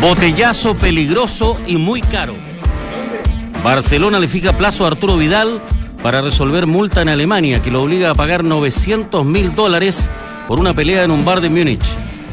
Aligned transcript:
Botellazo 0.00 0.76
peligroso 0.76 1.58
y 1.66 1.76
muy 1.76 2.00
caro. 2.00 2.36
Barcelona 3.64 4.20
le 4.20 4.28
fija 4.28 4.56
plazo 4.56 4.84
a 4.84 4.88
Arturo 4.88 5.16
Vidal 5.16 5.60
para 6.04 6.20
resolver 6.20 6.68
multa 6.68 7.02
en 7.02 7.08
Alemania 7.08 7.60
que 7.60 7.72
lo 7.72 7.82
obliga 7.82 8.10
a 8.10 8.14
pagar 8.14 8.44
900 8.44 9.24
mil 9.24 9.56
dólares 9.56 10.08
por 10.46 10.60
una 10.60 10.72
pelea 10.72 11.02
en 11.02 11.10
un 11.10 11.24
bar 11.24 11.40
de 11.40 11.48
Múnich. 11.48 11.84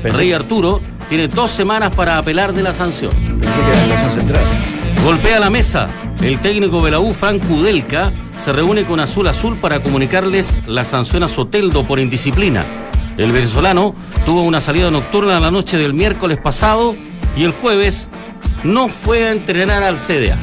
Rey 0.04 0.32
Arturo 0.32 0.80
tiene 1.10 1.28
dos 1.28 1.50
semanas 1.50 1.92
para 1.96 2.20
apelar 2.20 2.54
de 2.54 2.62
la 2.62 2.72
sanción. 2.72 3.12
Pensé 3.40 3.60
que 3.60 3.72
era 3.72 3.88
la 3.88 4.10
central. 4.10 4.44
Golpea 5.04 5.40
la 5.40 5.50
mesa. 5.50 5.88
El 6.22 6.38
técnico 6.40 6.86
de 6.86 6.92
la 6.92 7.00
U, 7.00 7.14
Frank 7.14 7.44
Kudelka, 7.48 8.12
se 8.40 8.54
reúne 8.54 8.84
con 8.84 9.00
Azul 9.00 9.28
Azul 9.28 9.58
para 9.58 9.82
comunicarles 9.82 10.56
la 10.68 10.86
sanción 10.86 11.24
a 11.24 11.28
Soteldo 11.28 11.86
por 11.88 12.00
indisciplina. 12.00 12.64
El 13.18 13.32
venezolano 13.32 13.96
tuvo 14.24 14.44
una 14.44 14.62
salida 14.62 14.92
nocturna 14.92 15.40
la 15.40 15.50
noche 15.50 15.78
del 15.78 15.96
miércoles 15.96 16.38
pasado 16.38 16.96
y 17.36 17.44
el 17.44 17.52
jueves 17.52 18.08
no 18.64 18.88
fue 18.88 19.28
a 19.28 19.32
entrenar 19.32 19.84
al 19.84 19.98
CDA. 19.98 20.38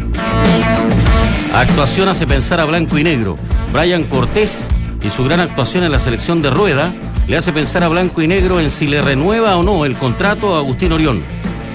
Actuación 1.53 2.09
hace 2.09 2.27
pensar 2.27 2.61
a 2.61 2.65
blanco 2.65 2.99
y 2.99 3.05
negro. 3.05 3.37
Brian 3.73 4.05
Cortés 4.05 4.69
y 5.03 5.11
su 5.11 5.25
gran 5.25 5.41
actuación 5.41 5.85
en 5.85 5.93
la 5.93 5.99
selección 5.99 6.43
de 6.43 6.51
rueda 6.51 6.93
le 7.27 7.37
hace 7.37 7.53
pensar 7.53 7.85
a 7.85 7.89
blanco 7.89 8.23
y 8.23 8.29
negro 8.29 8.61
en 8.61 8.71
si 8.71 8.87
le 8.87 9.01
renueva 9.01 9.57
o 9.57 9.63
no 9.63 9.85
el 9.85 9.97
contrato 9.97 10.55
a 10.55 10.59
Agustín 10.59 10.93
Orión. 10.93 11.23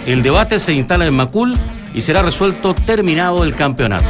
El 0.05 0.23
debate 0.23 0.59
se 0.59 0.73
instala 0.73 1.05
en 1.05 1.15
Macul 1.15 1.57
y 1.93 2.01
será 2.01 2.21
resuelto 2.21 2.73
terminado 2.73 3.43
el 3.43 3.55
campeonato. 3.55 4.07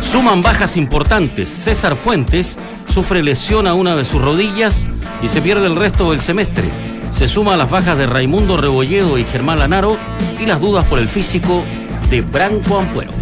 Suman 0.00 0.42
bajas 0.42 0.76
importantes. 0.76 1.50
César 1.50 1.96
Fuentes 1.96 2.58
sufre 2.88 3.22
lesión 3.22 3.66
a 3.66 3.74
una 3.74 3.96
de 3.96 4.04
sus 4.04 4.22
rodillas 4.22 4.86
y 5.22 5.28
se 5.28 5.42
pierde 5.42 5.66
el 5.66 5.76
resto 5.76 6.10
del 6.10 6.20
semestre. 6.20 6.87
Se 7.10 7.28
suma 7.28 7.54
a 7.54 7.56
las 7.56 7.70
bajas 7.70 7.96
de 7.98 8.06
Raimundo 8.06 8.56
Rebolledo 8.56 9.18
y 9.18 9.24
Germán 9.24 9.58
Lanaro 9.58 9.96
y 10.40 10.46
las 10.46 10.60
dudas 10.60 10.84
por 10.84 10.98
el 10.98 11.08
físico 11.08 11.64
de 12.10 12.20
Branco 12.20 12.78
Ampuero. 12.78 13.12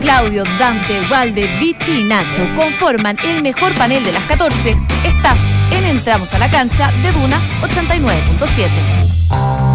Claudio, 0.00 0.44
Dante, 0.58 1.00
Valde, 1.08 1.58
Vichy 1.58 2.00
y 2.00 2.04
Nacho 2.04 2.46
conforman 2.54 3.16
el 3.24 3.42
mejor 3.42 3.74
panel 3.74 4.04
de 4.04 4.12
las 4.12 4.22
14. 4.24 4.76
Estás 5.04 5.38
en 5.72 5.84
Entramos 5.84 6.32
a 6.34 6.38
la 6.38 6.50
cancha 6.50 6.90
de 7.02 7.12
Duna 7.12 7.38
89.7. 7.62 9.73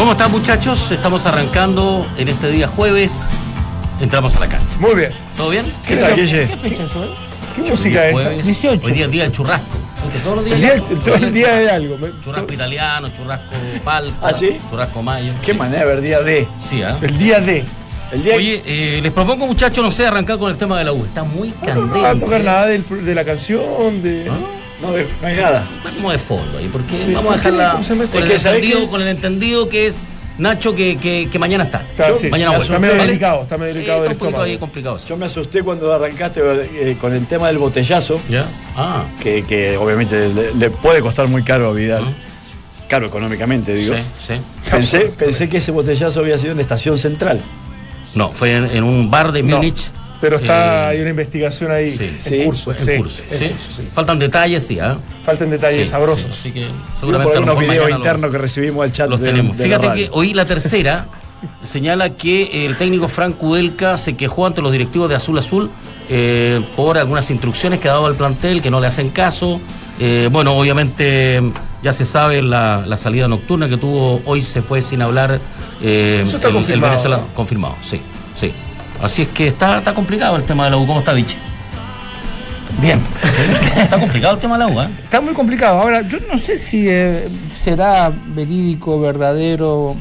¿Cómo 0.00 0.12
están 0.12 0.30
muchachos? 0.30 0.90
Estamos 0.92 1.26
arrancando 1.26 2.06
en 2.16 2.28
este 2.28 2.50
día 2.50 2.66
jueves. 2.66 3.32
Entramos 4.00 4.34
a 4.34 4.40
la 4.40 4.46
cancha. 4.48 4.78
Muy 4.78 4.94
bien. 4.94 5.10
¿Todo 5.36 5.50
bien? 5.50 5.66
¿Qué 5.86 5.96
tal, 5.96 6.16
Yeye? 6.16 6.48
¿Qué 6.48 6.56
fecha 6.56 6.84
es 6.84 6.96
hoy? 6.96 7.10
¿Qué 7.54 7.62
música 7.70 8.06
es 8.06 8.16
esta? 8.16 8.22
Jueves. 8.22 8.46
18. 8.46 8.86
Hoy 8.86 8.92
día 8.94 9.04
es 9.04 9.10
día 9.10 9.22
del 9.24 9.32
churrasco. 9.32 9.76
Todos 10.24 10.36
los 10.36 10.44
días. 10.46 10.58
El 10.58 10.62
día, 10.62 11.00
todo 11.04 11.14
el 11.16 11.32
día 11.34 11.52
de 11.54 11.70
algo. 11.70 11.98
Churrasco 12.24 12.50
italiano, 12.54 13.10
churrasco 13.14 13.50
palta, 13.84 14.26
¿Ah, 14.26 14.32
sí? 14.32 14.56
churrasco 14.70 15.02
mayo. 15.02 15.34
Qué 15.42 15.52
Sí. 15.52 15.58
manera 15.58 15.80
de 15.80 15.86
ver 15.86 16.00
día 16.00 16.20
de. 16.22 16.48
Sí, 16.66 16.82
¿ah? 16.82 16.96
El 17.02 17.18
día 17.18 17.40
de. 17.40 17.62
El 18.12 18.22
día 18.24 18.36
Oye, 18.36 18.62
eh, 18.64 19.00
les 19.02 19.12
propongo, 19.12 19.46
muchachos, 19.46 19.84
no 19.84 19.90
sé, 19.90 20.06
arrancar 20.06 20.38
con 20.38 20.50
el 20.50 20.56
tema 20.56 20.78
de 20.78 20.84
la 20.84 20.94
U. 20.94 21.04
Está 21.04 21.24
muy 21.24 21.50
No, 21.50 21.56
no, 21.56 21.66
candente. 21.66 22.00
va 22.00 22.10
a 22.12 22.18
tocar 22.18 22.40
nada 22.42 22.66
de 22.68 23.14
la 23.14 23.24
canción, 23.26 24.02
de. 24.02 24.30
No, 24.82 24.88
no 24.92 25.26
hay 25.26 25.36
nada. 25.36 25.66
Está 25.78 25.90
como 25.96 26.10
de 26.10 26.18
fondo 26.18 26.58
ahí, 26.58 26.68
porque 26.72 26.96
Sí, 26.98 27.12
vamos 27.12 27.34
a 27.34 27.36
dejarla 27.36 27.72
con, 27.72 28.00
el 28.22 28.28
que, 28.28 28.38
¿sabés 28.38 28.62
entendido, 28.62 28.80
qué? 28.80 28.88
con 28.88 29.02
el 29.02 29.08
entendido 29.08 29.68
que 29.68 29.86
es 29.88 29.94
Nacho 30.38 30.74
que, 30.74 30.96
que, 30.96 31.28
que 31.30 31.38
mañana 31.38 31.64
está. 31.64 31.82
Está, 31.82 32.16
sí, 32.16 32.30
mañana 32.30 32.56
está 32.56 32.78
medio 32.78 32.94
¿Vale? 32.94 33.06
delicado, 33.08 33.42
está 33.42 33.58
medio 33.58 33.72
Eh, 33.72 33.74
delicado 33.74 33.98
está 33.98 34.08
del 34.08 34.16
un 34.16 34.18
poquito 34.24 34.42
ahí 34.42 34.56
complicado. 34.58 34.98
Yo 35.06 35.16
me 35.18 35.26
asusté 35.26 35.62
cuando 35.62 35.92
arrancaste 35.92 36.40
eh, 36.42 36.96
con 36.98 37.12
el 37.12 37.26
tema 37.26 37.48
del 37.48 37.58
botellazo, 37.58 38.18
¿Ya? 38.30 38.46
Ah, 38.74 39.04
que, 39.22 39.44
que 39.44 39.76
obviamente 39.76 40.28
le, 40.30 40.54
le 40.54 40.70
puede 40.70 41.02
costar 41.02 41.28
muy 41.28 41.42
caro 41.42 41.68
a 41.68 41.72
Vidal. 41.74 42.04
Caro 42.88 43.06
económicamente, 43.06 43.74
digo. 43.74 43.94
sí, 43.94 44.02
sí. 44.34 44.40
Pensé, 44.70 45.00
pensé 45.16 45.48
que 45.48 45.58
ese 45.58 45.72
botellazo 45.72 46.20
había 46.20 46.38
sido 46.38 46.52
en 46.52 46.56
la 46.56 46.62
estación 46.62 46.96
central. 46.96 47.40
No, 48.14 48.30
fue 48.32 48.52
en, 48.54 48.64
en 48.64 48.82
un 48.82 49.10
bar 49.10 49.32
de 49.32 49.42
No, 49.42 49.56
Múnich. 49.58 49.90
Pero 50.20 50.36
está, 50.36 50.84
Eh, 50.84 50.96
hay 50.96 51.00
una 51.00 51.10
investigación 51.10 51.70
ahí 51.72 51.96
sí. 51.96 52.04
en 52.04 52.22
Sí, 52.22 52.44
curso. 52.44 52.72
en 52.72 52.84
sí, 52.84 52.96
curso. 52.98 53.22
Faltan 53.94 54.18
detalles, 54.18 54.66
sí, 54.66 54.78
¿ah? 54.78 54.96
Faltan 55.24 55.48
detalles 55.50 55.86
Sí, 55.88 55.90
sabrosos. 55.90 56.36
sí, 56.36 56.50
así 56.50 56.52
que 56.52 56.66
seguramente 56.98 57.38
unos 57.38 57.58
videos 57.58 57.90
internos 57.90 58.30
que 58.30 58.38
recibimos 58.38 58.84
al 58.84 58.92
chat 58.92 59.08
los 59.08 59.20
de, 59.20 59.30
tenemos. 59.30 59.56
de 59.56 59.64
Fíjate 59.64 59.94
que 59.94 60.08
hoy 60.12 60.34
la 60.34 60.44
tercera 60.44 61.06
señala 61.62 62.10
que 62.10 62.66
el 62.66 62.76
técnico 62.76 63.08
Frank 63.08 63.38
Kudelka 63.38 63.96
se 63.96 64.14
quejó 64.14 64.46
ante 64.46 64.60
los 64.60 64.72
directivos 64.72 65.08
de 65.08 65.14
Azul 65.14 65.38
Azul 65.38 65.70
eh, 66.10 66.60
por 66.76 66.98
algunas 66.98 67.30
instrucciones 67.30 67.80
que 67.80 67.88
ha 67.88 67.92
dado 67.92 68.04
al 68.06 68.14
plantel 68.14 68.60
que 68.60 68.70
no 68.70 68.78
le 68.80 68.86
hacen 68.88 69.08
caso. 69.10 69.58
Eh, 69.98 70.28
bueno, 70.30 70.54
obviamente 70.54 71.40
ya 71.82 71.94
se 71.94 72.04
sabe 72.04 72.42
la, 72.42 72.84
la 72.86 72.96
salida 72.98 73.26
nocturna 73.26 73.70
que 73.70 73.78
tuvo 73.78 74.20
hoy 74.26 74.42
se 74.42 74.60
fue 74.60 74.82
sin 74.82 75.00
hablar. 75.00 75.38
eh, 75.82 76.20
Eso 76.24 76.36
está 76.36 76.48
el- 76.48 76.56
el 76.56 76.60
confirmado, 76.60 76.92
venezolano- 76.92 77.22
¿no? 77.28 77.34
confirmado, 77.34 77.76
sí. 77.82 78.02
Así 79.02 79.22
es 79.22 79.28
que 79.28 79.46
está, 79.46 79.78
está 79.78 79.94
complicado 79.94 80.36
el 80.36 80.44
tema 80.44 80.64
de 80.64 80.70
la 80.70 80.76
U. 80.76 80.86
¿Cómo 80.86 81.00
está, 81.00 81.12
Vichy? 81.12 81.36
Bien. 82.80 83.00
Está 83.76 83.98
complicado 83.98 84.34
el 84.34 84.40
tema 84.40 84.56
de 84.56 84.64
la 84.64 84.70
U, 84.70 84.80
¿eh? 84.80 84.88
Está 85.02 85.20
muy 85.20 85.34
complicado. 85.34 85.80
Ahora, 85.80 86.02
yo 86.02 86.18
no 86.30 86.38
sé 86.38 86.56
si 86.56 86.88
eh, 86.88 87.28
será 87.52 88.10
verídico, 88.10 89.00
verdadero, 89.00 89.96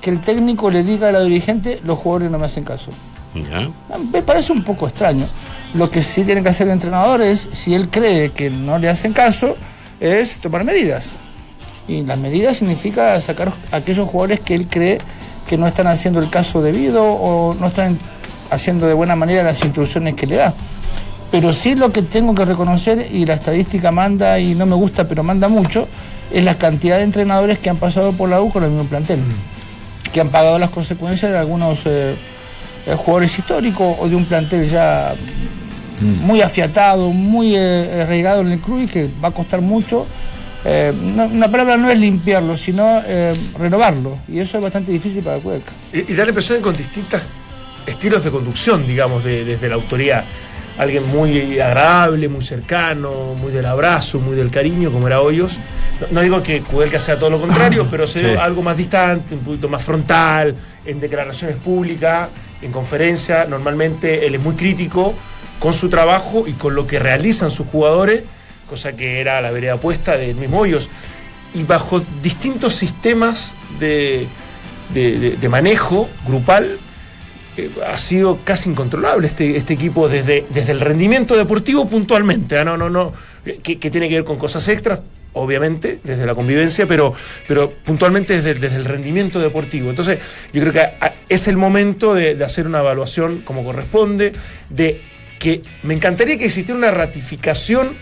que 0.00 0.10
el 0.10 0.20
técnico 0.20 0.70
le 0.70 0.82
diga 0.82 1.08
a 1.08 1.12
la 1.12 1.20
dirigente, 1.20 1.80
los 1.84 1.98
jugadores 1.98 2.30
no 2.30 2.38
me 2.38 2.46
hacen 2.46 2.64
caso. 2.64 2.90
Ya. 3.34 3.70
Me 4.12 4.22
parece 4.22 4.52
un 4.52 4.64
poco 4.64 4.86
extraño. 4.88 5.24
Lo 5.74 5.90
que 5.90 6.02
sí 6.02 6.24
tiene 6.24 6.42
que 6.42 6.48
hacer 6.48 6.66
el 6.66 6.74
entrenador 6.74 7.22
es, 7.22 7.48
si 7.52 7.74
él 7.74 7.88
cree 7.88 8.30
que 8.30 8.50
no 8.50 8.78
le 8.78 8.88
hacen 8.88 9.12
caso, 9.12 9.56
es 10.00 10.36
tomar 10.38 10.64
medidas. 10.64 11.10
Y 11.86 12.02
las 12.02 12.18
medidas 12.18 12.56
significa 12.56 13.20
sacar 13.20 13.52
a 13.72 13.76
aquellos 13.76 14.08
jugadores 14.08 14.40
que 14.40 14.54
él 14.54 14.66
cree 14.68 14.98
que 15.48 15.56
no 15.56 15.66
están 15.66 15.86
haciendo 15.86 16.20
el 16.20 16.28
caso 16.28 16.60
debido 16.60 17.04
o 17.04 17.54
no 17.54 17.68
están 17.68 17.98
haciendo 18.50 18.86
de 18.86 18.94
buena 18.94 19.16
manera 19.16 19.42
las 19.42 19.62
instrucciones 19.64 20.14
que 20.16 20.26
le 20.26 20.36
da. 20.36 20.54
Pero 21.30 21.52
sí 21.52 21.74
lo 21.76 21.92
que 21.92 22.02
tengo 22.02 22.34
que 22.34 22.44
reconocer, 22.44 23.06
y 23.12 23.24
la 23.24 23.34
estadística 23.34 23.92
manda, 23.92 24.38
y 24.40 24.54
no 24.54 24.66
me 24.66 24.74
gusta, 24.74 25.06
pero 25.06 25.22
manda 25.22 25.48
mucho, 25.48 25.86
es 26.32 26.44
la 26.44 26.56
cantidad 26.56 26.98
de 26.98 27.04
entrenadores 27.04 27.58
que 27.58 27.70
han 27.70 27.76
pasado 27.76 28.12
por 28.12 28.28
la 28.28 28.40
U 28.42 28.50
con 28.50 28.64
el 28.64 28.70
mismo 28.70 28.84
plantel. 28.84 29.20
Que 30.12 30.20
han 30.20 30.28
pagado 30.30 30.58
las 30.58 30.70
consecuencias 30.70 31.30
de 31.30 31.38
algunos 31.38 31.80
eh, 31.86 32.16
eh, 32.86 32.94
jugadores 32.96 33.38
históricos 33.38 33.96
o 34.00 34.08
de 34.08 34.16
un 34.16 34.24
plantel 34.24 34.68
ya 34.68 35.14
muy 36.00 36.40
afiatado, 36.42 37.10
muy 37.10 37.54
eh, 37.54 38.02
arraigado 38.02 38.40
en 38.40 38.50
el 38.52 38.60
club 38.60 38.80
y 38.82 38.86
que 38.88 39.08
va 39.22 39.28
a 39.28 39.32
costar 39.32 39.60
mucho. 39.60 40.06
Eh, 40.64 40.92
no- 41.00 41.26
una 41.26 41.48
palabra 41.50 41.76
no 41.76 41.88
es 41.90 41.98
limpiarlo, 41.98 42.56
sino 42.56 43.00
eh, 43.06 43.34
renovarlo. 43.58 44.16
Y 44.28 44.40
eso 44.40 44.56
es 44.56 44.62
bastante 44.64 44.90
difícil 44.90 45.22
para 45.22 45.36
el 45.36 45.42
Cueca. 45.42 45.70
Y, 45.92 46.10
y 46.12 46.14
da 46.16 46.24
la 46.24 46.30
impresión 46.30 46.58
de 46.58 46.62
con 46.64 46.76
distintos 46.76 47.20
estilos 47.86 48.24
de 48.24 48.30
conducción, 48.30 48.86
digamos, 48.86 49.24
de- 49.24 49.44
desde 49.44 49.68
la 49.68 49.74
autoría. 49.76 50.24
Alguien 50.78 51.06
muy 51.08 51.60
agradable, 51.60 52.28
muy 52.28 52.42
cercano, 52.44 53.34
muy 53.34 53.52
del 53.52 53.66
abrazo, 53.66 54.18
muy 54.18 54.34
del 54.36 54.50
cariño, 54.50 54.90
como 54.90 55.06
era 55.08 55.20
Hoyos. 55.20 55.58
No, 56.00 56.06
no 56.12 56.20
digo 56.22 56.42
que 56.42 56.60
Kudelka 56.62 56.98
sea 56.98 57.18
todo 57.18 57.28
lo 57.30 57.40
contrario, 57.40 57.86
pero 57.90 58.06
se 58.06 58.22
ve 58.22 58.38
algo 58.38 58.62
más 58.62 58.76
distante, 58.76 59.34
un 59.34 59.40
poquito 59.40 59.68
más 59.68 59.82
frontal, 59.84 60.54
en 60.86 61.00
declaraciones 61.00 61.56
públicas, 61.56 62.30
en 62.62 62.72
conferencia. 62.72 63.44
Normalmente 63.44 64.26
él 64.26 64.36
es 64.36 64.40
muy 64.40 64.54
crítico 64.54 65.14
con 65.58 65.74
su 65.74 65.90
trabajo 65.90 66.44
y 66.46 66.52
con 66.52 66.74
lo 66.74 66.86
que 66.86 66.98
realizan 66.98 67.50
sus 67.50 67.66
jugadores, 67.66 68.22
cosa 68.66 68.92
que 68.94 69.20
era 69.20 69.40
la 69.42 69.50
vereda 69.50 69.76
puesta 69.76 70.16
del 70.16 70.36
mismo 70.36 70.60
Hoyos. 70.60 70.88
Y 71.52 71.64
bajo 71.64 72.00
distintos 72.22 72.74
sistemas 72.76 73.54
de, 73.78 74.26
de- 74.94 75.18
de- 75.18 75.36
de 75.36 75.48
manejo 75.50 76.08
grupal, 76.26 76.78
eh, 77.64 77.70
ha 77.86 77.96
sido 77.98 78.38
casi 78.44 78.70
incontrolable 78.70 79.26
este, 79.26 79.56
este 79.56 79.74
equipo 79.74 80.08
desde, 80.08 80.44
desde 80.50 80.72
el 80.72 80.80
rendimiento 80.80 81.36
deportivo 81.36 81.88
puntualmente. 81.88 82.58
¿ah? 82.58 82.64
No, 82.64 82.76
no, 82.76 82.90
no, 82.90 83.12
eh, 83.44 83.60
que, 83.62 83.76
tiene 83.90 84.08
que 84.08 84.16
ver 84.16 84.24
con 84.24 84.38
cosas 84.38 84.66
extras, 84.68 85.00
obviamente, 85.32 86.00
desde 86.02 86.26
la 86.26 86.34
convivencia, 86.34 86.86
pero, 86.86 87.14
pero 87.46 87.70
puntualmente 87.70 88.34
desde, 88.34 88.54
desde 88.54 88.76
el 88.76 88.84
rendimiento 88.84 89.40
deportivo. 89.40 89.90
Entonces, 89.90 90.18
yo 90.52 90.60
creo 90.60 90.72
que 90.72 90.88
es 91.28 91.48
el 91.48 91.56
momento 91.56 92.14
de, 92.14 92.34
de 92.34 92.44
hacer 92.44 92.66
una 92.66 92.80
evaluación 92.80 93.42
como 93.42 93.64
corresponde, 93.64 94.32
de 94.68 95.02
que 95.38 95.62
me 95.82 95.94
encantaría 95.94 96.36
que 96.36 96.46
existiera 96.46 96.76
una 96.76 96.90
ratificación 96.90 97.96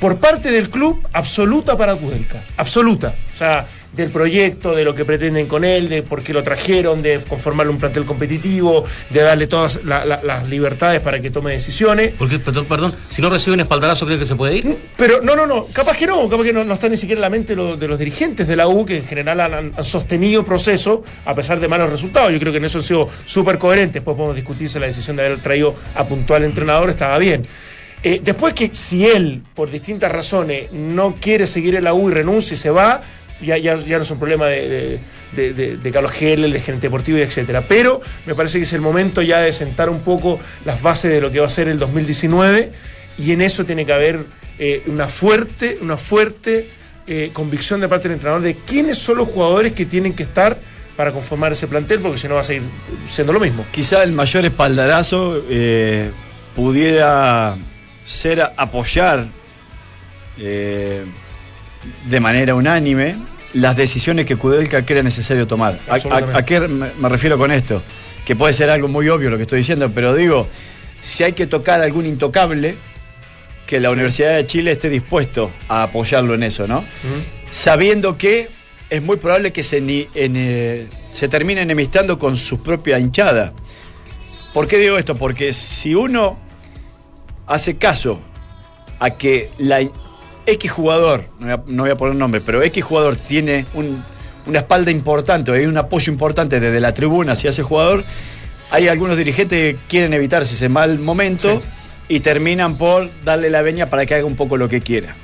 por 0.00 0.18
parte 0.18 0.50
del 0.50 0.70
club 0.70 1.06
absoluta 1.12 1.76
para 1.76 1.94
Kudelka. 1.94 2.42
Absoluta. 2.56 3.14
O 3.32 3.36
sea, 3.36 3.66
del 3.96 4.10
proyecto, 4.10 4.74
de 4.74 4.84
lo 4.84 4.94
que 4.94 5.04
pretenden 5.04 5.46
con 5.46 5.64
él, 5.64 5.88
de 5.88 6.02
por 6.02 6.22
qué 6.22 6.32
lo 6.32 6.42
trajeron, 6.42 7.02
de 7.02 7.20
conformarle 7.28 7.72
un 7.72 7.78
plantel 7.78 8.04
competitivo, 8.04 8.84
de 9.10 9.20
darle 9.20 9.46
todas 9.46 9.80
la- 9.84 10.04
la- 10.04 10.20
las 10.22 10.48
libertades 10.48 11.00
para 11.00 11.20
que 11.20 11.30
tome 11.30 11.52
decisiones. 11.52 12.12
Porque, 12.18 12.38
perdón, 12.38 12.64
perdón, 12.66 12.94
si 13.10 13.22
no 13.22 13.30
recibe 13.30 13.54
un 13.54 13.60
espaldarazo, 13.60 14.06
¿cree 14.06 14.18
que 14.18 14.24
se 14.24 14.34
puede 14.36 14.56
ir? 14.56 14.76
Pero 14.96 15.20
no, 15.22 15.36
no, 15.36 15.46
no, 15.46 15.66
capaz 15.72 15.96
que 15.96 16.06
no, 16.06 16.28
capaz 16.28 16.44
que 16.44 16.52
no, 16.52 16.64
no 16.64 16.74
está 16.74 16.88
ni 16.88 16.96
siquiera 16.96 17.18
en 17.18 17.22
la 17.22 17.30
mente 17.30 17.54
lo- 17.56 17.76
de 17.76 17.88
los 17.88 17.98
dirigentes 17.98 18.46
de 18.48 18.56
la 18.56 18.68
U, 18.68 18.84
que 18.84 18.98
en 18.98 19.06
general 19.06 19.40
han, 19.40 19.54
han- 19.54 19.84
sostenido 19.84 20.44
proceso 20.44 21.02
a 21.24 21.34
pesar 21.34 21.60
de 21.60 21.68
malos 21.68 21.90
resultados. 21.90 22.32
Yo 22.32 22.38
creo 22.38 22.52
que 22.52 22.58
en 22.58 22.64
eso 22.64 22.78
han 22.78 22.84
sido 22.84 23.08
súper 23.26 23.58
coherentes. 23.58 23.94
Después 23.94 24.16
podemos 24.16 24.34
discutir 24.34 24.68
si 24.68 24.78
la 24.78 24.86
decisión 24.86 25.16
de 25.16 25.26
haber 25.26 25.38
traído 25.38 25.74
a 25.94 26.04
puntual 26.06 26.42
entrenador 26.44 26.90
estaba 26.90 27.16
bien. 27.18 27.42
Eh, 28.02 28.20
después 28.22 28.52
que 28.52 28.68
si 28.72 29.06
él, 29.06 29.42
por 29.54 29.70
distintas 29.70 30.12
razones, 30.12 30.70
no 30.72 31.14
quiere 31.18 31.46
seguir 31.46 31.74
en 31.74 31.84
la 31.84 31.94
U 31.94 32.10
y 32.10 32.12
renuncia 32.12 32.54
y 32.54 32.58
se 32.58 32.68
va, 32.70 33.00
ya, 33.44 33.56
ya, 33.58 33.76
ya 33.78 33.96
no 33.98 34.02
es 34.02 34.10
un 34.10 34.18
problema 34.18 34.46
de, 34.46 34.98
de, 35.32 35.52
de- 35.52 35.76
de- 35.76 35.90
Carlos 35.90 36.12
de 36.18 36.60
gerente 36.60 36.86
deportivo 36.86 37.18
etcétera. 37.18 37.66
Pero 37.68 38.00
me 38.26 38.34
parece 38.34 38.58
que 38.58 38.64
es 38.64 38.72
el 38.72 38.80
momento 38.80 39.22
ya 39.22 39.40
de 39.40 39.52
sentar 39.52 39.88
un 39.90 40.00
poco 40.00 40.40
las 40.64 40.82
bases 40.82 41.12
de 41.12 41.20
lo 41.20 41.30
que 41.30 41.40
va 41.40 41.46
a 41.46 41.50
ser 41.50 41.68
el 41.68 41.78
2019 41.78 42.72
y 43.18 43.32
en 43.32 43.40
eso 43.42 43.64
tiene 43.64 43.84
que 43.86 43.92
haber 43.92 44.26
eh, 44.58 44.82
una 44.86 45.06
fuerte, 45.06 45.78
una 45.80 45.96
fuerte 45.96 46.68
eh, 47.06 47.30
convicción 47.32 47.80
de 47.80 47.88
parte 47.88 48.04
del 48.08 48.14
entrenador 48.14 48.42
de 48.42 48.56
quiénes 48.56 48.98
son 48.98 49.18
los 49.18 49.28
jugadores 49.28 49.72
que 49.72 49.84
tienen 49.86 50.14
que 50.14 50.22
estar 50.24 50.58
para 50.96 51.10
conformar 51.12 51.52
ese 51.52 51.66
plantel, 51.66 51.98
porque 51.98 52.18
si 52.18 52.28
no 52.28 52.34
va 52.36 52.40
a 52.42 52.44
seguir 52.44 52.62
siendo 53.10 53.32
lo 53.32 53.40
mismo. 53.40 53.66
Quizá 53.72 54.04
el 54.04 54.12
mayor 54.12 54.44
espaldarazo 54.44 55.42
eh, 55.50 56.10
pudiera 56.54 57.56
ser 58.04 58.40
apoyar 58.56 59.26
de 60.36 62.20
manera 62.20 62.54
unánime 62.54 63.16
las 63.54 63.76
decisiones 63.76 64.26
que 64.26 64.36
Kudelka 64.36 64.84
crea 64.84 65.02
necesario 65.02 65.46
tomar. 65.46 65.78
¿A, 65.88 65.94
Absolutamente. 65.94 66.36
a- 66.36 66.38
a 66.40 66.44
qué 66.44 66.60
me, 66.60 66.90
me 66.98 67.08
refiero 67.08 67.38
con 67.38 67.50
esto? 67.52 67.82
Que 68.24 68.36
puede 68.36 68.52
ser 68.52 68.68
algo 68.70 68.88
muy 68.88 69.08
obvio 69.08 69.30
lo 69.30 69.36
que 69.36 69.42
estoy 69.44 69.58
diciendo, 69.58 69.90
pero 69.94 70.14
digo, 70.14 70.48
si 71.02 71.22
hay 71.24 71.32
que 71.32 71.46
tocar 71.46 71.80
algún 71.80 72.06
intocable, 72.06 72.76
que 73.66 73.80
la 73.80 73.90
Universidad 73.90 74.36
de 74.36 74.46
Chile 74.46 74.72
esté 74.72 74.88
dispuesto 74.90 75.50
a 75.68 75.84
apoyarlo 75.84 76.34
en 76.34 76.42
eso, 76.42 76.66
¿no? 76.66 76.84
Sabiendo 77.50 78.18
que 78.18 78.48
es 78.90 79.02
muy 79.02 79.16
probable 79.16 79.52
que 79.52 79.62
se, 79.62 79.80
ni- 79.80 80.06
en, 80.14 80.34
eh, 80.36 80.86
se 81.12 81.28
termine 81.28 81.62
enemistando 81.62 82.18
con 82.18 82.36
su 82.36 82.62
propia 82.62 82.98
hinchada. 82.98 83.52
¿Por 84.52 84.66
qué 84.66 84.78
digo 84.78 84.98
esto? 84.98 85.14
Porque 85.16 85.52
si 85.52 85.94
uno 85.94 86.38
hace 87.46 87.76
caso 87.76 88.20
a 88.98 89.10
que 89.10 89.50
la 89.58 89.80
X 90.46 90.70
jugador, 90.70 91.24
no 91.38 91.46
voy 91.46 91.54
a, 91.54 91.62
no 91.66 91.82
voy 91.84 91.90
a 91.92 91.96
poner 91.96 92.14
nombre, 92.16 92.40
pero 92.40 92.62
X 92.62 92.84
jugador 92.84 93.16
tiene 93.16 93.66
un- 93.74 94.04
una 94.46 94.58
espalda 94.58 94.90
importante, 94.90 95.50
hay 95.52 95.64
un 95.66 95.76
apoyo 95.78 96.12
importante 96.12 96.60
desde 96.60 96.80
la 96.80 96.92
tribuna 96.92 97.32
hacia 97.32 97.50
ese 97.50 97.62
jugador, 97.62 98.04
hay 98.70 98.88
algunos 98.88 99.16
dirigentes 99.16 99.74
que 99.76 99.80
quieren 99.88 100.12
evitarse 100.12 100.54
ese 100.54 100.68
mal 100.68 100.98
momento 100.98 101.62
y 102.08 102.20
terminan 102.20 102.76
por 102.76 103.08
darle 103.24 103.48
la 103.48 103.62
veña 103.62 103.86
para 103.86 104.04
que 104.04 104.14
haga 104.14 104.26
un 104.26 104.36
poco 104.36 104.56
lo 104.58 104.68
que 104.68 104.80
quiera. 104.82 105.16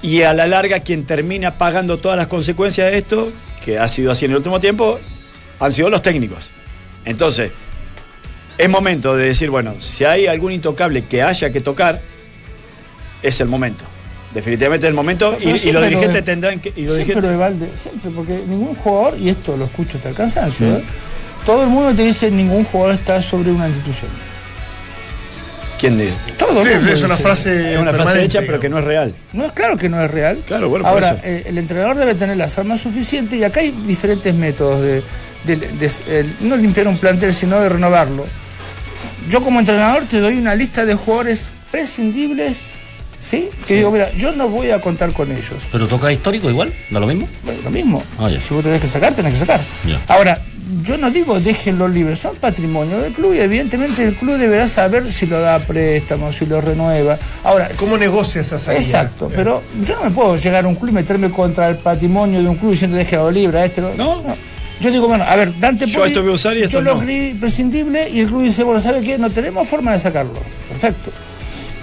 Y 0.00 0.22
a 0.22 0.32
la 0.32 0.46
larga, 0.46 0.80
quien 0.80 1.04
termina 1.04 1.58
pagando 1.58 1.98
todas 1.98 2.16
las 2.16 2.26
consecuencias 2.26 2.90
de 2.90 2.98
esto, 2.98 3.30
que 3.64 3.78
ha 3.78 3.86
sido 3.88 4.10
así 4.10 4.24
en 4.24 4.30
el 4.32 4.38
último 4.38 4.58
tiempo, 4.58 4.98
han 5.60 5.70
sido 5.70 5.90
los 5.90 6.00
técnicos. 6.02 6.50
Entonces, 7.04 7.52
es 8.58 8.68
momento 8.70 9.14
de 9.16 9.26
decir, 9.26 9.50
bueno, 9.50 9.74
si 9.78 10.04
hay 10.04 10.26
algún 10.26 10.52
intocable 10.52 11.04
que 11.04 11.22
haya 11.22 11.50
que 11.52 11.60
tocar, 11.60 12.00
es 13.22 13.40
el 13.40 13.48
momento. 13.48 13.84
Definitivamente 14.34 14.86
es 14.86 14.88
el 14.88 14.94
momento 14.94 15.36
y, 15.40 15.50
y 15.68 15.72
los 15.72 15.82
dirigentes 15.82 16.16
lo- 16.20 16.24
tendrán 16.24 16.58
que... 16.60 16.72
y 16.74 16.82
los 16.86 16.94
siempre 16.96 17.16
dirigentes- 17.16 17.22
lo 17.22 17.28
de 17.30 17.36
Valde, 17.36 17.68
siempre, 17.76 18.10
porque 18.14 18.42
ningún 18.48 18.74
jugador, 18.76 19.18
y 19.18 19.28
esto 19.28 19.56
lo 19.56 19.64
escucho 19.66 19.98
hasta 19.98 20.08
el 20.08 20.14
cansancio. 20.14 20.76
¿eh? 20.76 20.82
todo 21.44 21.64
el 21.64 21.68
mundo 21.70 21.94
te 21.94 22.02
dice 22.04 22.30
ningún 22.30 22.64
jugador 22.64 22.94
está 22.94 23.20
sobre 23.20 23.50
una 23.50 23.66
institución. 23.68 24.10
¿Quién 25.78 25.98
dice? 25.98 26.14
Todo 26.38 26.62
el 26.62 26.68
Sí, 26.68 26.74
mundo 26.76 26.92
es 26.92 27.00
una 27.02 27.08
dice. 27.14 27.22
frase. 27.24 27.74
Es 27.74 27.80
una 27.80 27.92
frase 27.92 28.22
hecha, 28.22 28.40
pero 28.46 28.60
que 28.60 28.68
no 28.68 28.78
es 28.78 28.84
real. 28.84 29.14
No 29.32 29.44
es 29.46 29.52
claro 29.52 29.76
que 29.76 29.88
no 29.88 30.00
es 30.02 30.08
real. 30.10 30.40
Claro, 30.46 30.68
bueno, 30.68 30.84
por 30.84 30.92
Ahora, 30.92 31.10
eso. 31.18 31.20
eh, 31.24 31.42
el 31.46 31.58
entrenador 31.58 31.96
debe 31.96 32.14
tener 32.14 32.36
las 32.36 32.56
armas 32.56 32.80
suficientes 32.80 33.36
y 33.38 33.42
acá 33.42 33.60
hay 33.60 33.72
diferentes 33.72 34.32
métodos 34.32 34.80
de, 34.80 35.02
de- 35.44 35.56
de- 35.56 36.20
el- 36.20 36.36
no 36.40 36.56
limpiar 36.56 36.86
un 36.86 36.98
plantel, 36.98 37.32
sino 37.34 37.58
de 37.60 37.68
renovarlo. 37.68 38.24
Yo 39.28 39.42
como 39.42 39.58
entrenador 39.58 40.04
te 40.04 40.20
doy 40.20 40.38
una 40.38 40.54
lista 40.54 40.84
de 40.84 40.94
jugadores 40.94 41.48
prescindibles, 41.72 42.56
¿sí? 43.22 43.48
Que 43.66 43.76
digo, 43.76 43.90
mira, 43.90 44.10
yo 44.16 44.32
no 44.32 44.48
voy 44.48 44.70
a 44.70 44.80
contar 44.80 45.12
con 45.12 45.30
ellos. 45.30 45.68
¿Pero 45.70 45.86
toca 45.86 46.12
histórico 46.12 46.50
igual? 46.50 46.72
¿Da 46.90 47.00
lo 47.00 47.06
mismo? 47.06 47.28
Bueno, 47.44 47.60
lo 47.64 47.70
mismo. 47.70 48.02
Ya. 48.18 48.40
Si 48.40 48.52
vos 48.52 48.62
tenés 48.62 48.80
que 48.80 48.88
sacar, 48.88 49.14
tenés 49.14 49.34
que 49.34 49.40
sacar. 49.40 49.60
Ya. 49.86 50.02
Ahora, 50.08 50.40
yo 50.84 50.96
no 50.96 51.10
digo 51.10 51.38
déjenlo 51.38 51.86
libre, 51.86 52.16
son 52.16 52.36
patrimonio 52.36 52.98
del 52.98 53.12
club 53.12 53.34
y 53.34 53.40
evidentemente 53.40 54.02
el 54.04 54.16
club 54.16 54.38
deberá 54.38 54.68
saber 54.68 55.12
si 55.12 55.26
lo 55.26 55.40
da 55.40 55.56
a 55.56 55.60
préstamo, 55.60 56.32
si 56.32 56.46
lo 56.46 56.60
renueva. 56.60 57.18
Ahora, 57.44 57.68
¿Cómo 57.76 57.96
negocia 57.98 58.40
esa 58.40 58.58
salida? 58.58 58.80
Exacto, 58.80 59.28
pero 59.34 59.62
yo 59.86 59.96
no 59.96 60.04
me 60.04 60.10
puedo 60.10 60.36
llegar 60.36 60.64
a 60.64 60.68
un 60.68 60.74
club 60.74 60.90
y 60.90 60.94
meterme 60.94 61.30
contra 61.30 61.68
el 61.68 61.76
patrimonio 61.76 62.42
de 62.42 62.48
un 62.48 62.56
club 62.56 62.72
diciendo 62.72 62.96
déjalo 62.96 63.30
libre 63.30 63.60
a 63.60 63.64
este. 63.66 63.80
No. 63.80 64.22
Yo 64.80 64.90
digo, 64.90 65.06
bueno, 65.06 65.22
a 65.24 65.36
ver, 65.36 65.58
Dante 65.60 65.86
Yo 65.86 66.00
Poli, 66.00 66.10
esto 66.10 66.22
voy 66.22 66.32
a 66.32 66.34
usar 66.34 66.56
y 66.56 66.62
esto 66.62 66.78
yo 66.78 66.80
lo 66.80 66.94
no. 66.94 67.00
creí 67.00 67.34
prescindible 67.34 68.10
y 68.10 68.20
el 68.20 68.26
club 68.26 68.42
dice, 68.42 68.64
bueno, 68.64 68.80
¿sabe 68.80 69.00
qué? 69.02 69.16
No 69.16 69.30
tenemos 69.30 69.68
forma 69.68 69.92
de 69.92 70.00
sacarlo. 70.00 70.40
Perfecto. 70.68 71.10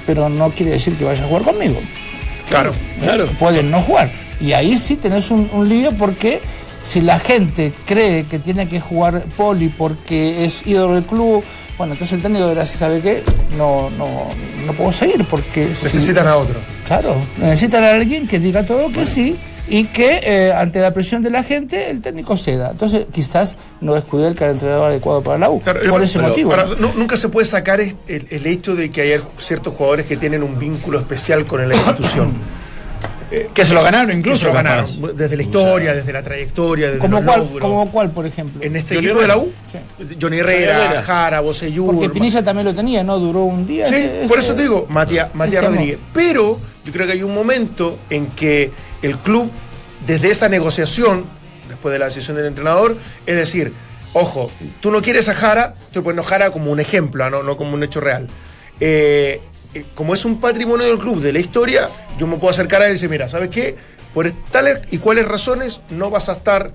Pero 0.09 0.27
no 0.27 0.50
quiere 0.50 0.71
decir 0.71 0.95
que 0.95 1.03
vaya 1.06 1.23
a 1.23 1.27
jugar 1.27 1.44
conmigo. 1.44 1.75
Claro. 2.50 2.71
Claro. 3.00 3.27
Pueden 3.38 3.69
no 3.69 3.79
jugar. 3.79 4.09
Y 4.41 4.53
ahí 4.53 4.75
sí 4.75 4.95
tenés 4.95 5.29
un, 5.29 5.47
un 5.53 5.69
lío 5.69 5.91
porque 6.00 6.41
si 6.81 7.00
la 7.01 7.19
gente 7.19 7.71
cree 7.85 8.23
que 8.23 8.39
tiene 8.39 8.67
que 8.67 8.79
jugar 8.79 9.21
Poli 9.38 9.69
porque 9.69 10.45
es 10.45 10.65
ídolo 10.65 10.95
del 10.95 11.03
club, 11.03 11.44
bueno, 11.77 11.94
entonces 11.94 12.15
el 12.17 12.23
técnico 12.23 12.50
dirá, 12.50 12.65
¿sabe 12.65 13.01
qué? 13.01 13.21
No, 13.56 13.91
no, 13.91 14.29
no 14.65 14.73
puedo 14.73 14.91
seguir 14.91 15.23
porque... 15.25 15.75
si- 15.75 15.83
Necesitan 15.85 16.27
a 16.27 16.38
otro. 16.38 16.56
Claro, 16.88 17.15
necesitan 17.39 17.83
a 17.83 17.91
alguien 17.91 18.25
que 18.27 18.39
diga 18.39 18.65
todo 18.65 18.91
que 18.91 19.06
sí 19.06 19.35
y 19.69 19.86
que 19.86 20.19
eh, 20.24 20.51
ante 20.54 20.80
la 20.80 20.94
presión 20.94 21.21
de 21.21 21.30
la 21.30 21.44
gente 21.44 21.89
el 21.92 22.01
técnico 22.01 22.36
ceda. 22.38 22.69
Entonces 22.71 23.06
quizás 23.13 23.56
no 23.81 23.95
es 23.95 24.04
Kudelka 24.04 24.45
el 24.45 24.54
entrenador 24.54 24.89
adecuado 24.89 25.21
para 25.21 25.38
la 25.38 25.50
U. 25.50 25.62
Claro, 25.62 25.80
por 25.89 26.01
ese 26.01 26.18
pero- 26.19 26.30
motivo. 26.30 26.51
ahora, 26.51 26.66
nunca 26.95 27.18
se 27.18 27.30
puede 27.30 27.45
sacar 27.45 27.80
el, 27.80 27.95
el 28.07 28.45
hecho 28.48 28.75
de 28.75 28.89
que 28.92 29.01
haya 29.01 29.21
ciertos 29.38 29.74
jugadores 29.75 30.06
que 30.06 30.18
tienen 30.18 30.44
un 30.44 30.57
vínculo 30.60 30.98
especial 31.00 31.45
con 31.45 31.68
la 31.68 31.75
institución. 31.75 32.33
Que 33.54 33.63
se 33.63 33.75
lo 33.75 33.83
ganaron 33.83 34.10
Que 34.10 34.18
incluso. 34.18 34.39
se 34.39 34.45
lo 34.48 34.54
ganaron, 34.54 34.88
desde 35.16 35.38
la 35.38 35.44
historia, 35.44 35.94
desde 35.94 36.12
la 36.12 36.24
trayectoria, 36.24 36.88
desde 36.88 36.98
como 36.98 37.24
cuál, 37.24 37.48
como 37.60 37.92
cuál, 37.92 38.10
por 38.10 38.25
ejemplo. 38.25 38.60
En 38.63 38.75
este 38.75 38.95
Johnny 38.95 39.06
equipo 39.06 39.21
de 39.21 39.27
la. 39.27 39.38
U, 39.38 39.51
Johnny 40.19 40.38
Herrera, 40.39 40.85
Herrera. 40.85 41.02
Jara, 41.04 41.40
Boseyur. 41.42 41.94
Porque 41.94 42.09
Pinilla 42.09 42.44
también 42.44 42.66
lo 42.66 42.73
tenía, 42.73 43.04
¿no? 43.04 43.19
Duró 43.19 43.44
un 43.44 43.68
día. 43.68 43.85
Sí, 43.88 43.94
ese- 43.94 44.26
por 44.28 44.40
eso 44.40 44.56
te 44.56 44.64
digo, 44.64 44.88
Matías, 44.90 45.35
Matías 45.35 45.64
Rodríguez. 45.64 45.99
Pero 46.11 46.57
yo 46.83 46.92
creo 46.92 47.06
que 47.06 47.14
hay 47.14 47.21
un 47.21 47.35
momento 47.35 47.99
en 48.09 48.26
que 48.31 48.71
el 49.01 49.18
club, 49.18 49.51
desde 50.06 50.31
esa 50.31 50.49
negociación, 50.49 51.25
después 51.68 51.91
de 51.94 51.99
la 51.99 52.06
decisión 52.06 52.35
del 52.37 52.45
entrenador, 52.45 52.97
es 53.25 53.35
decir, 53.35 53.73
ojo, 54.13 54.51
tú 54.81 54.91
no 54.91 55.01
quieres 55.01 55.29
a 55.29 55.33
Jara, 55.35 55.75
estoy 55.85 56.01
poniendo 56.01 56.23
Jara 56.23 56.51
como 56.51 56.71
un 56.71 56.79
ejemplo, 56.79 57.29
no, 57.29 57.44
no 57.44 57.57
como 57.57 57.73
un 57.73 57.83
hecho 57.83 57.99
real. 57.99 58.27
Eh, 58.79 59.41
eh, 59.73 59.85
como 59.94 60.13
es 60.13 60.25
un 60.25 60.39
patrimonio 60.39 60.87
del 60.87 60.97
club, 60.97 61.19
de 61.21 61.33
la 61.33 61.39
historia, 61.39 61.89
yo 62.18 62.27
me 62.27 62.37
puedo 62.37 62.51
acercar 62.51 62.81
a 62.81 62.85
él 62.85 62.91
y 62.91 62.94
decir, 62.94 63.09
mira, 63.09 63.29
¿sabes 63.29 63.49
qué? 63.49 63.75
Por 64.13 64.31
tales 64.51 64.79
y 64.91 64.97
cuáles 64.97 65.27
razones 65.27 65.81
no 65.91 66.09
vas 66.09 66.29
a 66.29 66.33
estar 66.33 66.71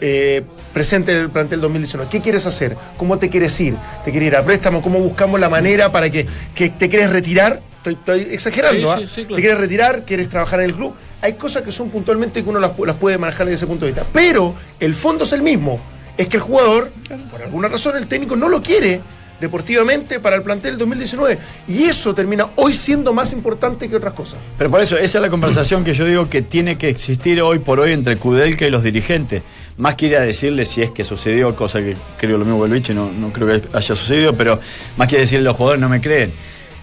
eh, 0.00 0.42
presente 0.72 1.12
en 1.12 1.18
el 1.18 1.28
plantel 1.30 1.60
2019. 1.60 2.08
¿Qué 2.10 2.20
quieres 2.20 2.46
hacer? 2.46 2.76
¿Cómo 2.96 3.18
te 3.18 3.28
quieres 3.28 3.58
ir? 3.60 3.74
¿Te 4.04 4.10
quieres 4.12 4.28
ir 4.28 4.36
a 4.36 4.44
préstamo? 4.44 4.80
¿Cómo 4.80 4.98
buscamos 5.00 5.38
la 5.40 5.48
manera 5.50 5.92
para 5.92 6.08
que, 6.08 6.26
que 6.54 6.70
te 6.70 6.88
quieres 6.88 7.10
retirar? 7.10 7.60
Estoy, 7.84 7.94
estoy 7.94 8.34
exagerando, 8.34 8.96
Sí, 8.96 9.02
¿ah? 9.04 9.06
sí, 9.06 9.06
sí, 9.06 9.20
claro. 9.22 9.34
¿Te 9.36 9.40
quieres 9.42 9.58
retirar? 9.58 10.02
¿Quieres 10.06 10.28
trabajar 10.28 10.60
en 10.60 10.66
el 10.66 10.74
club? 10.74 10.94
Hay 11.22 11.34
cosas 11.34 11.62
que 11.62 11.72
son 11.72 11.90
puntualmente 11.90 12.42
que 12.42 12.48
uno 12.48 12.60
las, 12.60 12.72
pu- 12.76 12.86
las 12.86 12.96
puede 12.96 13.18
manejar 13.18 13.46
desde 13.46 13.56
ese 13.56 13.66
punto 13.66 13.84
de 13.86 13.92
vista. 13.92 14.06
Pero 14.12 14.54
el 14.80 14.94
fondo 14.94 15.24
es 15.24 15.32
el 15.32 15.42
mismo. 15.42 15.80
Es 16.16 16.28
que 16.28 16.36
el 16.36 16.42
jugador, 16.42 16.90
por 17.30 17.42
alguna 17.42 17.68
razón, 17.68 17.96
el 17.96 18.06
técnico 18.06 18.36
no 18.36 18.48
lo 18.48 18.62
quiere 18.62 19.00
deportivamente 19.40 20.18
para 20.20 20.34
el 20.36 20.42
plantel 20.42 20.76
2019. 20.78 21.38
Y 21.68 21.84
eso 21.84 22.14
termina 22.14 22.48
hoy 22.56 22.72
siendo 22.72 23.12
más 23.12 23.32
importante 23.32 23.88
que 23.88 23.96
otras 23.96 24.14
cosas. 24.14 24.38
Pero 24.58 24.70
por 24.70 24.80
eso, 24.80 24.96
esa 24.96 25.18
es 25.18 25.22
la 25.22 25.30
conversación 25.30 25.84
que 25.84 25.94
yo 25.94 26.04
digo 26.04 26.28
que 26.28 26.42
tiene 26.42 26.76
que 26.76 26.88
existir 26.88 27.40
hoy 27.40 27.60
por 27.60 27.78
hoy 27.80 27.92
entre 27.92 28.16
Kudelka 28.16 28.66
y 28.66 28.70
los 28.70 28.82
dirigentes. 28.82 29.42
Más 29.76 29.94
que 29.94 30.06
ir 30.06 30.16
a 30.16 30.20
decirle 30.22 30.64
si 30.66 30.82
es 30.82 30.90
que 30.90 31.04
sucedió, 31.04 31.54
cosa 31.54 31.78
que 31.80 31.96
creo 32.18 32.36
lo 32.36 32.44
mismo 32.44 32.64
que 32.82 32.94
no, 32.94 33.10
creo 33.32 33.46
que 33.60 33.68
haya 33.76 33.94
sucedido, 33.94 34.34
pero 34.34 34.58
más 34.96 35.06
que 35.08 35.18
decirle 35.18 35.44
los 35.44 35.56
jugadores 35.56 35.80
no 35.80 35.88
me 35.88 36.00
creen. 36.00 36.32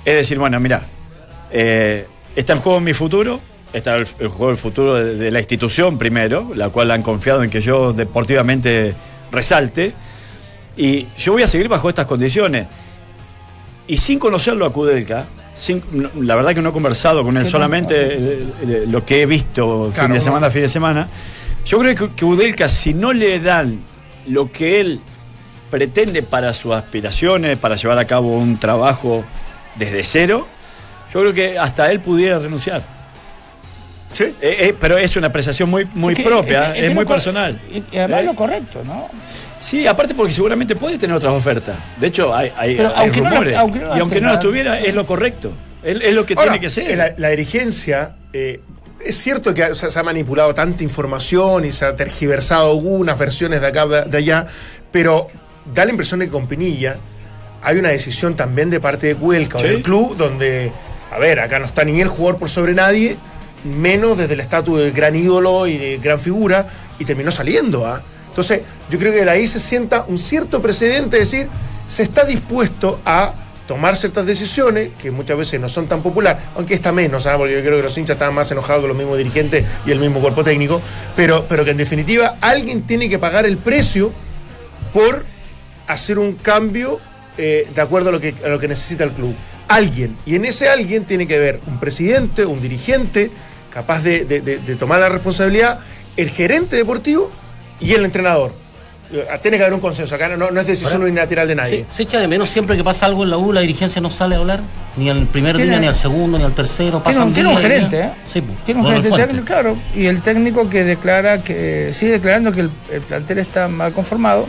Es 0.06 0.16
decir, 0.16 0.38
bueno, 0.40 0.58
mira, 0.62 0.84
eh, 1.52 2.08
está 2.38 2.54
en 2.54 2.60
juego 2.60 2.80
mi 2.80 2.94
futuro, 2.94 3.42
está 3.78 3.96
el, 3.96 4.08
el 4.20 4.28
juego 4.28 4.48
del 4.48 4.58
futuro 4.58 4.96
de, 4.96 5.16
de 5.16 5.32
la 5.32 5.40
institución 5.40 5.98
primero, 5.98 6.52
la 6.56 6.70
cual 6.70 6.92
han 6.92 7.02
confiado 7.02 7.44
en 7.44 7.50
que 7.50 7.62
yo 7.62 7.94
deportivamente 7.94 8.94
resalte, 9.32 9.94
y 10.78 11.08
yo 11.18 11.34
voy 11.34 11.44
a 11.44 11.48
seguir 11.48 11.68
bajo 11.68 11.88
estas 11.90 12.06
condiciones. 12.08 12.68
Y 13.88 13.98
sin 13.98 14.18
conocerlo 14.20 14.66
a 14.66 14.74
Kudelka, 14.74 15.26
sin- 15.58 15.82
no- 15.94 16.10
la 16.22 16.36
verdad 16.36 16.54
que 16.56 16.62
no 16.62 16.70
he 16.70 16.74
conversado 16.74 17.24
con 17.24 17.38
él, 17.38 17.46
solamente 17.46 17.94
no. 18.18 18.26
eh, 18.28 18.44
eh, 18.62 18.86
lo 18.90 19.06
que 19.06 19.22
he 19.22 19.26
visto 19.26 19.92
Claro, 19.94 20.08
fin 20.08 20.12
de 20.14 20.20
no. 20.20 20.24
semana 20.24 20.48
a 20.48 20.50
fin 20.50 20.62
de 20.64 20.70
semana, 20.70 21.08
Yo 21.66 21.80
creo 21.80 21.96
que, 21.96 22.10
que 22.16 22.26
Udelka, 22.26 22.70
si 22.70 22.94
no 22.94 23.12
le 23.14 23.40
dan 23.40 23.80
lo 24.28 24.52
que 24.52 24.80
él 24.82 25.00
pretende 25.72 26.22
para 26.24 26.54
sus 26.54 26.74
aspiraciones, 26.74 27.58
para 27.58 27.76
llevar 27.76 27.98
a 27.98 28.06
cabo 28.06 28.38
un 28.38 28.58
trabajo 28.60 29.24
desde 29.76 30.04
cero, 30.04 30.48
yo 31.14 31.22
creo 31.22 31.34
que 31.34 31.58
hasta 31.58 31.92
él 31.92 32.00
pudiera 32.02 32.38
renunciar. 32.40 32.84
Sí. 34.16 34.24
Eh, 34.42 34.58
eh, 34.60 34.76
pero 34.80 34.98
es 34.98 35.16
una 35.18 35.28
apreciación 35.28 35.70
muy, 35.70 35.86
muy 35.94 36.14
Es 36.14 36.20
que- 36.20 36.26
propia, 36.26 36.76
es 36.76 36.94
muy 36.96 37.06
personal. 37.06 37.60
Y, 37.72 37.84
además 37.98 38.22
Eh, 38.22 38.24
lo 38.24 38.36
correcto, 38.36 38.82
¿no? 38.86 39.10
Sí, 39.60 39.86
aparte 39.88 40.14
porque 40.16 40.32
seguramente 40.32 40.76
puede 40.76 40.98
tener 40.98 41.16
otras 41.16 41.34
ofertas. 41.34 41.76
De 42.00 42.08
hecho, 42.08 42.34
hay, 42.36 42.52
hay, 42.58 42.76
Pero 42.78 42.90
hay 42.96 43.04
aunque 43.04 43.18
no 43.22 43.24
las- 43.26 43.34
rumores. 43.34 43.58
aunque 43.58 43.80
no 43.80 43.88
las 43.88 43.98
y 43.98 44.00
aunque 44.00 44.22
no 44.22 44.28
las 44.30 44.40
tuviera, 44.40 44.80
es 44.80 44.96
lo 44.96 45.06
correcto. 45.06 45.52
Es, 45.84 46.14
lo 46.14 46.26
que 46.26 46.34
Ahora, 46.34 46.52
tiene 46.52 46.60
que 46.62 46.70
ser. 46.70 46.98
La, 46.98 47.14
la 47.18 47.30
dirigencia, 47.30 48.16
es 48.34 49.16
cierto 49.18 49.54
que 49.54 49.64
o 49.66 49.76
sea, 49.76 49.90
se 49.90 50.00
ha 50.00 50.04
manipulado 50.04 50.54
tanta 50.56 50.82
información 50.84 51.66
y 51.66 51.72
se 51.72 51.86
ha 51.86 51.96
tergiversado 51.96 52.72
algunas 52.72 53.18
versiones 53.20 53.62
de 53.62 53.68
acá, 53.68 53.86
de, 53.86 54.04
de 54.06 54.18
allá, 54.18 54.48
pero 54.92 55.28
da 55.74 55.84
la 55.86 55.92
impresión 55.92 56.20
de 56.22 56.28
que 56.28 56.32
con 56.32 56.48
Pinilla 56.48 56.98
hay 57.62 57.78
una 57.78 57.90
decisión 57.90 58.36
también 58.36 58.70
de 58.70 58.80
parte 58.80 59.08
de 59.08 59.16
Cuelca 59.16 59.60
Sí. 59.60 59.66
o 59.66 59.68
del 59.68 59.82
club 59.82 60.16
donde, 60.18 60.72
a 61.12 61.20
ver, 61.20 61.40
acá 61.40 61.60
no 61.60 61.66
está 61.66 61.84
ni 61.84 62.00
el 62.02 62.08
jugador 62.08 62.40
por 62.40 62.50
sobre 62.50 62.74
nadie, 62.74 63.16
menos 63.66 64.18
desde 64.18 64.34
el 64.34 64.40
estatus 64.40 64.80
de 64.80 64.92
gran 64.92 65.16
ídolo 65.16 65.68
y 65.68 65.78
de 65.78 65.98
gran 65.98 66.20
figura, 66.20 66.68
y 67.00 67.06
terminó 67.06 67.32
saliendo. 67.32 67.86
¿ah? 67.86 68.02
Entonces, 68.30 68.62
yo 68.90 69.00
creo 69.00 69.12
que 69.12 69.26
de 69.26 69.30
ahí 69.30 69.48
se 69.48 69.60
sienta 69.60 70.06
un 70.08 70.20
cierto 70.20 70.62
precedente, 70.62 71.18
es 71.20 71.32
decir, 71.32 71.48
se 71.88 72.04
está 72.04 72.26
dispuesto 72.26 73.00
a 73.06 73.34
tomar 73.68 73.96
ciertas 73.96 74.26
decisiones 74.26 74.90
que 75.02 75.10
muchas 75.10 75.38
veces 75.38 75.60
no 75.60 75.68
son 75.70 75.88
tan 75.88 76.04
populares, 76.04 76.42
aunque 76.56 76.76
está 76.76 76.92
menos, 76.92 77.26
¿ah? 77.26 77.38
porque 77.38 77.56
yo 77.56 77.62
creo 77.62 77.78
que 77.78 77.84
los 77.84 77.98
hinchas 77.98 78.16
estaban 78.16 78.36
más 78.36 78.52
enojados 78.52 78.84
que 78.84 78.88
los 78.88 78.98
mismos 78.98 79.18
dirigentes 79.18 79.66
y 79.86 79.92
el 79.92 80.00
mismo 80.00 80.22
cuerpo 80.22 80.44
técnico, 80.44 80.82
pero, 81.16 81.46
pero 81.50 81.66
que 81.66 81.72
en 81.72 81.78
definitiva 81.78 82.38
alguien 82.42 82.84
tiene 82.84 83.10
que 83.10 83.18
pagar 83.18 83.46
el 83.46 83.58
precio 83.58 84.12
por 84.94 85.26
hacer 85.88 86.20
un 86.20 86.34
cambio 86.34 87.00
eh, 87.38 87.68
de 87.74 87.82
acuerdo 87.82 88.10
a 88.10 88.12
lo, 88.12 88.20
que, 88.20 88.34
a 88.46 88.50
lo 88.50 88.60
que 88.60 88.68
necesita 88.68 89.04
el 89.04 89.12
club. 89.12 89.34
Alguien. 89.68 90.16
Y 90.26 90.36
en 90.36 90.46
ese 90.46 90.70
alguien 90.70 91.06
tiene 91.06 91.28
que 91.28 91.36
haber 91.36 91.60
un 91.68 91.80
presidente, 91.80 92.46
un 92.46 92.62
dirigente, 92.62 93.32
capaz 93.76 94.02
de, 94.02 94.26
de- 94.26 94.42
de- 94.42 94.58
de 94.58 94.76
tomar 94.76 95.00
la 95.00 95.10
responsabilidad, 95.10 95.80
el 96.18 96.30
gerente 96.32 96.76
deportivo 96.78 97.30
y 97.80 97.92
el 97.94 98.06
entrenador. 98.06 98.54
Eh, 99.12 99.24
Tiene 99.42 99.58
que 99.58 99.64
haber 99.64 99.74
un 99.76 99.82
consenso. 99.82 100.16
Acá 100.16 100.30
no, 100.30 100.50
no 100.50 100.60
es 100.60 100.66
decisión 100.66 100.94
Ahora, 100.94 101.06
unilateral 101.06 101.48
de 101.48 101.56
nadie. 101.56 101.86
Se, 101.90 101.96
se 101.98 102.04
echa 102.04 102.20
de 102.20 102.28
menos 102.28 102.50
siempre 102.50 102.76
que 102.78 102.84
pasa 102.84 103.06
algo 103.06 103.24
en 103.24 103.30
la 103.30 103.38
U, 103.38 103.52
la 103.54 103.62
dirigencia 103.62 104.02
no 104.02 104.10
sale 104.10 104.34
a 104.36 104.40
hablar, 104.40 104.62
ni 104.98 105.10
al 105.10 105.28
primer 105.28 105.56
día, 105.58 105.78
ni 105.78 105.86
al 105.88 105.94
segundo, 105.94 106.38
ni 106.40 106.44
al 106.46 106.56
tercero. 106.56 107.02
Tiene 107.06 107.20
un, 107.20 107.34
tiene 107.34 107.56
gerente. 107.58 108.00
¿eh? 108.00 108.10
Sí, 108.34 108.42
pues, 108.42 108.58
Tiene 108.66 108.80
un 108.82 108.88
gerente 108.88 109.12
técnico, 109.12 109.46
claro. 109.46 109.78
Y 109.94 110.06
el 110.08 110.22
técnico 110.22 110.70
que 110.70 110.84
declara 110.86 111.44
que 111.44 111.92
sigue 111.94 112.14
declarando 112.14 112.52
que 112.54 112.62
el, 112.62 112.72
el 112.92 113.02
plantel 113.02 113.38
está 113.40 113.68
mal 113.68 113.92
conformado 113.94 114.48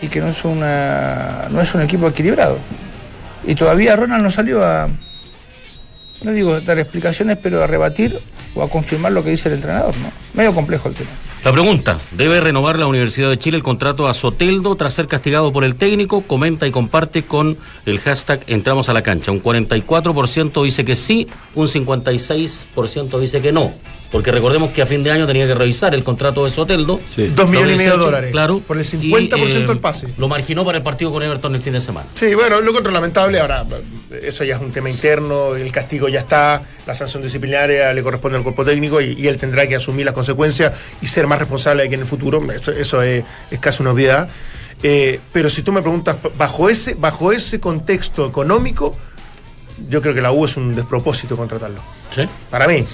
y 0.00 0.06
que 0.06 0.20
no 0.20 0.28
es 0.28 0.44
una 0.44 1.48
no 1.50 1.60
es 1.60 1.74
un 1.74 1.82
equipo 1.82 2.06
equilibrado. 2.08 2.58
Y 3.44 3.56
todavía 3.56 3.96
Ronald 3.96 4.22
no 4.22 4.30
salió 4.30 4.64
a 4.64 4.88
no 6.22 6.32
digo 6.32 6.60
dar 6.60 6.78
explicaciones, 6.78 7.38
pero 7.42 7.62
a 7.62 7.66
rebatir 7.66 8.18
o 8.54 8.62
a 8.62 8.68
confirmar 8.68 9.12
lo 9.12 9.22
que 9.22 9.30
dice 9.30 9.48
el 9.48 9.56
entrenador, 9.56 9.96
¿no? 9.98 10.10
Medio 10.34 10.54
complejo 10.54 10.88
el 10.88 10.94
tema. 10.94 11.10
La 11.44 11.52
pregunta, 11.52 11.98
¿debe 12.10 12.40
renovar 12.40 12.78
la 12.78 12.88
Universidad 12.88 13.30
de 13.30 13.38
Chile 13.38 13.56
el 13.56 13.62
contrato 13.62 14.08
a 14.08 14.14
Soteldo 14.14 14.74
tras 14.74 14.94
ser 14.94 15.06
castigado 15.06 15.52
por 15.52 15.62
el 15.62 15.76
técnico? 15.76 16.22
Comenta 16.22 16.66
y 16.66 16.72
comparte 16.72 17.22
con 17.22 17.56
el 17.86 18.00
hashtag 18.00 18.42
Entramos 18.48 18.88
a 18.88 18.92
la 18.92 19.02
cancha. 19.02 19.30
Un 19.30 19.42
44% 19.42 20.64
dice 20.64 20.84
que 20.84 20.96
sí, 20.96 21.28
un 21.54 21.68
56% 21.68 23.20
dice 23.20 23.40
que 23.40 23.52
no. 23.52 23.72
Porque 24.10 24.32
recordemos 24.32 24.70
que 24.70 24.80
a 24.80 24.86
fin 24.86 25.02
de 25.02 25.10
año 25.10 25.26
tenía 25.26 25.46
que 25.46 25.54
revisar 25.54 25.94
el 25.94 26.02
contrato 26.02 26.44
de 26.44 26.50
Soteldo. 26.50 26.98
Sí. 27.06 27.26
Dos 27.26 27.48
millones 27.48 27.74
y 27.74 27.78
medio 27.78 27.92
de 27.92 27.98
dólares. 27.98 28.30
Claro. 28.30 28.60
Por 28.60 28.78
el 28.78 28.84
50% 28.84 29.66
del 29.66 29.78
pase. 29.78 30.08
Lo 30.16 30.28
marginó 30.28 30.64
para 30.64 30.78
el 30.78 30.84
partido 30.84 31.12
con 31.12 31.22
Everton 31.22 31.54
el 31.54 31.60
fin 31.60 31.74
de 31.74 31.80
semana. 31.80 32.06
Sí, 32.14 32.34
bueno, 32.34 32.60
lo 32.60 32.72
otro 32.72 32.90
lamentable, 32.90 33.38
ahora 33.38 33.66
eso 34.22 34.44
ya 34.44 34.56
es 34.56 34.62
un 34.62 34.72
tema 34.72 34.88
interno, 34.88 35.54
el 35.56 35.70
castigo 35.70 36.08
ya 36.08 36.20
está, 36.20 36.62
la 36.86 36.94
sanción 36.94 37.22
disciplinaria 37.22 37.92
le 37.92 38.02
corresponde 38.02 38.38
al 38.38 38.42
cuerpo 38.42 38.64
técnico 38.64 39.00
y, 39.00 39.12
y 39.12 39.28
él 39.28 39.36
tendrá 39.36 39.66
que 39.66 39.76
asumir 39.76 40.06
las 40.06 40.14
consecuencias 40.14 40.72
y 41.02 41.06
ser 41.06 41.26
más 41.26 41.38
responsable 41.38 41.82
de 41.82 41.88
que 41.90 41.94
en 41.96 42.00
el 42.00 42.06
futuro, 42.06 42.42
eso, 42.52 42.72
eso 42.72 43.02
es, 43.02 43.24
es 43.50 43.58
casi 43.60 43.82
una 43.82 43.92
obviedad. 43.92 44.28
Eh, 44.82 45.20
pero 45.32 45.50
si 45.50 45.62
tú 45.62 45.72
me 45.72 45.82
preguntas, 45.82 46.16
bajo 46.36 46.70
ese, 46.70 46.94
bajo 46.94 47.32
ese 47.32 47.60
contexto 47.60 48.26
económico, 48.26 48.96
yo 49.88 50.00
creo 50.00 50.14
que 50.14 50.20
la 50.20 50.32
U 50.32 50.44
es 50.44 50.56
un 50.56 50.74
despropósito 50.74 51.36
contratarlo. 51.36 51.80
¿Sí? 52.14 52.22
Para 52.50 52.66
mí. 52.66 52.84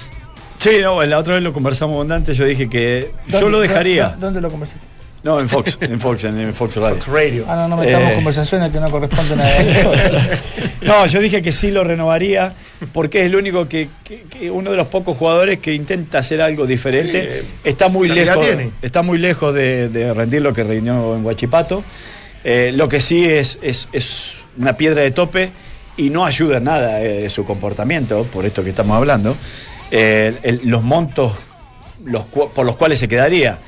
Sí, 0.64 0.78
no, 0.82 1.02
la 1.04 1.18
otra 1.18 1.34
vez 1.34 1.42
lo 1.42 1.52
conversamos 1.52 1.96
con 1.96 2.08
Dante, 2.08 2.32
yo 2.34 2.44
dije 2.46 2.68
que 2.68 3.10
yo 3.28 3.40
¿Dónde- 3.40 3.50
lo 3.50 3.60
dejaría. 3.60 4.04
dónde- 4.08 4.20
¿Dónde 4.26 4.40
lo 4.40 4.50
conversaste? 4.50 4.86
No, 5.22 5.40
en 5.40 5.48
Fox, 5.48 5.78
en 5.80 5.98
Fox, 6.00 6.24
en, 6.24 6.38
en 6.38 6.52
Fox 6.54 6.76
Radio. 6.76 6.96
Fox 6.96 7.06
Radio. 7.08 7.44
Ah, 7.48 7.56
no, 7.56 7.68
no 7.68 7.76
metamos 7.78 8.10
Eh. 8.12 8.14
conversaciones 8.14 8.70
que 8.70 8.78
no 8.78 8.90
corresponden 8.90 9.40
a 9.40 9.44
No, 10.82 11.06
yo 11.06 11.20
dije 11.20 11.40
que 11.40 11.50
sí 11.50 11.70
lo 11.70 11.82
renovaría 11.82 12.52
porque 12.92 13.20
es 13.20 13.26
el 13.26 13.36
único 13.36 13.66
que, 13.66 13.88
que- 14.04 14.22
que 14.22 14.50
uno 14.50 14.70
de 14.70 14.76
los 14.76 14.88
pocos 14.88 15.16
jugadores 15.16 15.60
que 15.60 15.72
intenta 15.72 16.18
hacer 16.18 16.42
algo 16.42 16.66
diferente. 16.66 17.40
Sí, 17.42 17.48
está 17.64 17.88
muy 17.88 18.08
lejos, 18.08 18.44
tiene. 18.44 18.70
está 18.82 19.00
muy 19.00 19.16
lejos 19.18 19.54
de, 19.54 19.88
de 19.88 20.12
rendir 20.12 20.42
lo 20.42 20.52
que 20.52 20.62
rindió 20.62 21.14
en 21.16 21.24
Huachipato. 21.24 21.82
Eh, 22.44 22.72
lo 22.74 22.86
que 22.88 23.00
sí 23.00 23.24
es, 23.24 23.58
es, 23.62 23.88
es 23.92 24.34
una 24.58 24.76
piedra 24.76 25.00
de 25.02 25.10
tope 25.10 25.48
y 25.96 26.10
no 26.10 26.26
ayuda 26.26 26.58
en 26.58 26.64
nada 26.64 27.00
eh, 27.02 27.30
su 27.30 27.46
comportamiento, 27.46 28.24
por 28.24 28.44
esto 28.44 28.62
que 28.62 28.70
estamos 28.70 28.94
hablando. 28.96 29.34
Eh, 29.90 30.36
el- 30.42 30.60
los 30.64 30.82
montos 30.82 31.32
los 32.04 32.24
cu- 32.26 32.50
por 32.50 32.66
los 32.66 32.76
cuales 32.76 32.98
se 32.98 33.08
quedaría. 33.08 33.58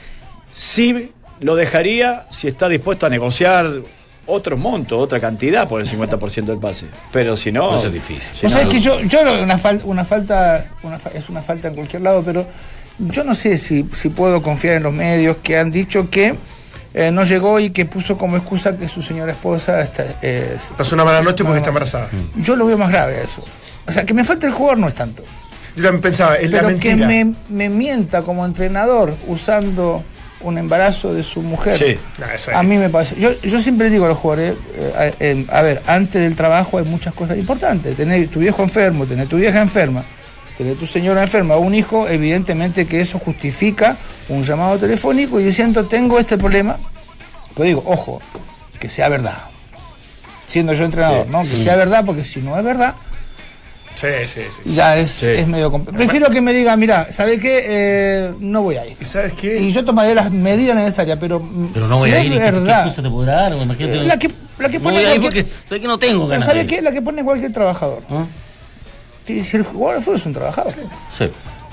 Sí 0.53 1.13
lo 1.41 1.55
dejaría 1.55 2.27
si 2.31 2.49
está 2.49 2.69
dispuesto 2.69 3.07
a 3.07 3.09
negociar 3.11 3.71
otro 4.27 4.57
monto, 4.57 4.99
otra 4.99 5.21
cantidad 5.21 5.69
por 5.69 5.81
el 5.81 5.87
50% 5.87 6.47
del 6.53 6.59
pase. 6.59 6.87
Pero 7.13 7.37
si 7.37 7.53
no. 7.53 7.77
Eso 7.77 7.87
es 7.87 7.93
difícil. 7.93 8.23
si 8.35 8.47
Vos 8.47 8.53
no- 8.55 8.59
sabés 8.59 8.67
que 8.75 8.81
yo, 8.81 9.01
yo 9.03 9.21
una, 9.43 9.59
fal- 9.59 9.83
una 9.85 10.05
falta, 10.05 10.67
una 10.83 10.99
fa- 10.99 11.11
es 11.11 11.29
una 11.29 11.43
falta 11.43 11.69
en 11.69 11.75
cualquier 11.75 12.03
lado, 12.03 12.23
pero 12.25 12.47
yo 12.99 13.23
no 13.25 13.35
sé 13.35 13.57
si, 13.59 13.87
si 13.93 14.09
puedo 14.09 14.43
confiar 14.43 14.77
en 14.79 14.83
los 14.83 14.93
medios 14.93 15.37
que 15.43 15.59
han 15.59 15.71
dicho 15.71 16.11
que 16.11 16.35
eh, 16.95 17.11
no 17.13 17.25
llegó 17.25 17.61
y 17.61 17.71
que 17.71 17.85
puso 17.85 18.17
como 18.17 18.37
excusa 18.39 18.77
que 18.79 18.89
su 18.89 19.03
señora 19.03 19.33
esposa 19.33 19.81
está, 19.83 20.05
eh, 20.23 20.57
Pasó 20.79 20.95
una 20.95 21.05
mala 21.05 21.21
noche 21.21 21.45
porque 21.45 21.59
está 21.59 21.69
embarazada. 21.69 22.09
yo 22.37 22.57
lo 22.57 22.65
veo 22.67 22.79
más 22.79 22.91
grave 22.91 23.19
a 23.19 23.23
eso. 23.23 23.45
O 23.87 23.93
sea, 23.93 24.05
que 24.05 24.15
me 24.15 24.25
falta 24.25 24.47
el 24.47 24.53
jugador 24.55 24.79
no 24.79 24.89
es 24.89 24.95
tanto. 24.95 25.23
Yo 25.77 25.83
también 25.83 26.01
pensaba, 26.03 26.35
es 26.37 26.51
la 26.51 26.63
Pero 26.63 26.79
que 26.81 26.97
mentira. 26.97 27.07
me, 27.07 27.35
me 27.49 27.69
mienta 27.69 28.23
como 28.23 28.45
entrenador 28.45 29.15
usando 29.29 30.03
un 30.41 30.59
embarazo 30.59 31.13
de 31.15 31.23
su 31.23 31.43
mujer. 31.43 31.75
Sí. 31.77 31.99
No, 32.19 32.27
eso 32.27 32.51
es. 32.51 32.57
A 32.57 32.63
mí 32.63 32.77
me 32.79 32.89
parece. 32.89 33.17
Yo, 33.21 33.31
yo 33.43 33.59
siempre 33.59 33.91
digo 33.91 34.05
a 34.07 34.09
los 34.09 34.19
jugadores, 34.19 34.55
eh, 34.75 34.93
a, 35.19 35.25
eh, 35.25 35.47
a 35.51 35.63
ver, 35.63 35.83
antes 35.87 36.21
del 36.23 36.35
trabajo 36.37 36.79
hay 36.79 36.85
muchas 36.85 37.13
cosas 37.15 37.37
importantes. 37.37 37.95
Tener 37.97 38.29
tu 38.29 38.41
viejo 38.41 38.63
enfermo, 38.63 39.07
tener 39.07 39.27
tu 39.29 39.37
vieja 39.37 39.61
enferma, 39.61 40.05
tener 40.57 40.77
tu 40.77 40.87
señora 40.87 41.23
enferma, 41.23 41.57
un 41.57 41.75
hijo, 41.75 42.09
evidentemente 42.09 42.87
que 42.87 43.01
eso 43.01 43.19
justifica 43.19 43.97
un 44.29 44.43
llamado 44.45 44.79
telefónico 44.79 45.39
y 45.41 45.45
diciendo 45.45 45.85
tengo 45.87 46.19
este 46.19 46.39
problema. 46.39 46.77
Pero 47.55 47.67
digo, 47.67 47.83
ojo, 47.87 48.21
que 48.79 48.89
sea 48.89 49.09
verdad. 49.09 49.37
Siendo 50.47 50.75
yo 50.75 50.85
entrenador, 50.85 51.25
Sí. 51.27 51.33
¿no? 51.33 51.43
Que 51.43 51.57
sea 51.63 51.77
verdad, 51.77 52.05
porque 52.05 52.25
si 52.25 52.41
no 52.41 52.57
es 52.57 52.63
verdad, 52.65 52.95
Sí, 53.97 54.07
sí, 54.27 54.41
sí. 54.51 54.75
ya 54.75 54.97
es, 54.97 55.11
Sí. 55.11 55.31
es 55.31 55.47
medio 55.49 55.71
complicado. 55.71 55.97
Prefiero 55.97 56.31
que 56.31 56.41
me 56.41 56.53
diga, 56.53 56.77
mira, 56.77 57.09
¿sabe 57.13 57.39
qué? 57.41 57.65
Eh, 57.67 58.35
no 58.41 58.63
voy 58.63 58.77
a 58.77 58.87
ir. 58.87 58.97
¿Y 59.01 59.05
sabes 59.05 59.33
qué? 59.33 59.59
Y 59.59 59.73
yo 59.73 59.85
tomaré 59.85 60.15
las 60.15 60.31
medidas 60.31 60.77
necesarias, 60.77 61.17
pero. 61.21 61.41
mm, 61.41 61.71
Pero 61.73 61.89
no 61.89 61.97
voy 61.99 62.11
si 62.11 62.17
a 62.17 62.21
es 62.21 62.27
ir. 62.27 62.33
¿y 62.33 62.35
¿Qué, 62.35 62.45
qué 62.45 62.51
verdad, 62.53 62.81
excusa 62.83 63.03
te 63.03 63.09
puedo 63.11 63.25
dar? 63.27 63.53
Imagínate- 63.55 64.05
La 64.05 64.19
que, 64.19 64.31
la 64.59 64.69
que 64.69 64.79
no 64.79 64.85
pone 64.85 64.97
voy 64.99 65.07
a 65.07 65.15
ir 65.15 65.21
cualquier- 65.23 65.45
porque 65.47 65.69
sé 65.69 65.81
que 65.81 65.87
no 65.87 65.99
tengo 65.99 66.27
ganas. 66.29 66.45
¿sabe 66.47 66.59
de 66.59 66.65
ir. 66.65 66.71
qué? 66.71 66.83
La 66.83 66.93
que 66.93 67.03
pone 67.03 67.25
cualquier 67.25 67.53
trabajador. 67.53 68.03
¿Ah? 68.11 68.27
Si 69.27 69.43
si 69.43 69.57
el 69.57 69.63
jugador 69.65 69.97
de 69.97 70.03
fútbol 70.05 70.17
es 70.21 70.27
un 70.27 70.33
trabajador, 70.35 70.73
Sí. 71.17 71.29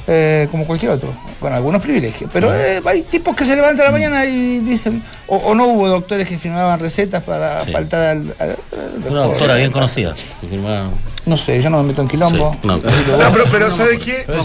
eh, 0.07 0.47
como 0.49 0.65
cualquier 0.65 0.91
otro, 0.91 1.13
con 1.39 1.53
algunos 1.53 1.81
privilegios. 1.81 2.29
Pero 2.33 2.53
eh, 2.55 2.81
hay 2.85 3.03
tipos 3.03 3.35
que 3.35 3.45
se 3.45 3.55
levantan 3.55 3.81
a 3.81 3.85
la 3.85 3.91
mañana 3.91 4.25
y 4.25 4.59
dicen. 4.59 5.03
O, 5.27 5.35
o 5.37 5.55
no 5.55 5.67
hubo 5.67 5.87
doctores 5.87 6.27
que 6.27 6.37
firmaban 6.37 6.79
recetas 6.79 7.21
para 7.23 7.63
Sí. 7.65 7.71
faltar 7.71 8.01
al. 8.01 8.35
al- 8.39 8.49
al- 8.49 9.11
Una 9.11 9.21
doctora 9.23 9.55
bien 9.55 9.71
conocida. 9.71 10.13
que 10.41 10.47
firmaba- 10.47 10.89
No 11.25 11.37
sé, 11.37 11.61
yo 11.61 11.69
no 11.69 11.81
me 11.81 11.89
meto 11.89 12.01
en 12.01 12.07
quilombo. 12.09 12.51
Sí. 12.61 12.67
No, 12.67 12.81
pero, 12.81 13.45
pero 13.51 13.71
¿sabes 13.71 13.97
qué? 13.99 14.25
No 14.27 14.35
es 14.35 14.43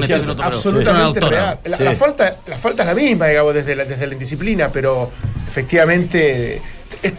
este 0.00 0.06
cierto. 0.06 0.24
minuto, 0.24 0.36
pero- 0.36 0.56
absolutamente 0.56 1.20
real. 1.20 1.58
La, 1.64 1.76
Sí. 1.76 1.82
la 1.82 1.92
falta, 1.92 2.36
la 2.46 2.58
falta 2.58 2.82
es 2.84 2.88
la 2.88 2.94
misma, 2.94 3.26
digamos, 3.26 3.54
desde 3.54 3.74
la, 3.74 3.84
desde 3.84 4.06
la 4.06 4.12
indisciplina, 4.12 4.70
pero 4.70 5.10
efectivamente 5.48 6.60
es- 7.02 7.14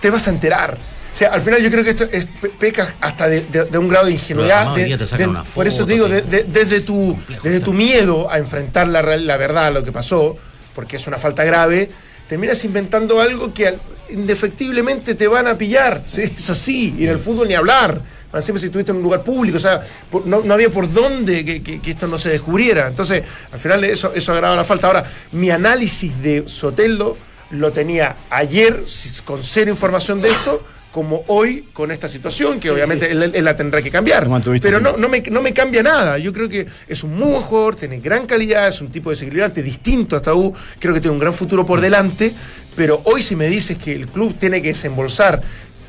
te 0.00 0.10
vas 0.10 0.26
a 0.26 0.30
enterar. 0.30 0.76
O 1.12 1.16
sea, 1.18 1.30
al 1.32 1.40
final 1.40 1.60
yo 1.62 1.70
creo 1.70 1.82
que 1.82 1.90
esto 1.90 2.04
es, 2.12 2.26
pe- 2.26 2.50
peca 2.50 2.94
hasta 3.00 3.28
de, 3.28 3.40
de- 3.42 3.64
de 3.64 3.78
un 3.78 3.88
grado 3.88 4.06
de 4.06 4.12
Pero 4.12 4.22
ingenuidad. 4.22 4.74
de- 4.74 5.24
una 5.26 5.42
por 5.44 5.66
eso 5.66 5.78
foto, 5.78 5.86
te 5.86 5.92
digo, 5.94 6.06
te- 6.06 6.22
de- 6.22 6.22
de- 6.22 6.44
desde, 6.44 6.80
tu, 6.80 7.12
Complejo, 7.14 7.42
desde 7.42 7.60
tu 7.60 7.72
miedo 7.72 8.30
a 8.30 8.38
enfrentar 8.38 8.88
la, 8.88 9.02
la 9.02 9.36
verdad, 9.36 9.72
lo 9.72 9.82
que 9.82 9.90
pasó, 9.92 10.36
porque 10.74 10.96
es 10.96 11.06
una 11.06 11.16
falta 11.18 11.44
grave, 11.44 11.90
terminas 12.28 12.64
inventando 12.64 13.20
algo 13.20 13.52
que 13.52 13.74
indefectiblemente 14.10 15.14
te 15.14 15.26
van 15.28 15.46
a 15.48 15.56
pillar. 15.56 16.02
¿sí? 16.06 16.22
Es 16.22 16.50
así, 16.50 16.94
y 16.98 17.04
en 17.04 17.10
el 17.10 17.18
fútbol 17.18 17.48
ni 17.48 17.54
hablar. 17.54 18.00
Más 18.32 18.44
siempre 18.44 18.60
si 18.60 18.66
estuviste 18.66 18.90
en 18.92 18.98
un 18.98 19.02
lugar 19.02 19.22
público, 19.22 19.56
o 19.56 19.60
sea, 19.60 19.82
no, 20.24 20.42
no 20.42 20.54
había 20.54 20.70
por 20.70 20.92
dónde 20.92 21.44
que, 21.44 21.62
que- 21.62 21.80
que 21.80 21.90
esto 21.90 22.06
no 22.06 22.18
se 22.18 22.28
descubriera. 22.30 22.86
Entonces, 22.86 23.22
al 23.52 23.58
final 23.60 23.84
eso, 23.84 24.12
eso 24.14 24.32
agrava 24.32 24.54
la 24.56 24.64
falta. 24.64 24.86
Ahora, 24.88 25.04
mi 25.32 25.50
análisis 25.50 26.20
de 26.22 26.44
Soteldo 26.46 27.16
lo 27.50 27.72
tenía 27.72 28.16
ayer 28.30 28.84
con 29.24 29.42
cero 29.42 29.70
información 29.70 30.20
de 30.20 30.28
esto. 30.28 30.62
Como 30.90 31.22
hoy 31.26 31.68
con 31.74 31.90
esta 31.92 32.08
situación, 32.08 32.58
que 32.58 32.70
obviamente 32.70 33.10
él, 33.12 33.30
él 33.34 33.44
la 33.44 33.54
tendrá 33.54 33.82
que 33.82 33.90
cambiar. 33.90 34.26
Pero 34.68 34.80
no, 34.80 34.96
no, 34.96 35.08
me, 35.08 35.20
no 35.20 35.42
me 35.42 35.52
cambia 35.52 35.82
nada. 35.82 36.16
Yo 36.16 36.32
creo 36.32 36.48
que 36.48 36.66
es 36.88 37.04
un 37.04 37.14
muy 37.14 37.28
buen 37.28 37.42
jugador, 37.42 37.76
tiene 37.76 38.00
gran 38.00 38.26
calidad, 38.26 38.66
es 38.68 38.80
un 38.80 38.90
tipo 38.90 39.10
desequilibrante 39.10 39.62
distinto 39.62 40.16
a 40.16 40.22
Tabú. 40.22 40.52
Creo 40.80 40.94
que 40.94 41.00
tiene 41.00 41.12
un 41.12 41.18
gran 41.20 41.34
futuro 41.34 41.64
por 41.66 41.82
delante. 41.82 42.32
Pero 42.74 43.02
hoy, 43.04 43.22
si 43.22 43.36
me 43.36 43.48
dices 43.48 43.76
que 43.76 43.92
el 43.94 44.08
club 44.08 44.34
tiene 44.40 44.62
que 44.62 44.68
desembolsar 44.68 45.40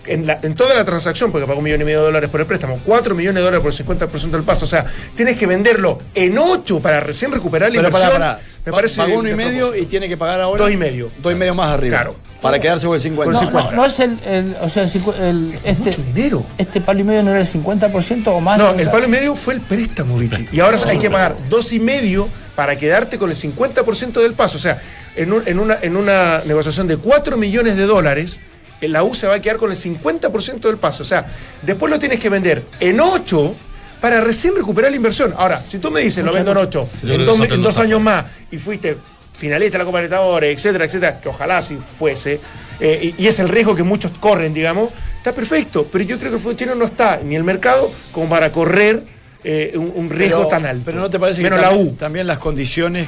en, 0.05 0.25
la- 0.27 0.39
en 0.41 0.55
toda 0.55 0.73
la 0.75 0.83
transacción, 0.85 1.31
porque 1.31 1.45
pagó 1.47 1.59
un 1.59 1.63
millón 1.65 1.81
y 1.81 1.83
medio 1.85 1.99
de 1.99 2.05
dólares 2.05 2.29
por 2.29 2.39
el 2.41 2.45
préstamo, 2.47 2.79
4 2.85 3.15
millones 3.15 3.35
de 3.35 3.41
dólares 3.51 3.61
por 3.63 3.71
el 3.97 4.09
50% 4.09 4.31
del 4.31 4.43
paso, 4.43 4.65
o 4.65 4.67
sea, 4.67 4.85
tienes 5.15 5.37
que 5.37 5.45
venderlo 5.45 5.99
en 6.15 6.37
8 6.37 6.79
para 6.79 6.99
recién 6.99 7.31
recuperar 7.31 7.69
la 7.73 7.75
Pero 7.81 7.87
inversión. 7.89 8.21
Me 8.65 8.71
Pa- 8.71 8.77
parece. 8.77 8.97
Pagó 8.97 9.19
uno 9.19 9.29
y 9.29 9.35
medio 9.35 9.75
y 9.75 9.85
tiene 9.85 10.07
que 10.09 10.17
pagar 10.17 10.41
ahora. 10.41 10.63
Dos 10.63 10.71
y 10.71 10.77
medio. 10.77 11.09
Dos 11.21 11.31
y 11.31 11.35
medio 11.35 11.53
más 11.55 11.71
arriba. 11.73 11.97
Claro. 11.97 12.15
Para 12.41 12.57
quedarse 12.59 12.85
con 12.85 12.95
el 12.95 13.01
50. 13.01 13.25
Con 13.25 13.33
el 13.35 13.53
No, 13.53 13.59
50. 13.59 13.75
no, 13.75 13.81
no 13.81 13.85
es 13.85 13.99
el, 13.99 14.17
el- 14.25 14.55
o 14.61 14.69
sea, 14.69 14.83
el 14.83 14.89
el- 15.21 15.59
este, 15.65 15.89
Mucho 15.89 16.01
dinero. 16.13 16.45
este 16.57 16.79
palo 16.81 16.99
y 17.01 17.03
medio 17.03 17.21
no 17.23 17.31
era 17.31 17.41
el 17.41 17.45
50% 17.47 18.27
o 18.27 18.39
más. 18.39 18.57
No, 18.57 18.69
el 18.71 18.89
palo 18.89 19.05
y 19.05 19.09
medio 19.09 19.35
fue 19.35 19.55
el 19.55 19.61
préstamo, 19.61 20.17
Vichy. 20.17 20.47
Y 20.53 20.59
ahora 20.61 20.77
hay 20.87 20.99
que 20.99 21.09
pagar 21.09 21.35
dos 21.49 21.73
y 21.73 21.79
medio 21.79 22.29
para 22.55 22.77
quedarte 22.77 23.17
con 23.17 23.29
el 23.29 23.35
50% 23.35 24.21
del 24.21 24.33
paso. 24.33 24.55
O 24.57 24.59
sea, 24.59 24.81
en, 25.17 25.33
un- 25.33 25.43
en 25.45 25.59
una, 25.59 25.77
en 25.81 25.97
una 25.97 26.41
negociación 26.45 26.87
de 26.87 26.95
4 26.97 27.35
millones 27.37 27.75
de 27.75 27.85
dólares, 27.85 28.39
la 28.81 29.03
U 29.03 29.13
se 29.13 29.27
va 29.27 29.35
a 29.35 29.41
quedar 29.41 29.57
con 29.57 29.71
el 29.71 29.77
50% 29.77 30.59
del 30.61 30.77
paso. 30.77 31.03
O 31.03 31.05
sea, 31.05 31.25
después 31.61 31.89
lo 31.91 31.99
tienes 31.99 32.19
que 32.19 32.29
vender 32.29 32.63
en 32.79 32.99
8 32.99 33.55
para 33.99 34.21
recién 34.21 34.55
recuperar 34.55 34.91
la 34.91 34.97
inversión. 34.97 35.33
Ahora, 35.37 35.61
si 35.67 35.77
tú 35.79 35.91
me 35.91 35.99
dices, 36.01 36.23
lo 36.23 36.31
vendo 36.31 36.51
en 36.51 36.57
8, 36.57 36.89
Yo 37.03 37.07
creo 37.07 37.19
en 37.19 37.25
dos, 37.61 37.77
en 37.77 37.83
años 37.83 38.01
más, 38.01 38.25
y 38.51 38.57
fuiste 38.57 38.95
finalista 39.33 39.73
de 39.77 39.79
la 39.79 39.85
Copa 39.85 39.99
Libertadores, 39.99 40.55
etcétera, 40.57 40.85
etcétera, 40.85 41.19
que 41.21 41.29
ojalá 41.29 41.61
si 41.61 41.75
fuese, 41.77 42.39
eh, 42.79 43.13
y, 43.17 43.23
y 43.23 43.27
es 43.27 43.39
el 43.39 43.47
riesgo 43.49 43.75
que 43.75 43.83
muchos 43.83 44.11
corren, 44.19 44.53
digamos, 44.53 44.89
está 45.17 45.33
perfecto, 45.33 45.87
pero 45.91 46.03
yo 46.03 46.17
creo 46.17 46.31
que 46.31 46.35
el 46.37 46.41
fútbol 46.41 46.55
chileno 46.57 46.75
no 46.75 46.85
está 46.85 47.21
ni 47.23 47.35
el 47.35 47.43
mercado 47.43 47.89
como 48.11 48.27
para 48.29 48.51
correr 48.51 49.03
eh, 49.43 49.71
un, 49.75 49.91
un 49.95 50.09
riesgo 50.09 50.39
Pero- 50.39 50.49
tan 50.49 50.65
alto. 50.65 50.81
Pero 50.85 50.99
no 50.99 51.09
te 51.09 51.19
parece 51.19 51.41
Menos 51.41 51.57
que 51.59 51.61
la 51.63 51.69
también, 51.69 51.87
U. 51.87 51.95
también 51.95 52.27
las 52.27 52.37
condiciones 52.37 53.07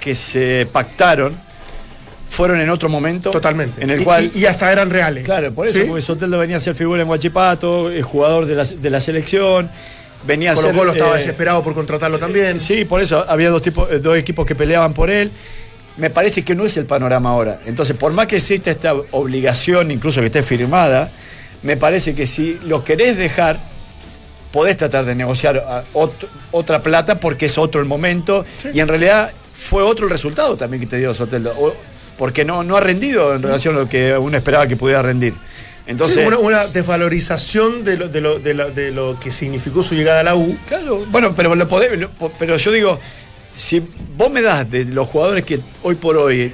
que 0.00 0.14
se 0.16 0.66
pactaron 0.72 1.36
fueron 2.32 2.60
en 2.60 2.70
otro 2.70 2.88
momento. 2.88 3.30
Totalmente. 3.30 3.82
En 3.84 3.90
el 3.90 4.00
Y- 4.00 4.04
cual. 4.04 4.30
y, 4.34 4.38
y 4.40 4.46
hasta 4.46 4.72
eran 4.72 4.88
reales. 4.90 5.24
Claro, 5.24 5.52
por 5.52 5.66
eso, 5.66 5.80
¿Sí? 5.80 5.84
porque 5.86 6.00
Soteldo 6.00 6.38
venía 6.38 6.56
a 6.56 6.60
ser 6.60 6.74
figura 6.74 7.02
en 7.02 7.08
Guachipato, 7.08 7.90
jugador 8.02 8.46
de 8.46 8.54
la, 8.54 8.64
de 8.64 8.90
la 8.90 9.00
selección, 9.02 9.70
venía 10.26 10.52
a 10.52 10.54
Colo. 10.54 10.72
Colo 10.72 10.92
estaba 10.92 11.12
eh, 11.14 11.18
desesperado 11.18 11.62
por 11.62 11.74
contratarlo 11.74 12.18
también. 12.18 12.58
Sí, 12.58 12.84
por 12.86 13.02
eso 13.02 13.24
había 13.28 13.50
dos, 13.50 13.60
tipos, 13.60 13.90
eh, 13.92 13.98
dos 13.98 14.16
equipos 14.16 14.46
que 14.46 14.54
peleaban 14.54 14.94
por 14.94 15.10
él. 15.10 15.30
Me 15.98 16.08
parece 16.08 16.42
que 16.42 16.54
no 16.54 16.64
es 16.64 16.76
el 16.78 16.86
panorama 16.86 17.28
ahora. 17.30 17.60
Entonces, 17.66 17.96
por 17.98 18.12
más 18.12 18.26
que 18.26 18.36
exista 18.36 18.70
esta 18.70 18.94
obligación, 19.10 19.90
incluso 19.90 20.20
que 20.20 20.28
esté 20.28 20.42
firmada, 20.42 21.10
me 21.62 21.76
parece 21.76 22.14
que 22.14 22.26
si 22.26 22.58
lo 22.64 22.82
querés 22.82 23.18
dejar, 23.18 23.58
podés 24.52 24.78
tratar 24.78 25.04
de 25.04 25.14
negociar 25.14 25.62
ah, 25.68 25.82
ot- 25.92 26.26
otra 26.50 26.78
plata 26.80 27.16
porque 27.20 27.44
es 27.46 27.58
otro 27.58 27.80
el 27.80 27.86
momento 27.86 28.44
y 28.72 28.80
en 28.80 28.88
realidad 28.88 29.32
fue 29.54 29.82
otro 29.82 30.06
el 30.06 30.10
resultado 30.10 30.56
también 30.56 30.80
que 30.80 30.86
te 30.86 30.96
dio 30.96 31.12
Soteldo. 31.14 31.52
O- 31.58 31.74
Porque 32.22 32.44
no, 32.44 32.62
no 32.62 32.76
ha 32.76 32.80
rendido 32.80 33.34
en 33.34 33.42
relación 33.42 33.74
a 33.74 33.80
lo 33.80 33.88
que 33.88 34.16
uno 34.16 34.36
esperaba 34.36 34.68
que 34.68 34.76
pudiera 34.76 35.02
rendir. 35.02 35.34
Entonces, 35.88 36.18
Sí, 36.18 36.24
una, 36.24 36.38
una 36.38 36.66
desvalorización 36.68 37.82
de 37.84 37.96
lo, 37.96 38.08
de, 38.08 38.20
lo, 38.20 38.38
de, 38.38 38.54
lo, 38.54 38.70
de 38.70 38.92
lo 38.92 39.18
que 39.18 39.32
significó 39.32 39.82
su 39.82 39.96
llegada 39.96 40.20
a 40.20 40.22
la 40.22 40.36
U. 40.36 40.56
Claro, 40.68 41.04
bueno, 41.10 41.32
pero 41.36 41.52
lo 41.56 41.68
podés- 41.68 42.08
pero 42.38 42.56
yo 42.58 42.70
digo, 42.70 43.00
si 43.54 43.82
vos 44.16 44.30
me 44.30 44.40
das 44.40 44.70
de 44.70 44.84
los 44.84 45.08
jugadores 45.08 45.44
que 45.44 45.58
hoy 45.82 45.96
por 45.96 46.16
hoy 46.16 46.52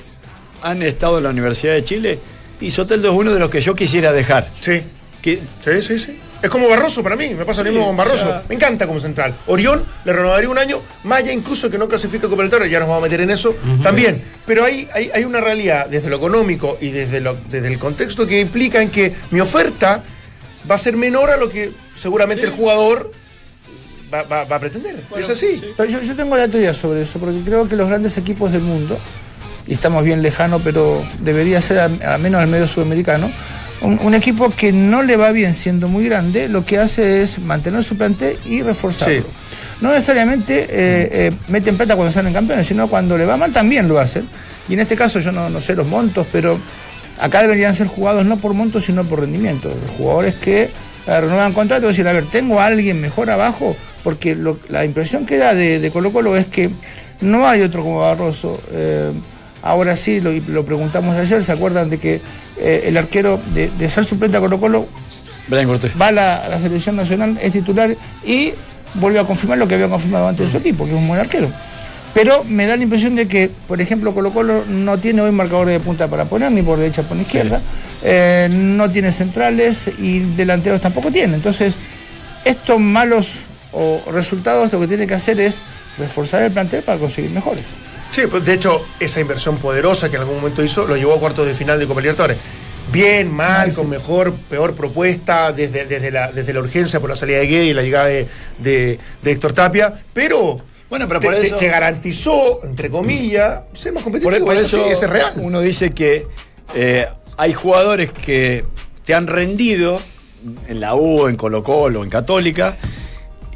han 0.62 0.80
estado 0.82 1.18
en 1.18 1.25
la 1.25 1.30
Universidad 1.30 1.75
de 1.75 1.84
Chile, 1.84 2.18
y 2.62 2.70
Soteldo 2.70 3.10
es 3.10 3.14
uno 3.14 3.34
de 3.34 3.38
los 3.38 3.50
que 3.50 3.60
yo 3.60 3.75
quisiera 3.75 4.10
dejar. 4.10 4.48
Sí, 4.62 4.80
Que, 5.20 5.37
sí, 5.37 5.83
sí, 5.83 5.98
sí. 5.98 6.18
Es 6.40 6.51
como 6.51 6.68
Barroso 6.68 7.03
para 7.03 7.16
mí, 7.16 7.31
me 7.35 7.44
pasa 7.44 7.62
lo 7.62 7.68
Sí, 7.68 7.72
mismo 7.74 7.88
con 7.88 7.96
Barroso. 7.96 8.33
me 8.48 8.55
encanta 8.55 8.87
como 8.87 9.01
central. 9.01 9.35
Orión 9.46 9.85
le 10.05 10.12
renovaría 10.12 10.48
un 10.48 10.59
año, 10.59 10.81
más 11.05 11.18
allá 11.20 11.33
incluso 11.33 11.68
que 11.68 11.79
no 11.79 11.88
clasifica 11.88 12.29
Copa 12.29 12.44
ya 12.66 12.79
nos 12.79 12.88
vamos 12.88 12.98
a 12.98 13.03
meter 13.07 13.20
en 13.22 13.31
eso 13.31 13.57
también. 13.83 14.22
Pero 14.46 14.64
hay, 14.64 14.88
hay, 14.94 15.11
hay 15.12 15.24
una 15.24 15.40
realidad 15.40 15.87
desde 15.88 16.09
lo 16.11 16.16
económico 16.16 16.79
y 16.81 16.90
desde, 16.90 17.20
lo, 17.20 17.35
desde 17.48 17.66
el 17.68 17.79
contexto 17.79 18.27
que 18.27 18.40
implica 18.40 18.81
en 18.81 18.90
que 18.90 19.12
mi 19.33 19.40
oferta 19.40 20.03
va 20.70 20.77
a 20.77 20.79
ser 20.79 20.96
menor 20.96 21.31
a 21.31 21.37
lo 21.37 21.48
que 21.48 21.72
seguramente 21.96 22.44
el 22.46 22.53
jugador 22.53 23.11
va, 24.14 24.22
va- 24.22 24.44
va 24.44 24.57
a 24.57 24.61
pretender. 24.61 24.96
es 25.18 25.29
así. 25.29 25.61
Pero 25.77 25.90
Yo, 25.90 26.03
yo 26.03 26.14
tengo 26.14 26.37
la 26.37 26.46
teoría 26.48 26.72
sobre 26.72 27.03
eso, 27.03 27.18
porque 27.18 27.40
creo 27.44 27.68
que 27.68 27.74
los 27.77 27.88
grandes 27.88 28.16
equipos 28.16 28.53
del 28.53 28.62
mundo, 28.62 28.96
y 29.66 29.74
estamos 29.74 30.05
bien 30.05 30.22
lejanos, 30.22 30.62
pero 30.64 31.05
debería 31.18 31.61
ser 31.61 31.79
al 31.81 32.01
al 32.03 32.20
menos 32.20 32.42
el 32.42 32.48
medio 32.48 32.66
sudamericano, 32.66 33.31
un, 33.80 33.98
un 34.02 34.14
equipo 34.14 34.50
que 34.50 34.72
no 34.72 35.02
le 35.02 35.16
va 35.16 35.30
bien 35.32 35.54
siendo 35.54 35.88
muy 35.88 36.04
grande, 36.04 36.48
lo 36.48 36.64
que 36.64 36.78
hace 36.78 37.22
es 37.22 37.38
mantener 37.38 37.82
su 37.84 37.96
plantel 37.96 38.38
y 38.44 38.62
reforzarlo. 38.62 39.22
Sí. 39.22 39.26
No 39.80 39.92
necesariamente 39.92 40.62
eh, 40.62 40.68
eh, 41.12 41.32
meten 41.48 41.76
plata 41.76 41.94
cuando 41.94 42.10
salen 42.12 42.32
campeones, 42.32 42.66
sino 42.66 42.88
cuando 42.88 43.16
le 43.16 43.24
va 43.24 43.36
mal 43.36 43.52
también 43.52 43.86
lo 43.88 43.98
hacen. 44.00 44.28
Y 44.68 44.74
en 44.74 44.80
este 44.80 44.96
caso 44.96 45.20
yo 45.20 45.30
no, 45.32 45.48
no 45.48 45.60
sé 45.60 45.74
los 45.76 45.86
montos, 45.86 46.26
pero 46.32 46.58
acá 47.20 47.42
deberían 47.42 47.74
ser 47.74 47.86
jugados 47.86 48.26
no 48.26 48.36
por 48.38 48.54
montos, 48.54 48.84
sino 48.84 49.04
por 49.04 49.20
rendimiento. 49.20 49.68
Los 49.68 49.96
jugadores 49.96 50.34
que 50.34 50.62
eh, 50.64 51.20
renuevan 51.20 51.52
contrato 51.52 51.84
y 51.86 51.88
decir, 51.88 52.06
a 52.08 52.12
ver, 52.12 52.24
tengo 52.26 52.60
a 52.60 52.66
alguien 52.66 53.00
mejor 53.00 53.30
abajo, 53.30 53.76
porque 54.02 54.34
lo- 54.34 54.58
la 54.68 54.84
impresión 54.84 55.24
que 55.26 55.36
da 55.38 55.54
de, 55.54 55.78
de 55.78 55.90
Colo 55.92 56.12
Colo 56.12 56.36
es 56.36 56.46
que 56.46 56.70
no 57.20 57.46
hay 57.48 57.62
otro 57.62 57.82
como 57.84 58.00
Barroso. 58.00 58.60
Ahora 59.62 59.97
sí, 59.97 60.21
lo, 60.21 60.64
preguntamos 60.64 61.16
ayer, 61.16 61.42
¿se 61.42 61.53
acuerdan 61.53 61.90
de 61.90 61.99
que 61.99 62.21
eh, 62.59 62.85
el 62.87 62.97
arquero 62.97 63.40
de, 63.55 63.71
de 63.71 63.88
ser 63.88 64.05
suplente 64.05 64.37
a 64.37 64.40
Colo 64.40 64.61
Colo 64.61 64.88
va 66.01 66.09
a 66.09 66.12
la, 66.12 66.37
a 66.37 66.49
la 66.49 66.59
selección 66.61 66.97
nacional, 66.97 67.38
es 67.40 67.53
titular 67.53 67.97
y 68.25 68.53
vuelve 68.94 69.18
a 69.18 69.25
confirmar 69.25 69.59
lo 69.59 69.66
que 69.66 69.75
había 69.75 69.88
confirmado 69.88 70.29
antes 70.29 70.47
de 70.47 70.53
su 70.53 70.59
equipo, 70.59 70.85
que 70.85 70.92
es 70.92 70.97
un 70.97 71.09
buen 71.09 71.21
arquero. 71.21 71.49
Pero 72.14 72.42
me 72.44 72.66
da 72.66 72.77
la 72.77 72.83
impresión 72.83 73.14
de 73.16 73.29
que, 73.29 73.51
por 73.66 73.81
ejemplo, 73.81 74.14
Colo 74.14 74.33
Colo 74.33 74.64
no 74.66 74.99
tiene 74.99 75.23
hoy 75.23 75.31
marcadores 75.31 75.75
de 75.75 75.81
punta 75.81 76.09
para 76.09 76.25
poner, 76.25 76.51
ni 76.53 76.62
por 76.62 76.79
derecha 76.79 77.03
ni 77.03 77.09
por 77.09 77.16
izquierda, 77.18 77.61
eh, 78.03 78.49
no 78.51 78.90
tiene 78.90 79.12
centrales 79.12 79.90
y 79.99 80.21
delanteros 80.21 80.81
tampoco 80.81 81.11
tiene. 81.11 81.35
Entonces, 81.35 81.77
estos 82.44 82.81
malos 82.81 83.31
o 83.73 84.01
resultados 84.11 84.73
lo 84.73 84.81
que 84.81 84.88
tiene 84.88 85.07
que 85.07 85.14
hacer 85.14 85.38
es 85.40 85.61
reforzar 85.99 86.42
el 86.42 86.51
plantel 86.51 86.83
para 86.83 86.99
conseguir 86.99 87.31
mejores. 87.31 87.64
Sí, 88.11 88.23
pues 88.29 88.44
de 88.44 88.55
hecho, 88.55 88.85
esa 88.99 89.21
inversión 89.21 89.59
poderosa 89.59 90.09
que 90.09 90.16
en 90.16 90.23
algún 90.23 90.37
momento 90.37 90.62
hizo 90.62 90.87
lo 90.87 90.97
llevó 90.97 91.14
a 91.14 91.21
cuartos 91.21 91.47
de 91.47 91.55
final 91.55 91.79
de 91.79 91.87
Copa 91.87 92.01
Libertadores. 92.01 92.38
Bien, 92.90 93.31
mal, 93.31 93.73
con 93.75 93.88
mejor, 93.90 94.33
peor 94.49 94.75
propuesta, 94.75 95.53
desde, 95.53 95.85
desde, 95.85 96.11
la, 96.11 96.33
desde 96.33 96.55
la 96.55 96.61
urgencia 96.61 97.01
por 97.01 97.11
la 97.11 97.16
salida 97.16 97.38
de 97.38 97.47
Guede 97.47 97.64
y 97.66 97.75
la 97.75 97.83
llegada 97.83 98.07
de, 98.07 98.27
de- 98.59 98.99
de 99.23 99.31
Héctor 99.31 99.53
Tapia, 99.53 99.92
pero, 100.14 100.59
Bueno, 100.88 101.07
pero 101.07 101.21
te, 101.21 101.27
por 101.27 101.37
te- 101.38 101.47
eso- 101.49 101.57
te 101.57 101.68
garantizó, 101.68 102.64
entre 102.64 102.88
comillas, 102.88 103.61
ser 103.75 103.92
más 103.92 104.03
competitivo. 104.03 104.35
Por, 104.38 104.44
por 104.47 104.55
es 104.57 104.62
eso 104.62 104.87
es 104.90 105.03
real. 105.09 105.35
uno 105.37 105.61
dice 105.61 105.90
que 105.90 106.27
eh, 106.75 107.07
hay 107.37 107.53
jugadores 107.53 108.11
que 108.11 108.64
te 109.05 109.14
han 109.14 109.27
rendido 109.27 110.01
en 110.66 110.81
la 110.81 110.94
U, 110.94 111.29
en 111.29 111.37
Colo 111.37 111.62
Colo, 111.62 112.03
en 112.03 112.09
Católica, 112.09 112.79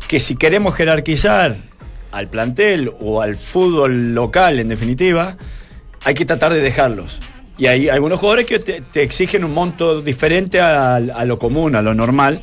que 0.09 0.21
si 0.21 0.37
queremos 0.37 0.75
jerarquizar 0.75 1.57
al 2.13 2.29
plantel 2.29 2.93
o 3.01 3.21
al 3.23 3.37
fútbol 3.37 4.15
local, 4.15 4.61
en 4.61 4.69
definitiva, 4.69 5.37
hay 6.05 6.15
que 6.15 6.25
tratar 6.25 6.53
de 6.53 6.61
dejarlos. 6.61 7.19
Y 7.59 7.67
hay 7.67 7.89
algunos 7.89 8.19
jugadores 8.19 8.47
que 8.47 8.59
te, 8.59 8.81
te 8.81 9.03
exigen 9.03 9.45
un 9.45 9.53
monto 9.53 10.01
diferente 10.01 10.61
a, 10.61 10.97
a 10.97 11.25
lo 11.25 11.39
común, 11.39 11.75
a 11.77 11.83
lo 11.83 11.95
normal. 11.95 12.41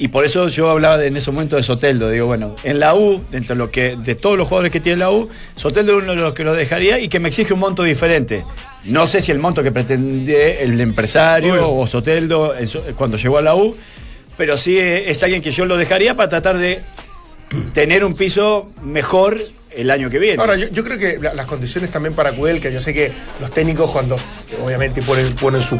Y 0.00 0.08
por 0.08 0.24
eso 0.24 0.46
yo 0.48 0.70
hablaba 0.70 0.96
de- 0.96 1.08
en 1.08 1.16
ese 1.16 1.30
momento 1.32 1.56
de 1.56 1.62
Soteldo. 1.62 2.08
Digo, 2.10 2.26
bueno, 2.26 2.54
en 2.62 2.78
la 2.78 2.94
U, 2.94 3.22
dentro 3.30 3.54
de, 3.54 3.58
lo 3.58 3.70
que, 3.70 3.96
de 3.96 4.14
todos 4.14 4.38
los 4.38 4.46
jugadores 4.48 4.70
que 4.72 4.80
tiene 4.80 4.98
la 5.00 5.10
U, 5.10 5.28
Soteldo 5.56 5.98
es 5.98 6.04
uno 6.04 6.14
de 6.14 6.20
los 6.20 6.34
que 6.34 6.44
lo 6.44 6.54
dejaría 6.54 6.98
y 7.00 7.08
que 7.08 7.18
me 7.18 7.28
exige 7.28 7.52
un 7.52 7.60
monto 7.60 7.82
diferente. 7.82 8.44
No 8.84 9.06
sé 9.06 9.20
si 9.20 9.32
el 9.32 9.38
monto 9.40 9.62
que 9.62 9.72
pretende 9.72 10.62
el 10.62 10.80
empresario 10.80 11.70
o 11.72 11.86
Soteldo 11.86 12.54
cuando 12.96 13.16
llegó 13.16 13.38
a 13.38 13.42
la 13.42 13.54
U, 13.56 13.76
pero 14.36 14.56
sí 14.56 14.78
es 14.78 15.20
alguien 15.24 15.42
que 15.42 15.50
yo 15.50 15.64
lo 15.66 15.76
dejaría 15.76 16.14
para 16.14 16.28
tratar 16.28 16.58
de 16.58 16.80
tener 17.72 18.04
un 18.04 18.14
piso 18.14 18.70
mejor 18.82 19.38
el 19.70 19.90
año 19.90 20.10
que 20.10 20.18
viene. 20.18 20.40
Ahora, 20.40 20.56
yo, 20.56 20.82
creo 20.84 20.98
que 20.98 21.18
la- 21.18 21.34
las 21.34 21.46
condiciones 21.46 21.90
también 21.90 22.14
para 22.14 22.32
Kudelka, 22.32 22.68
yo 22.70 22.80
sé 22.80 22.92
que 22.94 23.12
los 23.40 23.50
técnicos 23.50 23.90
cuando 23.90 24.16
obviamente 24.64 25.02
ponen, 25.02 25.34
ponen 25.34 25.60
su, 25.60 25.78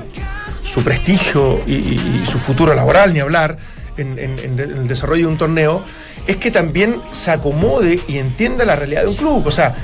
su 0.62 0.82
prestigio 0.84 1.60
y, 1.66 2.22
su 2.26 2.38
futuro 2.38 2.74
laboral, 2.74 3.12
ni 3.12 3.20
hablar, 3.20 3.56
en, 3.96 4.18
en- 4.18 4.38
en 4.38 4.58
el 4.60 4.86
desarrollo 4.88 5.22
de 5.26 5.32
un 5.32 5.38
torneo, 5.38 5.82
es 6.26 6.36
que 6.36 6.50
también 6.50 6.96
se 7.10 7.30
acomode 7.32 7.98
y 8.06 8.18
entienda 8.18 8.64
la 8.64 8.76
realidad 8.76 9.02
de 9.02 9.08
un 9.08 9.16
club. 9.16 9.46
O 9.46 9.50
sea, 9.50 9.74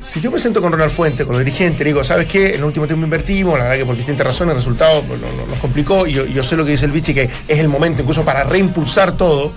Si 0.00 0.20
yo 0.20 0.30
me 0.30 0.38
siento 0.38 0.60
con 0.60 0.70
Ronald 0.70 0.90
Fuente, 0.92 1.24
con 1.24 1.32
los 1.34 1.42
dirigentes, 1.42 1.78
le 1.80 1.86
digo, 1.86 2.04
¿sabes 2.04 2.26
qué? 2.26 2.48
En 2.50 2.54
el 2.56 2.64
último 2.64 2.86
tiempo 2.86 3.04
invertimos, 3.06 3.56
la 3.58 3.64
verdad 3.64 3.78
que 3.78 3.86
por 3.86 3.96
distintas 3.96 4.26
razones 4.26 4.50
el 4.52 4.56
resultado 4.58 5.00
pues, 5.02 5.18
no- 5.18 5.32
no- 5.32 5.46
nos 5.46 5.58
complicó 5.60 6.06
y 6.06 6.12
yo, 6.12 6.26
yo 6.26 6.42
sé 6.42 6.58
lo 6.58 6.64
que 6.66 6.72
dice 6.72 6.84
el 6.84 6.92
Vichy, 6.92 7.14
que 7.14 7.30
es 7.48 7.58
el 7.58 7.68
momento 7.68 8.02
incluso 8.02 8.22
para 8.22 8.44
reimpulsar 8.44 9.16
todo. 9.16 9.52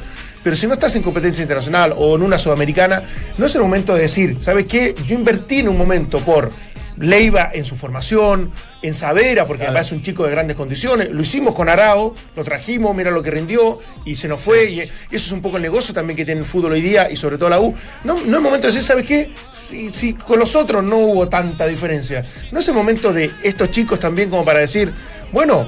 Pero 0.47 0.55
si 0.55 0.65
no 0.65 0.75
estás 0.75 0.95
en 0.95 1.03
competencia 1.03 1.41
internacional 1.41 1.93
o 1.97 2.15
en 2.15 2.21
una 2.21 2.37
sudamericana, 2.37 3.03
no 3.37 3.47
es 3.47 3.55
el 3.55 3.59
momento 3.61 3.93
de 3.93 4.03
decir, 4.03 4.37
¿sabes 4.39 4.63
qué? 4.65 4.95
Yo 5.05 5.13
invertí 5.15 5.59
en 5.59 5.67
un 5.67 5.77
momento 5.77 6.21
por 6.21 6.53
Leiva 6.95 7.49
en 7.53 7.65
su 7.65 7.75
formación, 7.75 8.49
en 8.81 8.95
Savera, 8.95 9.45
porque 9.45 9.63
además 9.65 9.87
es 9.87 9.91
un 9.91 10.01
chico 10.01 10.23
de 10.23 10.31
grandes 10.31 10.55
condiciones. 10.55 11.09
Lo 11.11 11.21
hicimos 11.21 11.53
con 11.53 11.67
Arao, 11.67 12.15
lo 12.33 12.43
trajimos, 12.45 12.95
mira 12.95 13.11
lo 13.11 13.21
que 13.21 13.29
rindió 13.29 13.77
y 14.05 14.15
se 14.15 14.29
nos 14.29 14.39
fue. 14.39 14.71
Y 14.71 14.79
eso 14.79 14.93
es 15.11 15.31
un 15.33 15.41
poco 15.41 15.57
el 15.57 15.63
negocio 15.63 15.93
también 15.93 16.15
que 16.15 16.23
tiene 16.23 16.39
el 16.39 16.45
fútbol 16.47 16.71
hoy 16.71 16.81
día 16.81 17.11
y 17.11 17.17
sobre 17.17 17.37
todo 17.37 17.49
la 17.49 17.59
U. 17.59 17.75
No, 18.05 18.13
no 18.25 18.37
es 18.37 18.41
momento 18.41 18.67
de 18.67 18.73
decir, 18.73 18.83
¿sabes 18.87 19.05
qué? 19.05 19.29
Si, 19.69 19.89
si 19.89 20.13
con 20.13 20.39
los 20.39 20.55
otros 20.55 20.81
no 20.81 20.95
hubo 20.95 21.27
tanta 21.27 21.67
diferencia. 21.67 22.23
No 22.53 22.61
es 22.61 22.67
el 22.69 22.73
momento 22.73 23.11
de 23.11 23.31
estos 23.43 23.69
chicos 23.69 23.99
también 23.99 24.29
como 24.29 24.45
para 24.45 24.59
decir, 24.59 24.93
bueno, 25.33 25.67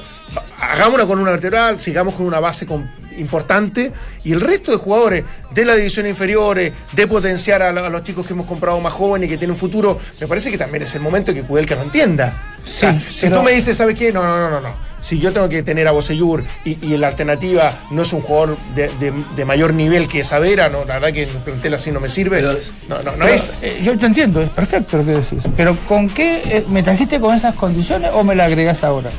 hagámosla 0.62 1.06
con 1.06 1.20
una 1.20 1.32
lateral, 1.32 1.82
sigamos 1.82 2.16
con 2.16 2.26
una 2.26 2.40
base 2.40 2.66
con- 2.66 2.98
importante 3.20 3.92
y 4.24 4.32
el 4.34 4.42
resto 4.42 4.72
de 4.72 4.78
jugadores 4.78 5.24
de 5.52 5.66
la 5.66 5.76
división 5.76 6.06
inferiores, 6.08 6.74
de 6.94 7.08
potenciar 7.08 7.62
a, 7.62 7.72
los 7.72 8.04
chicos 8.04 8.26
que 8.26 8.34
hemos 8.34 8.46
comprado 8.46 8.80
más 8.80 8.94
jóvenes 8.94 9.28
y 9.28 9.32
que 9.32 9.38
tienen 9.38 9.52
un 9.54 9.58
futuro, 9.60 10.00
me 10.22 10.28
parece 10.28 10.52
que 10.52 10.58
también 10.58 10.84
es 10.84 10.94
el 10.96 11.02
momento 11.02 11.34
que 11.34 11.42
Kudelka 11.44 11.76
lo 11.76 11.84
entienda. 11.84 12.56
O 12.64 12.68
sea, 12.68 12.94
Sí, 13.00 13.06
si 13.28 13.30
tú 13.30 13.42
me 13.44 13.52
dices, 13.52 13.78
¿sabes 13.78 13.98
qué? 13.98 14.12
No, 14.12 14.24
no, 14.24 14.38
no, 14.38 14.50
no, 14.50 14.62
no. 14.62 14.90
Si 15.02 15.18
yo 15.18 15.32
tengo 15.32 15.48
que 15.48 15.64
tener 15.64 15.88
a 15.88 15.92
Boseyur 15.92 16.44
y, 16.66 16.78
y 16.86 16.98
la 16.98 17.08
alternativa 17.08 17.84
no 17.92 18.02
es 18.02 18.12
un 18.12 18.22
jugador 18.22 18.58
de, 18.76 18.90
de- 19.00 19.14
de 19.36 19.46
mayor 19.46 19.74
nivel 19.74 20.10
que 20.10 20.26
Savera, 20.26 20.68
no, 20.68 20.84
la 20.84 20.96
verdad 20.96 21.14
que 21.14 21.24
el 21.24 21.30
plantel 21.30 21.74
así 21.74 21.90
no 21.90 22.02
me 22.02 22.10
sirve. 22.10 22.42
no, 22.42 22.52
no, 22.90 23.02
no 23.04 23.12
Pero, 23.14 23.28
es. 23.28 23.64
eh, 23.64 23.78
yo 23.82 23.98
te 23.98 24.06
entiendo, 24.08 24.42
es 24.42 24.50
perfecto 24.50 24.98
lo 24.98 25.06
que 25.06 25.12
decís. 25.12 25.44
Pero 25.56 25.78
¿con 25.88 26.10
qué 26.10 26.42
eh, 26.46 26.66
me 26.68 26.84
trajiste 26.84 27.18
con 27.22 27.34
esas 27.34 27.56
condiciones 27.56 28.12
o 28.14 28.26
me 28.26 28.36
la 28.36 28.46
agregás 28.46 28.84
ahora? 28.84 29.10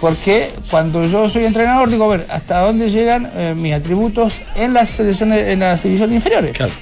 Porque 0.00 0.50
cuando 0.70 1.04
yo 1.06 1.28
soy 1.28 1.44
entrenador 1.44 1.90
digo, 1.90 2.04
a 2.04 2.16
ver, 2.16 2.26
¿hasta 2.30 2.60
dónde 2.60 2.88
llegan 2.88 3.30
eh, 3.34 3.54
mis 3.56 3.74
atributos 3.74 4.40
en 4.56 4.72
las 4.72 4.88
selecciones, 4.90 5.48
en 5.48 5.60
las 5.60 5.82
divisiones 5.82 6.16
inferiores? 6.16 6.56
Claro. 6.56 6.72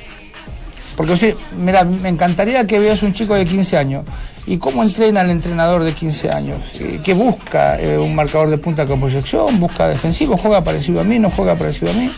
Porque 0.97 1.17
sí, 1.17 1.35
mira, 1.57 1.85
me 1.85 2.09
encantaría 2.09 2.67
que 2.67 2.79
veas 2.79 3.03
un 3.03 3.13
chico 3.13 3.35
de 3.35 3.45
15 3.45 3.77
años. 3.77 4.05
¿Y 4.47 4.57
cómo 4.57 4.83
entrena 4.83 5.21
el 5.21 5.31
entrenador 5.31 5.85
de 5.85 5.93
15 5.93 6.31
años? 6.31 6.63
¿Qué 7.05 7.13
busca? 7.15 7.79
Eh, 7.79 7.99
¿Un 7.99 8.15
marcador 8.15 8.49
de 8.49 8.59
punta 8.59 8.87
con 8.87 8.99
proyección? 8.99 9.61
¿Busca 9.61 9.89
defensivo? 9.89 10.37
¿Juega 10.37 10.65
parecido 10.65 11.01
a 11.01 11.05
mí? 11.05 11.19
¿No 11.19 11.29
juega 11.31 11.55
parecido 11.55 11.91
a 11.91 11.95
mí? 11.95 12.11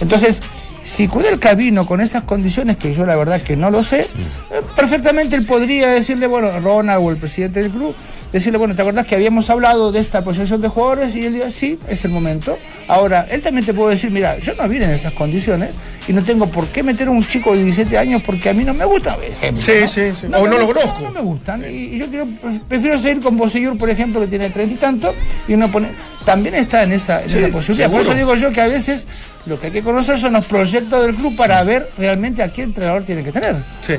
Entonces, 0.00 0.40
si 0.82 1.08
Kudelka 1.08 1.54
vino 1.54 1.86
con 1.86 2.00
esas 2.00 2.22
condiciones, 2.22 2.76
que 2.76 2.92
yo 2.92 3.04
la 3.04 3.16
verdad 3.16 3.42
que 3.42 3.56
no 3.56 3.70
lo 3.70 3.82
sé, 3.82 4.02
eh, 4.02 4.62
perfectamente 4.76 5.36
él 5.36 5.44
podría 5.44 5.88
decirle, 5.88 6.26
bueno, 6.26 6.58
Ronald 6.60 7.04
o 7.04 7.10
el 7.10 7.16
presidente 7.16 7.60
del 7.62 7.70
club, 7.70 7.94
decirle, 8.32 8.58
bueno, 8.58 8.74
¿te 8.74 8.82
acordás 8.82 9.06
que 9.06 9.14
habíamos 9.14 9.50
hablado 9.50 9.92
de 9.92 10.00
esta 10.00 10.22
proyección 10.24 10.60
de 10.60 10.68
jugadores? 10.68 11.14
Y 11.16 11.24
él 11.26 11.34
diga, 11.34 11.50
sí, 11.50 11.78
es 11.88 12.04
el 12.04 12.10
momento. 12.10 12.58
Ahora, 12.88 13.26
él 13.30 13.42
también 13.42 13.64
te 13.66 13.74
puede 13.74 13.90
decir, 13.94 14.10
mira, 14.10 14.38
yo 14.38 14.54
no 14.54 14.68
vine 14.68 14.84
en 14.86 14.90
esas 14.92 15.12
condiciones 15.12 15.70
y 16.08 16.12
no 16.12 16.22
tengo 16.24 16.46
por 16.48 16.66
qué 16.68 16.82
meter 16.82 17.08
a 17.08 17.10
un 17.10 17.24
chico 17.26 17.52
de 17.54 17.62
17 17.64 17.96
años 17.98 18.22
porque 18.24 18.48
a 18.48 18.54
mí 18.54 18.64
no 18.64 18.74
me 18.74 18.84
gusta, 18.84 19.16
ejemplo. 19.22 19.62
Sí, 19.62 19.72
¿no? 19.82 19.88
sí, 19.88 20.00
sí. 20.20 20.26
O 20.26 20.42
me 20.42 20.48
no 20.48 20.58
lo 20.58 20.66
conozco. 20.66 21.00
No, 21.02 21.10
me 21.10 21.20
gustan. 21.20 21.62
Y, 21.64 21.66
y 21.94 21.98
yo 21.98 22.08
quiero, 22.08 22.26
prefiero 22.68 22.98
seguir 22.98 23.22
con 23.22 23.36
Bosellur, 23.36 23.76
por 23.78 23.90
ejemplo, 23.90 24.20
que 24.20 24.26
tiene 24.26 24.50
treinta 24.50 24.74
y 24.74 24.78
tanto, 24.78 25.14
y 25.46 25.54
uno 25.54 25.70
pone. 25.70 25.90
También 26.24 26.54
está 26.54 26.82
en 26.84 26.92
esa, 26.92 27.22
en 27.22 27.30
Sí, 27.30 27.38
esa 27.38 27.48
posibilidad. 27.48 27.90
Por 27.90 28.00
eso 28.00 28.14
digo 28.14 28.34
yo 28.36 28.50
que 28.52 28.60
a 28.60 28.68
veces 28.68 29.06
lo 29.46 29.58
que 29.58 29.66
hay 29.66 29.72
que 29.72 29.82
conocer 29.82 30.18
son 30.18 30.32
los 30.34 30.44
proyectos 30.46 31.04
del 31.04 31.14
club 31.16 31.34
para 31.36 31.62
ver 31.64 31.90
realmente 31.98 32.42
a 32.42 32.52
qué 32.52 32.62
entrenador 32.62 33.02
tiene 33.04 33.24
que 33.24 33.32
tener. 33.32 33.56
Sí. 33.80 33.94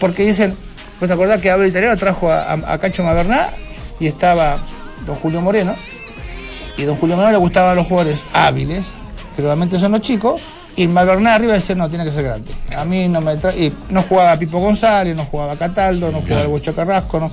Porque 0.00 0.24
dicen, 0.24 0.56
¿vos 1.00 1.08
te 1.08 1.12
acordás 1.14 1.40
que 1.40 1.50
Abel 1.50 1.68
Italiano 1.68 1.96
trajo 1.96 2.30
a, 2.32 2.42
a- 2.52 2.72
a 2.72 2.78
Cacho 2.78 3.02
Maverná 3.04 3.48
y 4.00 4.06
estaba 4.06 4.58
don 5.06 5.16
Julio 5.16 5.40
Moreno? 5.40 5.74
Y 6.76 6.82
don 6.82 6.96
Julio 6.96 7.16
Moreno 7.16 7.32
le 7.32 7.38
gustaban 7.38 7.76
los 7.76 7.86
jugadores 7.86 8.22
hábiles, 8.32 8.86
que 9.34 9.42
realmente 9.42 9.78
son 9.78 9.92
los 9.92 10.00
chicos, 10.00 10.40
y 10.76 10.86
Maverná 10.86 11.34
arriba 11.34 11.54
decía, 11.54 11.74
no, 11.74 11.88
tiene 11.88 12.04
que 12.04 12.12
ser 12.12 12.22
grande. 12.24 12.52
A 12.76 12.84
mí 12.84 13.08
no 13.08 13.20
me 13.20 13.36
trae. 13.36 13.58
Y 13.58 13.72
no 13.90 14.02
jugaba 14.02 14.38
Pipo 14.38 14.60
González, 14.60 15.16
no 15.16 15.24
jugaba 15.24 15.56
Cataldo, 15.56 16.12
no 16.12 16.20
jugaba 16.20 16.42
el 16.42 16.48
Bocho 16.48 16.72
Carrasco, 16.74 17.18
no. 17.18 17.28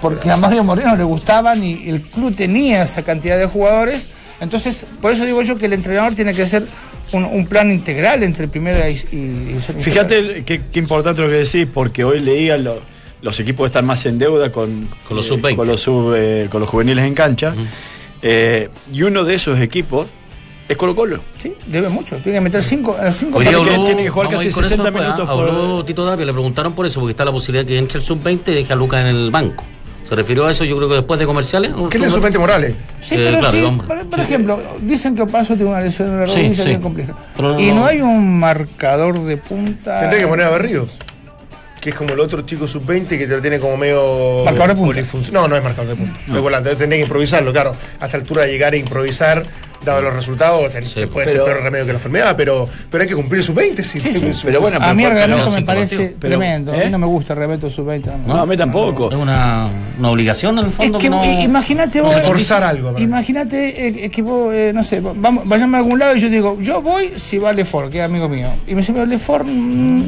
Porque 0.00 0.30
a 0.30 0.36
Mario 0.36 0.64
Moreno 0.64 0.96
le 0.96 1.04
gustaban 1.04 1.62
y 1.62 1.88
el 1.88 2.02
club 2.02 2.34
tenía 2.34 2.82
esa 2.82 3.02
cantidad 3.02 3.38
de 3.38 3.46
jugadores. 3.46 4.08
Entonces, 4.40 4.84
por 5.00 5.12
eso 5.12 5.24
digo 5.24 5.40
yo 5.42 5.56
que 5.56 5.66
el 5.66 5.72
entrenador 5.74 6.14
tiene 6.14 6.34
que 6.34 6.42
hacer 6.42 6.66
un, 7.12 7.24
un 7.24 7.46
plan 7.46 7.70
integral 7.70 8.22
entre 8.24 8.48
primera 8.48 8.90
y, 8.90 8.94
y. 9.12 9.56
Fíjate 9.80 10.42
qué 10.44 10.60
importante 10.80 11.22
lo 11.22 11.28
que 11.28 11.34
decís, 11.36 11.68
porque 11.72 12.02
hoy 12.04 12.18
leía 12.20 12.56
lo- 12.58 12.82
los 13.24 13.40
equipos 13.40 13.66
están 13.66 13.86
más 13.86 14.04
en 14.06 14.18
deuda 14.18 14.52
con, 14.52 14.88
Con 15.08 15.16
los 15.16 15.24
eh, 15.26 15.28
sub-20. 15.30 15.56
con, 15.56 15.66
los 15.66 15.80
sub, 15.80 16.12
eh, 16.14 16.48
con 16.52 16.60
los 16.60 16.68
juveniles 16.68 17.04
en 17.04 17.14
cancha. 17.14 17.54
Eh, 18.22 18.68
y 18.92 19.02
uno 19.02 19.24
de 19.24 19.34
esos 19.34 19.58
equipos 19.60 20.06
es 20.68 20.76
Colo 20.76 20.94
Colo. 20.94 21.20
Sí, 21.36 21.54
debe 21.66 21.88
mucho. 21.88 22.16
Tiene 22.18 22.38
que 22.38 22.42
meter 22.42 22.62
cinco, 22.62 22.96
cinco 23.12 23.40
habló- 23.40 23.84
tiene 23.84 24.02
que 24.04 24.10
jugar 24.10 24.28
casi 24.30 24.48
ir 24.48 24.52
con 24.54 24.62
60 24.64 24.92
pues, 24.92 25.04
minutos 25.04 25.28
Habló 25.28 25.76
por- 25.76 25.84
Tito 25.86 26.06
Tapia, 26.06 26.24
le 26.26 26.32
preguntaron 26.32 26.74
por 26.74 26.86
eso, 26.86 27.00
porque 27.00 27.12
está 27.12 27.24
la 27.24 27.32
posibilidad 27.32 27.66
que 27.66 27.78
entre 27.78 27.98
el 27.98 28.04
sub-20 28.04 28.48
y 28.48 28.54
deje 28.54 28.72
a 28.72 28.76
Lucas 28.76 29.00
en 29.00 29.06
el 29.08 29.30
banco. 29.30 29.64
¿Se 30.08 30.14
refirió 30.14 30.44
a 30.46 30.50
eso 30.50 30.64
yo 30.64 30.76
creo 30.76 30.88
que 30.90 30.96
después 30.96 31.18
de 31.18 31.24
comerciales? 31.24 31.72
¿Qué 31.90 31.98
le 31.98 32.10
suplente 32.10 32.38
Morales? 32.38 32.74
Sí, 33.00 33.14
Eh, 33.14 33.22
pero 33.24 33.38
claro, 33.38 33.56
sí, 33.56 33.62
vamos. 33.62 33.86
por, 33.86 34.06
por 34.06 34.20
ejemplo, 34.20 34.58
dicen 34.82 35.14
que 35.16 35.22
Opaso 35.22 35.54
tiene 35.56 35.70
una 35.70 35.80
lesión 35.80 36.08
en 36.08 36.20
la 36.20 36.26
Sí, 36.26 36.42
rodilla 36.42 36.62
sí. 36.62 36.68
bien 36.68 36.82
compleja. 36.82 37.14
Pero 37.36 37.58
y 37.58 37.72
no 37.72 37.86
hay 37.86 38.02
un 38.02 38.38
marcador 38.38 39.18
de 39.24 39.38
punta. 39.38 40.00
Tendría 40.00 40.20
que 40.20 40.26
poner 40.28 40.44
a 40.46 40.50
Berríos. 40.50 40.98
Que 41.84 41.90
es 41.90 41.96
como 41.96 42.14
el 42.14 42.20
otro 42.20 42.40
chico 42.46 42.66
sub-20 42.66 43.08
que 43.08 43.26
te 43.26 43.36
lo 43.36 43.42
tiene 43.42 43.60
como 43.60 43.76
medio. 43.76 44.42
Marcador 44.42 44.68
de 44.94 45.04
punta. 45.04 45.30
No, 45.32 45.46
no 45.46 45.54
es 45.54 45.62
marcador 45.62 45.90
de 45.90 45.96
punta. 45.96 46.18
No. 46.28 46.36
Es 46.36 46.40
volante. 46.40 46.74
Tendría 46.76 47.00
que 47.00 47.02
improvisarlo, 47.02 47.52
claro. 47.52 47.76
A 48.00 48.06
esta 48.06 48.16
altura 48.16 48.46
de 48.46 48.52
llegar 48.52 48.72
a 48.72 48.76
improvisar, 48.78 49.44
dado 49.84 50.02
los 50.02 50.12
resultados, 50.12 50.72
te- 50.72 50.80
te 50.80 51.06
puede 51.06 51.26
pero- 51.26 51.44
ser 51.44 51.52
peor 51.52 51.62
remedio 51.64 51.86
que 51.86 51.92
la 51.92 51.98
enfermedad, 51.98 52.34
pero, 52.36 52.68
pero 52.90 53.02
hay 53.02 53.08
que 53.08 53.14
cumplir 53.14 53.42
sub-20. 53.42 53.82
Sí, 53.82 54.00
Sí, 54.00 54.12
sí. 54.32 54.40
Pero 54.44 54.60
bueno, 54.60 54.78
a 54.80 54.94
mí 54.94 55.04
el 55.04 55.10
reglamento 55.12 55.50
me 55.50 55.62
parece 55.62 55.96
pero- 55.96 56.18
tremendo. 56.18 56.72
A 56.72 56.76
¿eh? 56.78 56.84
mí 56.86 56.90
no 56.90 56.98
me 56.98 57.06
gusta 57.06 57.32
el 57.34 57.38
reglamento 57.38 57.68
sub-20. 57.70 58.10
No, 58.26 58.38
a 58.40 58.46
mí 58.46 58.56
tampoco. 58.56 59.10
Es 59.10 59.16
una, 59.16 59.68
una 59.98 60.10
obligación 60.10 60.58
en 60.58 60.64
el 60.64 60.70
Es 60.70 60.76
fondo. 60.76 60.98
que 60.98 61.10
no- 61.10 61.24
i- 61.24 61.42
imagínate 61.44 62.00
vos. 62.00 62.14
Forzar 62.22 62.62
algo. 62.64 62.98
Imagínate 62.98 64.04
eh, 64.04 64.10
que 64.10 64.22
vos, 64.22 64.52
eh, 64.54 64.72
no 64.74 64.82
sé, 64.84 65.00
vamos, 65.00 65.46
vayamos 65.46 65.74
a 65.74 65.78
algún 65.78 65.98
lado 65.98 66.16
y 66.16 66.20
yo 66.20 66.28
digo, 66.28 66.58
yo 66.60 66.80
voy 66.82 67.12
si 67.16 67.38
va 67.38 67.52
Lefort, 67.52 67.90
que 67.90 67.98
es 67.98 68.04
amigo 68.04 68.28
mío. 68.28 68.48
Y 68.66 68.74
me 68.74 68.80
dice, 68.80 68.92
pero 68.92 69.06
Lefort, 69.06 69.46
mm, 69.46 70.02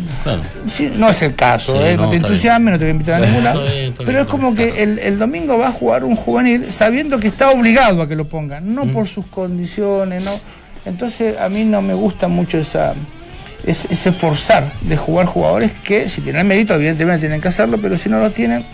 sí, 0.66 0.90
no 0.96 1.08
es 1.10 1.22
el 1.22 1.34
caso, 1.34 1.72
Sí, 1.74 1.78
eh, 1.84 1.96
no, 1.96 2.04
no, 2.04 2.08
te 2.10 2.16
entusiasmes, 2.16 2.72
no 2.72 2.78
te 2.78 2.84
voy 2.84 2.88
a 2.88 2.92
invitar 2.92 3.22
a 3.22 3.26
ningún 3.26 3.44
lado. 3.44 3.62
Pero 4.04 4.20
es 4.20 4.26
como 4.26 4.54
que 4.54 4.82
el, 4.82 4.98
el 4.98 5.18
domingo 5.18 5.58
va 5.58 5.68
a 5.68 5.72
jugar 5.72 6.04
un 6.04 6.16
juvenil 6.16 6.70
sabiendo 6.72 7.18
que 7.18 7.28
está 7.28 7.50
obligado 7.50 8.02
a 8.02 8.08
que 8.08 8.16
lo 8.16 8.26
pongan, 8.26 8.74
no 8.74 8.86
por 8.90 9.06
sus 9.06 9.26
condiciones, 9.26 9.65
no. 10.20 10.40
Entonces 10.84 11.38
a 11.38 11.48
mí 11.48 11.64
no 11.64 11.82
me 11.82 11.94
gusta 11.94 12.28
mucho 12.28 12.58
esa 12.58 12.94
ese, 13.64 13.92
ese 13.92 14.12
forzar 14.12 14.72
de 14.82 14.96
jugar 14.96 15.26
jugadores 15.26 15.72
que 15.84 16.08
si 16.08 16.20
tienen 16.20 16.46
mérito, 16.46 16.74
evidentemente 16.74 17.20
tienen 17.20 17.40
que 17.40 17.48
hacerlo, 17.48 17.78
pero 17.80 17.96
si 17.96 18.08
no 18.08 18.20
lo 18.20 18.30
tienen, 18.30 18.64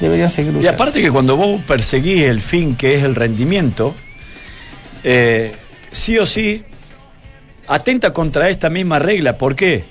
deberían 0.00 0.30
seguir 0.30 0.50
Y 0.50 0.56
luchando. 0.56 0.74
aparte 0.74 1.00
que 1.00 1.10
cuando 1.10 1.36
vos 1.36 1.62
perseguís 1.62 2.22
el 2.24 2.40
fin 2.40 2.74
que 2.74 2.96
es 2.96 3.04
el 3.04 3.14
rendimiento, 3.14 3.94
eh, 5.04 5.54
sí 5.92 6.18
o 6.18 6.26
sí 6.26 6.64
atenta 7.66 8.12
contra 8.12 8.48
esta 8.48 8.68
misma 8.70 8.98
regla. 8.98 9.38
¿Por 9.38 9.54
qué? 9.54 9.84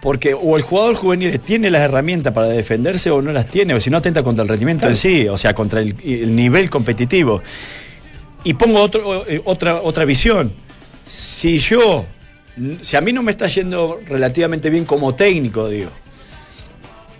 Porque 0.00 0.32
o 0.34 0.56
el 0.56 0.62
jugador 0.62 0.94
juvenil 0.94 1.38
tiene 1.40 1.70
las 1.70 1.82
herramientas 1.82 2.32
para 2.32 2.46
defenderse 2.48 3.10
o 3.10 3.20
no 3.20 3.32
las 3.32 3.46
tiene, 3.48 3.74
o 3.74 3.80
si 3.80 3.90
no 3.90 3.98
atenta 3.98 4.22
contra 4.22 4.42
el 4.42 4.48
rendimiento 4.48 4.86
en 4.86 4.96
sí, 4.96 5.28
o 5.28 5.36
sea, 5.36 5.52
contra 5.54 5.80
el, 5.80 5.94
el 6.04 6.34
nivel 6.34 6.70
competitivo. 6.70 7.42
Y 8.44 8.54
pongo 8.54 8.80
otro, 8.80 9.26
eh, 9.26 9.40
otra, 9.44 9.80
otra 9.82 10.04
visión. 10.04 10.52
Si 11.04 11.58
yo, 11.58 12.06
si 12.80 12.96
a 12.96 13.00
mí 13.00 13.12
no 13.12 13.22
me 13.22 13.30
está 13.30 13.48
yendo 13.48 14.00
relativamente 14.06 14.70
bien 14.70 14.84
como 14.84 15.14
técnico, 15.14 15.68
digo, 15.68 15.90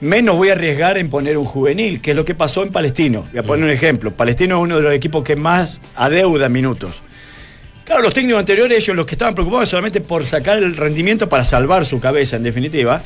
menos 0.00 0.36
voy 0.36 0.48
a 0.48 0.52
arriesgar 0.52 0.96
en 0.98 1.10
poner 1.10 1.36
un 1.36 1.44
juvenil, 1.44 2.00
que 2.00 2.12
es 2.12 2.16
lo 2.16 2.24
que 2.24 2.34
pasó 2.34 2.62
en 2.62 2.70
Palestino. 2.70 3.26
Voy 3.30 3.40
a 3.40 3.42
poner 3.42 3.64
un 3.64 3.70
ejemplo. 3.70 4.12
Palestino 4.12 4.56
es 4.58 4.62
uno 4.62 4.76
de 4.76 4.82
los 4.82 4.94
equipos 4.94 5.22
que 5.22 5.36
más 5.36 5.80
adeuda 5.94 6.48
minutos. 6.48 7.02
Claro, 7.84 8.02
los 8.02 8.14
técnicos 8.14 8.40
anteriores, 8.40 8.78
ellos 8.78 8.96
los 8.96 9.04
que 9.04 9.14
estaban 9.14 9.34
preocupados 9.34 9.68
solamente 9.68 10.00
por 10.00 10.24
sacar 10.24 10.58
el 10.58 10.76
rendimiento 10.76 11.28
para 11.28 11.44
salvar 11.44 11.84
su 11.84 12.00
cabeza, 12.00 12.36
en 12.36 12.42
definitiva. 12.42 13.02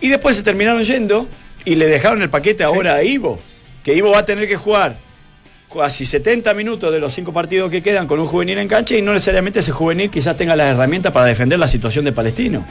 Y 0.00 0.08
después 0.08 0.36
se 0.36 0.42
terminaron 0.42 0.82
yendo 0.82 1.28
y 1.64 1.74
le 1.74 1.86
dejaron 1.86 2.22
el 2.22 2.30
paquete 2.30 2.64
ahora 2.64 2.94
a 2.94 3.02
Ivo. 3.02 3.38
Que 3.84 3.94
Ivo 3.94 4.10
va 4.10 4.20
a 4.20 4.24
tener 4.24 4.48
que 4.48 4.56
jugar 4.56 4.96
casi 5.72 6.06
70 6.06 6.54
minutos 6.54 6.92
de 6.92 6.98
los 6.98 7.12
cinco 7.14 7.32
partidos 7.32 7.70
que 7.70 7.82
quedan 7.82 8.06
con 8.06 8.18
un 8.20 8.26
juvenil 8.26 8.58
en 8.58 8.68
cancha 8.68 8.94
y 8.96 9.02
no 9.02 9.12
necesariamente 9.12 9.60
ese 9.60 9.72
juvenil 9.72 10.10
quizás 10.10 10.36
tenga 10.36 10.56
las 10.56 10.74
herramientas 10.74 11.12
para 11.12 11.26
defender 11.26 11.58
la 11.58 11.68
situación 11.68 12.04
de 12.04 12.12
Palestino. 12.12 12.64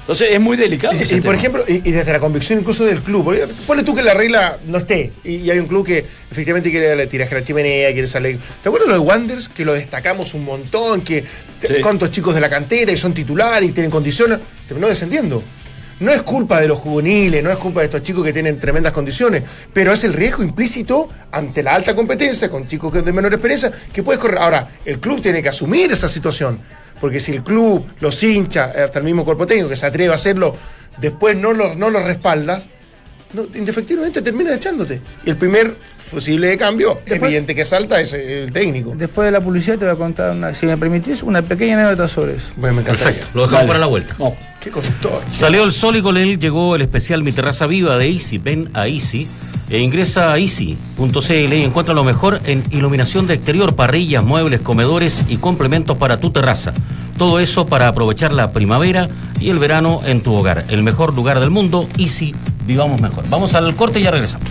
Entonces 0.00 0.28
es 0.32 0.38
muy 0.40 0.58
delicado. 0.58 0.94
Y, 0.94 0.98
ese 0.98 1.14
y, 1.16 1.20
por 1.22 1.30
tema. 1.30 1.38
ejemplo, 1.38 1.64
y, 1.66 1.76
y 1.88 1.92
desde 1.92 2.12
la 2.12 2.20
convicción 2.20 2.58
incluso 2.58 2.84
del 2.84 3.00
club. 3.02 3.34
Ponle 3.66 3.82
tú 3.84 3.94
que 3.94 4.02
la 4.02 4.12
regla 4.12 4.58
no 4.66 4.76
esté. 4.76 5.12
Y, 5.24 5.36
y 5.36 5.50
hay 5.50 5.58
un 5.58 5.66
club 5.66 5.86
que 5.86 6.04
efectivamente 6.30 6.70
quiere 6.70 6.94
le 6.94 7.06
tiraje 7.06 7.34
a 7.34 7.38
la 7.38 7.44
chimenea, 7.44 7.90
quiere 7.92 8.06
salir. 8.06 8.38
¿Te 8.62 8.68
acuerdas 8.68 8.88
lo 8.88 8.94
de 8.96 9.00
Wanders? 9.00 9.48
Que 9.48 9.64
lo 9.64 9.72
destacamos 9.72 10.34
un 10.34 10.44
montón, 10.44 11.00
que 11.00 11.24
Sí. 11.66 11.76
cuántos 11.80 12.10
chicos 12.10 12.34
de 12.34 12.42
la 12.42 12.50
cantera 12.50 12.92
y 12.92 12.98
son 12.98 13.14
titulares 13.14 13.70
y 13.70 13.72
tienen 13.72 13.90
condiciones. 13.90 14.38
Terminó 14.68 14.86
descendiendo. 14.88 15.42
No 16.00 16.10
es 16.10 16.22
culpa 16.22 16.60
de 16.60 16.66
los 16.68 16.78
juveniles, 16.78 17.42
no 17.42 17.50
es 17.50 17.56
culpa 17.56 17.80
de 17.80 17.86
estos 17.86 18.02
chicos 18.02 18.24
que 18.24 18.32
tienen 18.32 18.58
tremendas 18.58 18.92
condiciones, 18.92 19.42
pero 19.72 19.92
es 19.92 20.02
el 20.04 20.12
riesgo 20.12 20.42
implícito 20.42 21.08
ante 21.30 21.62
la 21.62 21.74
alta 21.74 21.94
competencia 21.94 22.50
con 22.50 22.66
chicos 22.66 22.92
que 22.92 23.02
de 23.02 23.12
menor 23.12 23.32
experiencia 23.32 23.70
que 23.92 24.02
puedes 24.02 24.20
correr. 24.20 24.38
Ahora, 24.38 24.68
el 24.84 24.98
club 24.98 25.20
tiene 25.22 25.40
que 25.42 25.48
asumir 25.50 25.92
esa 25.92 26.08
situación, 26.08 26.58
porque 27.00 27.20
si 27.20 27.32
el 27.32 27.42
club, 27.44 27.86
los 28.00 28.20
hinchas, 28.22 28.74
hasta 28.76 28.98
el 28.98 29.04
mismo 29.04 29.24
cuerpo 29.24 29.46
técnico 29.46 29.68
que 29.68 29.76
se 29.76 29.86
atreve 29.86 30.10
a 30.12 30.16
hacerlo, 30.16 30.54
después 30.98 31.36
no 31.36 31.52
lo, 31.52 31.74
no 31.76 31.90
lo 31.90 32.00
respaldas, 32.04 32.64
no, 33.32 33.46
indefectivamente 33.54 34.20
termina 34.20 34.52
echándote. 34.54 35.00
Y 35.24 35.30
el 35.30 35.36
primer 35.36 35.74
fusible 35.98 36.48
de 36.48 36.56
cambio, 36.58 37.00
Después- 37.06 37.22
evidente 37.22 37.54
que 37.54 37.64
salta, 37.64 38.00
es 38.00 38.12
el 38.12 38.52
técnico. 38.52 38.92
Después 38.96 39.26
de 39.26 39.32
la 39.32 39.40
publicidad 39.40 39.78
te 39.78 39.84
voy 39.84 39.94
a 39.94 39.96
contar, 39.96 40.32
una, 40.32 40.52
si 40.54 40.66
me 40.66 40.76
permitís, 40.76 41.22
una 41.22 41.42
pequeña 41.42 41.74
anécdota 41.78 42.08
sobre 42.08 42.34
eso. 42.34 42.52
Bueno, 42.56 42.76
me. 42.76 42.82
Perfecto, 42.82 43.26
lo 43.34 43.42
dejamos 43.42 43.66
para 43.66 43.78
la 43.78 43.86
vuelta. 43.86 44.14
No. 44.18 44.36
Qué 44.64 44.70
conductor. 44.70 45.22
Salió 45.28 45.62
el 45.62 45.72
sol 45.72 45.96
y 45.96 46.02
con 46.02 46.16
él 46.16 46.40
llegó 46.40 46.74
el 46.74 46.80
especial 46.80 47.22
Mi 47.22 47.32
Terraza 47.32 47.66
Viva 47.66 47.98
de 47.98 48.10
Easy. 48.10 48.38
Ven 48.38 48.70
a 48.72 48.88
Easy 48.88 49.28
e 49.68 49.78
ingresa 49.78 50.32
a 50.32 50.38
easy.cl 50.38 51.54
y 51.54 51.62
encuentra 51.62 51.94
lo 51.94 52.04
mejor 52.04 52.40
en 52.44 52.62
iluminación 52.70 53.26
de 53.26 53.34
exterior, 53.34 53.74
parrillas, 53.74 54.24
muebles, 54.24 54.60
comedores 54.60 55.24
y 55.28 55.36
complementos 55.36 55.98
para 55.98 56.18
tu 56.18 56.30
terraza. 56.30 56.72
Todo 57.18 57.40
eso 57.40 57.66
para 57.66 57.88
aprovechar 57.88 58.32
la 58.32 58.52
primavera 58.52 59.08
y 59.40 59.50
el 59.50 59.58
verano 59.58 60.00
en 60.04 60.22
tu 60.22 60.34
hogar. 60.34 60.64
El 60.68 60.82
mejor 60.82 61.14
lugar 61.14 61.40
del 61.40 61.50
mundo, 61.50 61.88
Easy, 61.98 62.34
vivamos 62.66 63.00
mejor. 63.00 63.24
Vamos 63.28 63.54
al 63.54 63.74
corte 63.74 64.00
y 64.00 64.04
ya 64.04 64.10
regresamos. 64.10 64.48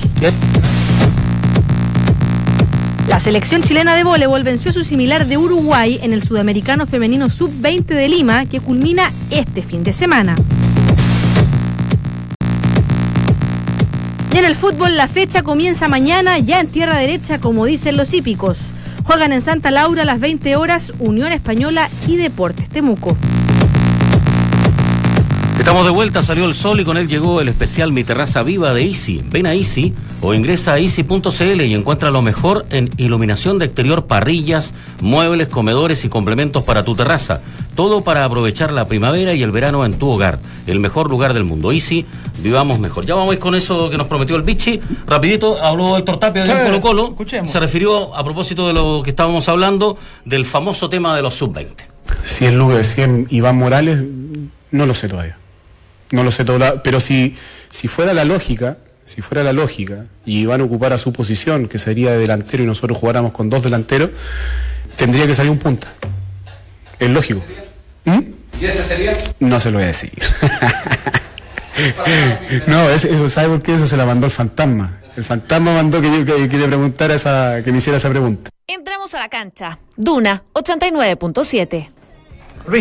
Selección 3.24 3.64
chilena 3.64 3.96
de 3.96 4.04
voleibol 4.04 4.44
venció 4.44 4.72
a 4.72 4.74
su 4.74 4.84
similar 4.84 5.26
de 5.26 5.38
Uruguay 5.38 5.98
en 6.04 6.12
el 6.12 6.24
Sudamericano 6.24 6.86
Femenino 6.86 7.30
Sub-20 7.30 7.86
de 7.86 8.10
Lima, 8.10 8.46
que 8.48 8.60
culmina 8.60 9.14
este 9.30 9.62
fin 9.62 9.82
de 9.82 9.94
semana. 9.94 10.36
Y 14.34 14.38
en 14.38 14.44
el 14.44 14.58
fútbol 14.58 14.98
la 14.98 15.08
fecha 15.08 15.42
comienza 15.42 15.88
mañana 15.88 16.38
ya 16.40 16.60
en 16.60 16.68
tierra 16.68 16.98
derecha, 16.98 17.40
como 17.40 17.64
dicen 17.64 17.96
los 17.96 18.14
hípicos. 18.14 18.60
Juegan 19.06 19.32
en 19.32 19.40
Santa 19.40 19.72
Laura 19.72 20.02
a 20.02 20.06
las 20.06 20.20
20 20.20 20.58
horas 20.58 20.92
Unión 21.00 21.32
Española 21.32 21.90
y 22.06 22.18
Deportes 22.18 22.68
Temuco. 22.68 23.18
Estamos 25.58 25.86
de 25.86 25.92
vuelta, 25.92 26.22
salió 26.22 26.46
el 26.46 26.54
sol 26.54 26.80
y 26.82 26.84
con 26.84 26.98
él 26.98 27.08
llegó 27.08 27.40
el 27.40 27.48
especial 27.48 27.92
Mi 27.92 28.04
Terraza 28.04 28.44
Viva 28.44 28.74
de 28.74 28.84
Easy. 28.86 29.24
Ven 29.30 29.46
a 29.46 29.54
Easy 29.54 29.94
o 30.22 30.34
ingresa 30.34 30.74
a 30.74 30.80
easy.cl 30.80 31.62
y 31.62 31.74
encuentra 31.74 32.12
lo 32.12 32.22
mejor 32.22 32.66
en 32.70 32.90
iluminación 32.98 33.60
de 33.60 33.66
exterior, 33.66 34.06
parrillas, 34.06 34.74
muebles, 35.02 35.48
comedores 35.48 36.06
y 36.06 36.10
complementos 36.10 36.64
para 36.64 36.84
tu 36.84 36.96
terraza. 36.96 37.42
Todo 37.76 38.04
para 38.04 38.26
aprovechar 38.26 38.72
la 38.74 38.88
primavera 38.88 39.34
y 39.34 39.42
el 39.42 39.52
verano 39.52 39.86
en 39.86 39.94
tu 39.94 40.10
hogar. 40.10 40.40
El 40.68 40.80
mejor 40.80 41.10
lugar 41.10 41.34
del 41.34 41.44
mundo. 41.44 41.72
Easy, 41.72 42.06
vivamos 42.40 42.80
mejor. 42.80 43.06
Ya 43.06 43.16
vamos 43.16 43.32
a 43.32 43.34
ir 43.34 43.40
con 43.40 43.56
eso 43.56 43.90
que 43.90 43.98
nos 43.98 44.08
prometió 44.08 44.36
el 44.36 44.44
Bichi. 44.44 44.80
Rapidito, 45.08 45.64
habló 45.64 45.98
Héctor 45.98 46.20
Tapia 46.20 46.46
de 46.46 46.66
Colo 46.66 46.82
Colo. 46.82 47.08
escuchemos. 47.10 47.52
Se 47.52 47.60
refirió 47.60 48.16
a 48.16 48.24
propósito 48.24 48.68
de 48.68 48.74
lo 48.74 49.02
que 49.04 49.12
estábamos 49.12 49.48
hablando 49.50 49.98
del 50.26 50.46
famoso 50.46 50.90
tema 50.90 51.16
de 51.16 51.22
los 51.22 51.36
sub-20. 51.36 51.86
Si 52.26 52.46
es 52.46 52.54
Lucas, 52.54 52.88
si 52.88 53.02
es 53.02 53.10
Iván 53.30 53.58
Morales, 53.58 54.04
no 54.72 54.86
lo 54.86 54.94
sé 54.94 55.08
todavía. 55.08 55.38
No 56.14 56.24
lo 56.24 56.32
sé 56.32 56.46
todavía. 56.46 56.82
Pero 56.84 57.00
si, 57.00 57.36
si 57.70 57.88
fuera 57.88 58.14
la 58.14 58.24
lógica, 58.24 58.78
si 59.06 59.22
fuera 59.22 59.44
la 59.44 59.52
lógica, 59.52 60.06
y 60.26 60.40
Iván 60.42 60.62
ocupara 60.62 60.98
su 60.98 61.12
posición, 61.12 61.68
que 61.68 61.80
sería 61.80 62.12
de 62.12 62.20
delantero, 62.20 62.64
y 62.64 62.68
nosotros 62.68 62.98
jugáramos 62.98 63.34
con 63.34 63.50
dos 63.50 63.64
delanteros, 63.64 64.12
tendría 64.96 65.26
que 65.28 65.34
salir 65.36 65.52
un 65.52 65.58
punta. 65.58 65.88
Es 67.00 67.10
lógico. 67.10 67.42
¿Mm? 68.06 68.20
¿Y 68.62 68.66
ese 68.66 68.84
sería? 68.84 69.18
No 69.40 69.60
se 69.60 69.72
lo 69.72 69.78
voy 69.80 69.86
a 69.86 69.88
decir. 69.88 70.12
no, 72.68 72.90
es- 72.92 73.06
eso, 73.06 73.28
¿sabe 73.30 73.50
por 73.50 73.62
qué? 73.64 73.74
Eso 73.74 73.88
se 73.88 73.98
la 73.98 74.06
mandó 74.06 74.28
el 74.28 74.32
fantasma. 74.32 75.00
El 75.18 75.24
fantasma 75.24 75.74
mandó 75.74 76.00
que 76.02 76.08
yo 76.12 76.26
que, 76.26 76.48
que 76.50 76.58
le 76.58 76.68
preguntara 76.68 77.16
esa, 77.16 77.62
que 77.64 77.72
me 77.72 77.80
hiciera 77.80 77.98
esa 77.98 78.10
pregunta. 78.10 78.50
Entramos 78.68 79.14
a 79.16 79.20
la 79.20 79.30
cancha. 79.30 79.80
Duna 79.96 80.44
89.7. 80.54 81.90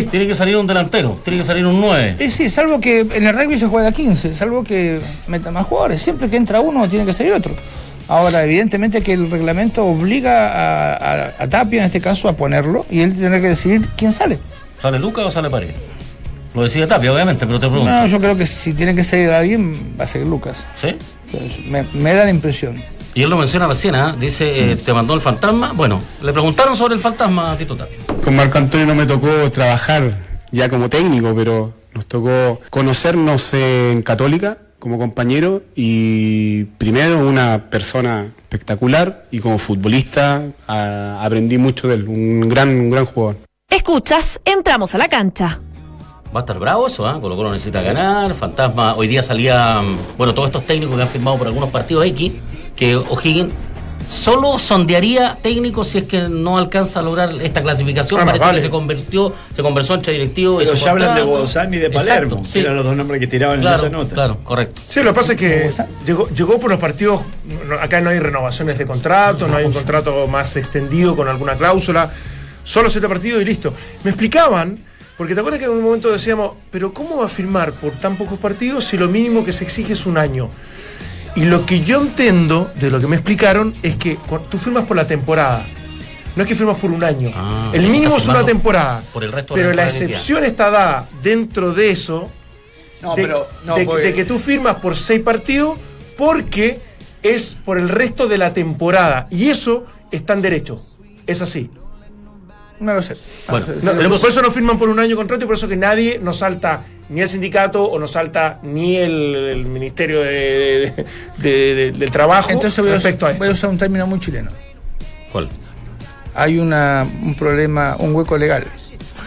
Tiene 0.09 0.27
que 0.27 0.35
salir 0.35 0.55
un 0.55 0.65
delantero, 0.65 1.19
tiene 1.23 1.39
que 1.39 1.45
salir 1.45 1.65
un 1.65 1.81
9. 1.81 2.15
Eh, 2.19 2.31
sí, 2.31 2.49
salvo 2.49 2.79
que 2.79 3.01
en 3.01 3.27
el 3.27 3.33
rugby 3.37 3.57
se 3.59 3.67
juega 3.67 3.89
a 3.89 3.91
15, 3.91 4.33
salvo 4.33 4.63
que 4.63 5.01
meta 5.27 5.51
más 5.51 5.65
jugadores. 5.65 6.01
Siempre 6.01 6.29
que 6.29 6.37
entra 6.37 6.61
uno 6.61 6.87
tiene 6.87 7.05
que 7.05 7.13
salir 7.13 7.33
otro. 7.33 7.53
Ahora, 8.07 8.43
evidentemente 8.43 9.01
que 9.01 9.13
el 9.13 9.29
reglamento 9.29 9.85
obliga 9.85 10.47
a, 10.49 10.93
a- 10.95 11.33
a 11.39 11.49
Tapia, 11.49 11.79
en 11.79 11.85
este 11.85 11.99
caso, 12.01 12.27
a 12.29 12.33
ponerlo 12.33 12.85
y 12.89 13.01
él 13.01 13.15
tiene 13.15 13.41
que 13.41 13.49
decidir 13.49 13.87
quién 13.97 14.13
sale. 14.13 14.37
¿Sale 14.81 14.99
Lucas 14.99 15.25
o 15.25 15.31
sale 15.31 15.49
Paredes? 15.49 15.75
Lo 16.53 16.63
decía 16.63 16.87
Tapia, 16.87 17.11
obviamente, 17.13 17.45
pero 17.45 17.59
te 17.59 17.67
pregunto. 17.67 17.91
No, 17.91 18.05
yo 18.05 18.19
creo 18.21 18.37
que 18.37 18.45
si 18.45 18.73
tiene 18.73 18.93
que 18.95 19.03
salir 19.03 19.29
alguien, 19.31 19.95
va 19.99 20.03
a 20.05 20.07
ser 20.07 20.25
Lucas. 20.25 20.55
¿Sí? 20.79 20.95
Entonces, 21.31 21.65
me, 21.65 21.83
me 21.93 22.13
da 22.13 22.25
la 22.25 22.29
impresión. 22.29 22.81
Y 23.15 23.21
él 23.21 23.29
lo 23.29 23.37
menciona 23.37 23.67
recién, 23.67 23.93
¿ah? 23.95 24.15
dice, 24.19 24.71
eh, 24.71 24.75
te 24.75 24.91
mandó 24.91 25.13
el 25.13 25.21
fantasma. 25.21 25.71
Bueno, 25.73 26.01
le 26.21 26.33
preguntaron 26.33 26.75
sobre 26.75 26.95
el 26.95 26.99
fantasma 26.99 27.51
a 27.51 27.57
Tito 27.57 27.75
Tapia. 27.75 27.97
Con 28.23 28.35
Marco 28.35 28.57
Antonio 28.57 28.87
no 28.87 28.95
me 28.95 29.05
tocó 29.05 29.27
trabajar 29.51 30.17
ya 30.51 30.67
como 30.69 30.89
técnico, 30.89 31.33
pero 31.35 31.73
nos 31.93 32.05
tocó 32.07 32.59
conocernos 32.71 33.53
en 33.53 34.01
Católica 34.01 34.57
como 34.79 34.97
compañero 34.97 35.61
y 35.75 36.63
primero 36.63 37.19
una 37.27 37.69
persona 37.69 38.31
espectacular 38.37 39.25
y 39.31 39.39
como 39.39 39.57
futbolista 39.59 40.41
a- 40.67 41.23
aprendí 41.23 41.57
mucho 41.59 41.87
de 41.87 41.95
él, 41.95 42.07
un 42.07 42.49
gran, 42.49 42.69
un 42.69 42.89
gran 42.89 43.05
jugador. 43.05 43.37
Escuchas, 43.69 44.41
entramos 44.43 44.93
a 44.95 44.97
la 44.97 45.07
cancha. 45.07 45.59
Va 46.35 46.39
a 46.39 46.43
estar 46.43 46.57
bravo 46.57 46.87
eso, 46.87 47.07
¿ah? 47.07 47.21
Colo 47.21 47.35
Colo 47.35 47.51
necesita 47.51 47.81
ganar. 47.83 48.33
Fantasma, 48.33 48.95
hoy 48.95 49.07
día 49.07 49.21
salía, 49.21 49.81
mm, 49.83 50.17
bueno, 50.17 50.33
todos 50.33 50.47
estos 50.47 50.65
técnicos 50.65 50.95
que 50.95 51.01
han 51.03 51.07
firmado 51.07 51.37
por 51.37 51.45
algunos 51.47 51.69
partidos 51.69 52.05
X, 52.07 52.31
que 52.75 52.95
O'Higgins 52.95 53.51
solo 54.09 54.59
sondearía 54.59 55.37
técnico 55.41 55.83
si 55.83 55.97
es 55.99 56.03
que 56.03 56.21
no 56.29 56.57
alcanza 56.59 56.99
a 56.99 57.03
lograr 57.03 57.31
esta 57.41 57.63
clasificación. 57.63 58.19
Ah, 58.21 58.25
Parece 58.25 58.45
vale. 58.45 58.57
que 58.59 58.61
se 58.63 58.69
convirtió, 58.69 59.33
se 59.55 59.61
conversó 59.63 59.95
entre 59.95 60.13
directivos 60.13 60.61
y 60.61 60.65
Pero 60.65 60.77
su 60.77 60.85
ya 60.85 60.91
hablan 60.91 61.15
de. 61.15 61.23
Bozán 61.23 61.73
y 61.73 61.77
de 61.77 61.89
Palermo, 61.89 62.35
Exacto, 62.35 62.47
sí. 62.51 62.59
eran 62.59 62.75
los 62.75 62.85
dos 62.85 62.95
nombres 62.95 63.19
que 63.19 63.27
tiraban 63.27 63.61
Claro, 63.61 63.75
en 63.79 63.85
esa 63.85 63.89
nota. 63.89 64.13
claro, 64.13 64.37
correcto. 64.43 64.81
Sí, 64.87 65.01
lo 65.01 65.11
que 65.13 65.15
pasa 65.19 65.31
es 65.33 65.37
que 65.39 65.71
llegó, 66.05 66.29
llegó 66.29 66.59
por 66.59 66.69
los 66.69 66.79
partidos, 66.79 67.21
no- 67.67 67.75
acá 67.75 68.01
no 68.01 68.11
hay 68.11 68.19
renovaciones 68.19 68.77
de 68.77 68.85
contrato, 68.85 69.47
no 69.47 69.55
hay 69.57 69.65
un 69.65 69.73
contrato 69.73 70.27
más 70.27 70.55
extendido 70.57 71.15
con 71.15 71.27
alguna 71.27 71.55
cláusula, 71.55 72.11
solo 72.63 72.89
siete 72.91 73.07
partidos 73.07 73.41
y 73.41 73.45
listo. 73.45 73.73
Me 74.03 74.11
explicaban, 74.11 74.77
porque 75.17 75.33
te 75.33 75.39
acuerdas 75.39 75.59
que 75.59 75.65
en 75.65 75.71
un 75.71 75.81
momento 75.81 76.11
decíamos, 76.11 76.51
pero 76.69 76.93
¿cómo 76.93 77.17
va 77.17 77.25
a 77.25 77.29
firmar 77.29 77.71
por 77.71 77.93
tan 77.93 78.15
pocos 78.15 78.37
partidos 78.37 78.83
si 78.85 78.97
lo 78.97 79.07
mínimo 79.07 79.43
que 79.43 79.53
se 79.53 79.63
exige 79.63 79.93
es 79.93 80.05
un 80.05 80.17
año? 80.19 80.49
Y 81.35 81.45
lo 81.45 81.65
que 81.65 81.83
yo 81.83 82.01
entiendo 82.01 82.71
de 82.79 82.91
lo 82.91 82.99
que 82.99 83.07
me 83.07 83.15
explicaron 83.15 83.73
es 83.81 83.95
que 83.95 84.17
tú 84.49 84.57
firmas 84.57 84.83
por 84.85 84.95
la 84.95 85.07
temporada. 85.07 85.65
No 86.35 86.43
es 86.43 86.49
que 86.49 86.55
firmas 86.55 86.77
por 86.77 86.91
un 86.91 87.03
año. 87.03 87.31
Ah, 87.35 87.71
el 87.73 87.87
mínimo 87.89 88.17
es 88.17 88.27
una 88.27 88.43
temporada. 88.45 89.03
por 89.13 89.23
el 89.23 89.31
resto 89.31 89.55
de 89.55 89.61
pero 89.61 89.73
la 89.73 89.83
excepción 89.85 90.43
está 90.43 90.69
dada 90.69 91.07
dentro 91.21 91.73
de 91.73 91.91
eso 91.91 92.29
No, 93.01 93.15
de, 93.15 93.21
pero. 93.23 93.47
No, 93.65 93.75
de- 93.75 93.85
porque- 93.85 94.03
de 94.05 94.13
que 94.13 94.25
tú 94.25 94.37
firmas 94.39 94.75
por 94.75 94.95
seis 94.95 95.21
partidos 95.21 95.77
porque 96.17 96.79
es 97.23 97.55
por 97.65 97.77
el 97.77 97.89
resto 97.89 98.27
de 98.27 98.37
la 98.37 98.53
temporada. 98.53 99.27
Y 99.31 99.49
eso 99.49 99.85
está 100.11 100.33
en 100.33 100.41
derecho. 100.41 100.79
Es 101.27 101.41
así. 101.41 101.69
No 102.79 102.93
lo 102.93 103.01
sé. 103.01 103.15
Bueno, 103.49 103.65
No 103.67 103.73
sé. 103.73 103.79
No, 103.85 103.91
Tenemos- 103.93 104.21
Por 104.21 104.29
eso 104.29 104.41
no 104.41 104.51
firman 104.51 104.77
por 104.79 104.89
un 104.89 104.99
año 104.99 105.15
contrato 105.15 105.43
y 105.43 105.47
por 105.47 105.55
eso 105.55 105.67
que 105.67 105.75
nadie 105.77 106.19
nos 106.21 106.37
salta 106.37 106.83
ni 107.09 107.21
el 107.21 107.27
sindicato 107.27 107.83
o 107.85 107.99
nos 107.99 108.11
salta 108.11 108.59
ni 108.63 108.95
el, 108.97 109.35
el 109.35 109.65
Ministerio 109.65 110.19
de- 110.21 110.93
de- 110.95 111.05
de- 111.49 111.75
de- 111.75 111.91
del 111.91 112.11
Trabajo 112.11 112.49
Entonces 112.49 112.79
voy 112.79 112.89
a, 112.91 112.93
respecto 112.95 113.25
a 113.27 113.33
voy 113.33 113.47
a 113.47 113.51
usar 113.51 113.69
un 113.69 113.77
término 113.77 114.05
muy 114.07 114.19
chileno. 114.19 114.51
¿Cuál? 115.31 115.49
Hay 116.35 116.57
una, 116.57 117.07
un 117.21 117.35
problema, 117.35 117.95
un 117.99 118.13
hueco 118.15 118.37
legal. 118.37 118.65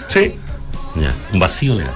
Sí. 0.09 0.35
Ya, 0.97 1.15
un 1.33 1.39
vacío 1.39 1.75
legal. 1.75 1.93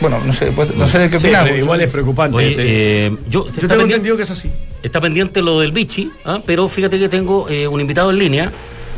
Bueno, 0.00 0.20
no 0.24 0.32
sé, 0.32 0.46
pues, 0.52 0.74
no 0.76 0.86
sé 0.86 0.98
de 1.00 1.10
qué 1.10 1.18
Sí, 1.18 1.26
opinamos. 1.26 1.48
pero 1.50 1.60
igual 1.62 1.80
es 1.80 1.90
preocupante. 1.90 2.36
Oye, 2.36 2.50
este- 2.50 3.06
eh, 3.06 3.16
yo, 3.28 3.46
Yo 3.50 3.66
tengo 3.68 3.82
entendido 3.82 4.16
que 4.16 4.22
es 4.22 4.30
así. 4.30 4.48
está 4.82 5.00
pendiente 5.00 5.42
lo 5.42 5.58
del 5.60 5.72
bichi, 5.72 6.10
¿ah? 6.24 6.40
pero 6.46 6.68
fíjate 6.68 6.98
que 7.00 7.08
tengo 7.08 7.48
eh, 7.48 7.66
un 7.66 7.80
invitado 7.80 8.10
en 8.10 8.18
línea. 8.18 8.52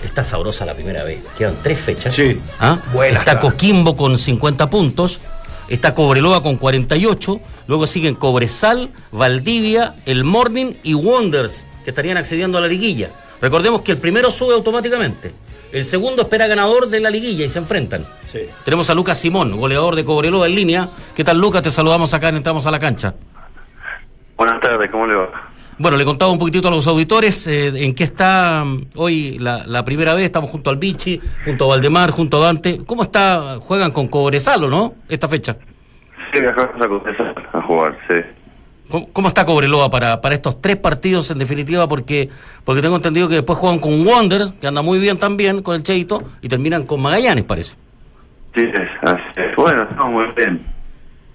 Está 0.04 0.24
sabrosa 0.24 0.64
la 0.64 0.74
primera 0.74 1.04
vez. 1.04 1.22
Quedan 1.36 1.56
tres 1.62 1.78
fechas. 1.78 2.14
Sí. 2.14 2.40
¿ah? 2.58 2.78
Buena 2.92 3.18
está 3.18 3.32
está. 3.32 3.42
Coquimbo 3.42 3.96
con 3.96 4.18
50 4.18 4.70
puntos. 4.70 5.20
Está 5.68 5.94
Cobreloa 5.94 6.42
con 6.42 6.56
48. 6.56 7.40
Luego 7.66 7.86
siguen 7.86 8.14
Cobresal, 8.14 8.90
Valdivia, 9.12 9.94
El 10.06 10.24
Morning 10.24 10.74
y 10.82 10.94
Wonders, 10.94 11.64
que 11.84 11.90
estarían 11.90 12.16
accediendo 12.16 12.58
a 12.58 12.60
la 12.60 12.66
liguilla. 12.66 13.10
Recordemos 13.40 13.82
que 13.82 13.92
el 13.92 13.98
primero 13.98 14.30
sube 14.30 14.54
automáticamente. 14.54 15.32
El 15.72 15.84
segundo 15.84 16.22
espera 16.22 16.48
ganador 16.48 16.88
de 16.88 16.98
la 16.98 17.10
liguilla 17.10 17.44
y 17.44 17.48
se 17.48 17.60
enfrentan. 17.60 18.04
Sí. 18.26 18.40
Tenemos 18.64 18.90
a 18.90 18.94
Lucas 18.94 19.18
Simón, 19.18 19.56
goleador 19.56 19.94
de 19.94 20.04
Cobreloa 20.04 20.46
en 20.48 20.54
línea. 20.56 20.88
¿Qué 21.14 21.22
tal, 21.22 21.38
Lucas? 21.38 21.62
Te 21.62 21.70
saludamos 21.70 22.12
acá 22.12 22.30
en 22.30 22.36
Entramos 22.38 22.66
a 22.66 22.70
la 22.72 22.80
Cancha. 22.80 23.14
Buenas 24.36 24.60
tardes, 24.60 24.90
¿cómo 24.90 25.06
le 25.06 25.14
va? 25.14 25.49
Bueno, 25.81 25.97
le 25.97 26.05
contaba 26.05 26.31
un 26.31 26.38
poquitito 26.38 26.69
a 26.69 26.71
los 26.71 26.87
auditores 26.87 27.47
eh, 27.47 27.69
en 27.69 27.95
qué 27.95 28.05
está 28.05 28.62
mm, 28.66 28.88
hoy 28.97 29.38
la, 29.38 29.64
la 29.66 29.83
primera 29.83 30.12
vez. 30.12 30.27
Estamos 30.27 30.51
junto 30.51 30.69
al 30.69 30.77
Bichi, 30.77 31.19
junto 31.43 31.64
a 31.64 31.69
Valdemar, 31.69 32.11
junto 32.11 32.37
a 32.37 32.45
Dante. 32.45 32.83
¿Cómo 32.85 33.05
está? 33.05 33.57
Juegan 33.62 33.90
con 33.90 34.09
Cobresal, 34.09 34.62
¿o 34.64 34.69
no? 34.69 34.93
Esta 35.09 35.27
fecha. 35.27 35.57
Sí, 36.31 36.38
viajamos 36.38 36.75
a 36.79 36.87
Cotesa 36.87 37.35
a 37.55 37.62
jugar, 37.62 37.97
sí. 38.07 38.16
¿Cómo, 38.90 39.09
cómo 39.11 39.29
está 39.29 39.47
Cobreloa 39.47 39.88
para, 39.90 40.21
para 40.21 40.35
estos 40.35 40.61
tres 40.61 40.77
partidos 40.77 41.31
en 41.31 41.38
definitiva? 41.38 41.88
Porque 41.88 42.29
porque 42.62 42.83
tengo 42.83 42.97
entendido 42.97 43.27
que 43.31 43.37
después 43.37 43.59
juegan 43.59 43.79
con 43.79 44.05
Wonder, 44.05 44.49
que 44.61 44.66
anda 44.66 44.83
muy 44.83 44.99
bien 44.99 45.16
también 45.19 45.62
con 45.62 45.77
el 45.77 45.83
Cheito, 45.83 46.25
y 46.43 46.49
terminan 46.49 46.85
con 46.85 47.01
Magallanes, 47.01 47.45
parece. 47.45 47.79
Sí, 48.55 48.71
así 49.01 49.23
es. 49.37 49.57
Bueno, 49.57 49.85
estamos 49.85 50.12
muy 50.12 50.27
bien. 50.37 50.61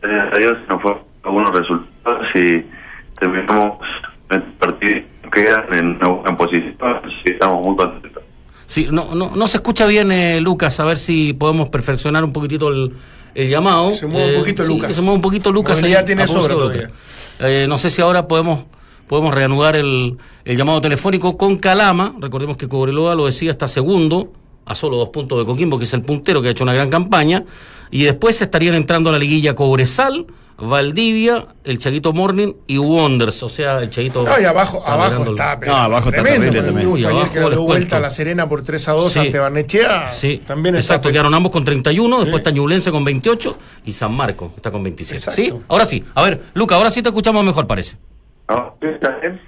Gracias 0.04 0.34
a 0.36 0.38
Dios 0.38 0.58
nos 0.70 0.84
fue 0.84 0.96
algunos 1.24 1.52
resultados 1.52 2.28
y 2.36 2.64
terminamos 3.20 3.80
partido 4.28 5.02
que 5.24 5.30
quedan 5.32 5.74
en 5.74 5.86
una 5.98 6.08
buena 6.08 6.38
posición. 6.38 6.76
Sí, 7.24 7.32
estamos 7.32 7.64
muy 7.66 7.76
contentos. 7.76 8.24
Sí, 8.66 8.88
no, 8.92 9.14
no, 9.14 9.36
no 9.36 9.48
se 9.48 9.58
escucha 9.58 9.86
bien, 9.86 10.12
eh, 10.12 10.42
Lucas, 10.42 10.80
a 10.80 10.86
ver 10.86 10.98
si 10.98 11.34
podemos 11.34 11.70
perfeccionar 11.70 12.24
un 12.24 12.34
poquitito 12.34 12.70
el, 12.70 12.92
el 13.36 13.50
llamado. 13.50 13.92
Se 13.92 14.08
mueve 14.08 14.30
un 14.30 14.36
Eh, 14.36 14.40
poquito 14.40 14.64
Lucas. 14.66 14.88
que 14.88 14.94
se 14.94 15.02
mueve 15.02 15.16
un 15.18 15.22
poquito 15.22 15.52
Lucas. 15.52 15.84
Ahí, 15.84 15.96
tiene 16.06 16.26
sobra 16.28 16.54
todavía. 16.56 16.90
Eh, 17.40 17.66
no 17.70 17.78
sé 17.78 17.90
si 17.90 18.02
ahora 18.02 18.28
podemos 18.28 18.66
podemos 19.08 19.36
reanudar 19.36 19.76
el, 19.76 20.18
el 20.46 20.58
llamado 20.58 20.82
telefónico 20.82 21.38
con 21.38 21.58
Calama. 21.58 22.16
Recordemos 22.20 22.58
que 22.58 22.68
Cobreloa 22.68 23.14
lo 23.14 23.28
decía 23.28 23.52
está 23.52 23.68
segundo, 23.68 24.32
a 24.66 24.74
solo 24.74 24.98
dos 24.98 25.10
puntos 25.10 25.38
de 25.38 25.46
Coquimbo, 25.46 25.78
que 25.78 25.84
es 25.84 25.94
el 25.94 26.02
puntero 26.02 26.42
que 26.42 26.48
ha 26.48 26.52
hecho 26.52 26.64
una 26.64 26.74
gran 26.74 26.90
campaña. 26.90 27.44
Y 27.92 28.04
después 28.04 28.42
estarían 28.42 28.74
entrando 28.74 29.10
a 29.12 29.14
la 29.14 29.20
liguilla 29.20 29.54
Cobresal, 29.54 30.26
Valdivia, 30.58 31.46
el 31.65 31.80
Chaguito 31.80 32.13
Morning 32.13 32.54
y 32.68 32.78
Wonders. 32.78 33.44
O 33.44 33.50
sea, 33.50 33.80
el 33.80 33.89
Chaguito. 33.89 34.24
No, 34.24 34.39
y 34.39 34.46
abajo, 34.46 34.78
está 34.80 34.94
abajo 34.94 35.24
está, 35.32 35.60
pero 35.60 35.72
No, 35.74 35.78
abajo 35.78 36.10
está 36.10 36.24
tremendo, 36.24 36.52
también. 36.56 36.76
triunfo 36.78 36.98
Y 36.98 37.06
ayer 37.06 37.12
abajo 37.18 37.34
que 37.34 37.39
le 37.41 37.50
dio 37.50 37.62
vuelta 37.63 37.98
a 37.98 38.00
La 38.00 38.10
Serena 38.10 38.48
por 38.48 38.63
3 38.63 38.88
a 38.88 38.91
2 38.94 39.12
Sí. 39.13 39.20
ante 39.20 39.38
Barnechea. 39.39 40.13
Sí, 40.13 40.41
también 40.46 40.76
está 40.76 40.94
exacto, 40.94 41.10
pe- 41.10 41.13
quedaron 41.13 41.34
ambos 41.34 41.52
con 41.52 41.65
31, 41.65 42.18
después 42.20 42.38
está 42.39 42.52
Ñublense 42.52 42.89
con 42.91 43.04
28 43.04 43.58
y 43.86 43.91
San 43.91 44.13
Marco 44.13 44.52
está 44.56 44.72
con 44.72 44.82
27. 44.84 45.18
Exacto. 45.18 45.41
¿Sí? 45.41 45.54
Ahora 45.68 45.86
sí. 45.86 46.04
A 46.15 46.24
ver, 46.24 46.41
Luca, 46.54 46.76
ahora 46.76 46.89
sí 46.89 47.02
te 47.02 47.10
escuchamos 47.10 47.44
mejor, 47.44 47.68
parece. 47.68 47.98
¿No? 48.48 48.76
¿Está 48.82 49.10
bien? 49.20 49.41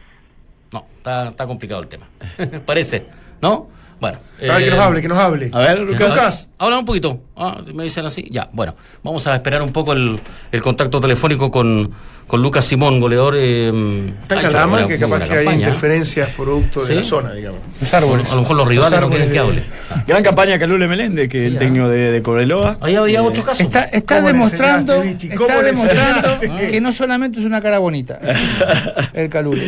No, 0.72 0.86
está, 0.98 1.30
está 1.30 1.48
complicado 1.48 1.82
el 1.82 1.88
tema. 1.88 2.08
parece, 2.65 3.06
¿no? 3.41 3.70
Bueno. 4.00 4.20
A 4.40 4.54
ver, 4.54 4.58
que 4.60 4.68
eh, 4.68 4.70
nos 4.72 4.80
hable, 4.80 5.02
que 5.02 5.08
nos 5.08 5.18
hable. 5.18 5.50
A 5.52 5.60
ver, 5.60 5.80
Lucas. 5.80 6.50
Habla 6.60 6.80
un 6.80 6.86
poquito. 6.86 7.22
Ah, 7.36 7.60
me 7.74 7.84
dicen 7.84 8.06
así. 8.06 8.28
Ya, 8.32 8.48
bueno. 8.54 8.76
Vamos 9.04 9.26
a 9.28 9.34
esperar 9.36 9.62
un 9.64 9.72
poco 9.74 9.94
el, 9.94 10.20
el 10.52 10.62
contacto 10.62 11.00
telefónico 11.02 11.50
con, 11.50 11.92
con 12.28 12.42
Lucas 12.44 12.66
Simón, 12.66 13.00
goleador. 13.00 13.36
eh, 13.38 14.12
Está 14.24 14.36
en 14.36 14.42
Calama, 14.42 14.88
que 14.88 15.00
capaz 15.00 15.20
que 15.20 15.24
hay 15.34 15.46
campaña, 15.46 15.52
¿eh? 15.52 15.60
interferencias 15.62 16.30
producto 16.36 16.82
de 16.82 16.88
¿Sí? 16.88 16.94
la 16.96 17.04
zona, 17.04 17.34
digamos. 17.34 17.60
Los 17.80 17.94
A 17.94 17.98
árboles. 17.98 18.32
lo 18.32 18.42
mejor 18.42 18.56
los 18.58 18.68
rivales 18.68 18.92
no 18.92 18.98
árboles 18.98 19.28
quieren 19.28 19.30
que 19.30 19.34
de- 19.34 19.62
hable. 19.94 20.04
Gran 20.08 20.24
campaña 20.24 20.60
Calule 20.60 20.88
Meléndez, 20.88 21.30
que 21.30 21.38
es 21.40 21.44
el 21.46 21.52
Sí, 21.54 21.58
técnico 21.58 21.88
de, 21.90 22.12
de 22.12 22.22
Cobreloa. 22.22 22.78
Ahí 22.82 22.96
había 22.96 23.24
otro 23.24 23.44
caso. 23.44 23.62
Está, 23.64 23.84
está 23.86 24.18
¿Cómo 24.18 24.28
le 24.28 24.34
demostrando, 24.34 25.02
está 25.04 25.62
demostrando 25.64 26.40
que 26.70 26.80
no 26.82 26.92
solamente 26.92 27.40
es 27.40 27.46
una 27.46 27.60
cara 27.62 27.80
bonita, 27.80 28.20
el 29.14 29.30
calule. 29.30 29.62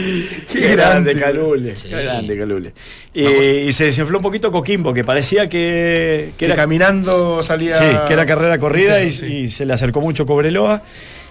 Qué 0.52 0.60
grande 0.76 1.14
grande. 1.14 1.16
Calule, 1.20 1.76
Sí. 1.76 1.88
qué 1.90 2.04
grande 2.04 2.38
Calule. 2.38 2.74
Y, 3.14 3.24
y 3.68 3.74
se 3.74 3.86
desinfló 3.86 4.19
un 4.20 4.24
poquito 4.24 4.52
Coquimbo, 4.52 4.94
que 4.94 5.04
parecía 5.04 5.50
que, 5.50 6.30
que 6.32 6.38
Que 6.38 6.46
era, 6.46 6.56
caminando 6.56 7.42
salía. 7.42 7.76
sí, 7.76 7.86
que 8.08 8.14
era 8.14 8.26
carrera 8.26 8.58
corrida 8.60 9.02
y, 9.02 9.12
Sí. 9.12 9.26
y 9.26 9.50
se 9.50 9.66
le 9.66 9.74
acercó 9.74 10.02
mucho 10.02 10.26
Cobreloa. 10.26 10.82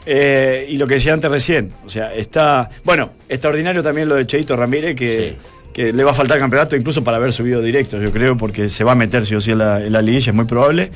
Eh, 0.07 0.66
y 0.70 0.77
lo 0.79 0.87
que 0.87 0.94
decía 0.94 1.12
antes 1.12 1.31
recién, 1.31 1.70
o 1.85 1.90
sea, 1.90 2.14
está, 2.14 2.70
bueno, 2.83 3.11
extraordinario 3.29 3.83
también 3.83 4.09
lo 4.09 4.14
de 4.14 4.27
Cheito 4.27 4.57
Ramírez, 4.57 4.96
que, 4.96 5.35
que 5.72 5.92
le 5.92 6.03
va 6.03 6.12
a 6.12 6.14
faltar 6.14 6.38
campeonato 6.38 6.77
incluso 6.77 7.05
para 7.05 7.18
haber 7.18 7.33
subido 7.33 7.61
directo, 7.61 8.01
yo 8.01 8.11
creo, 8.11 8.37
porque 8.37 8.70
se 8.70 8.85
va 8.85 8.92
a 8.92 8.94
meter 8.94 9.27
sí 9.27 9.35
o 9.35 9.40
sí 9.40 9.51
en 9.53 9.59
la, 9.59 9.85
en 9.85 9.92
la 9.92 10.01
liguilla, 10.01 10.31
es 10.31 10.35
muy 10.35 10.46
probable. 10.46 10.90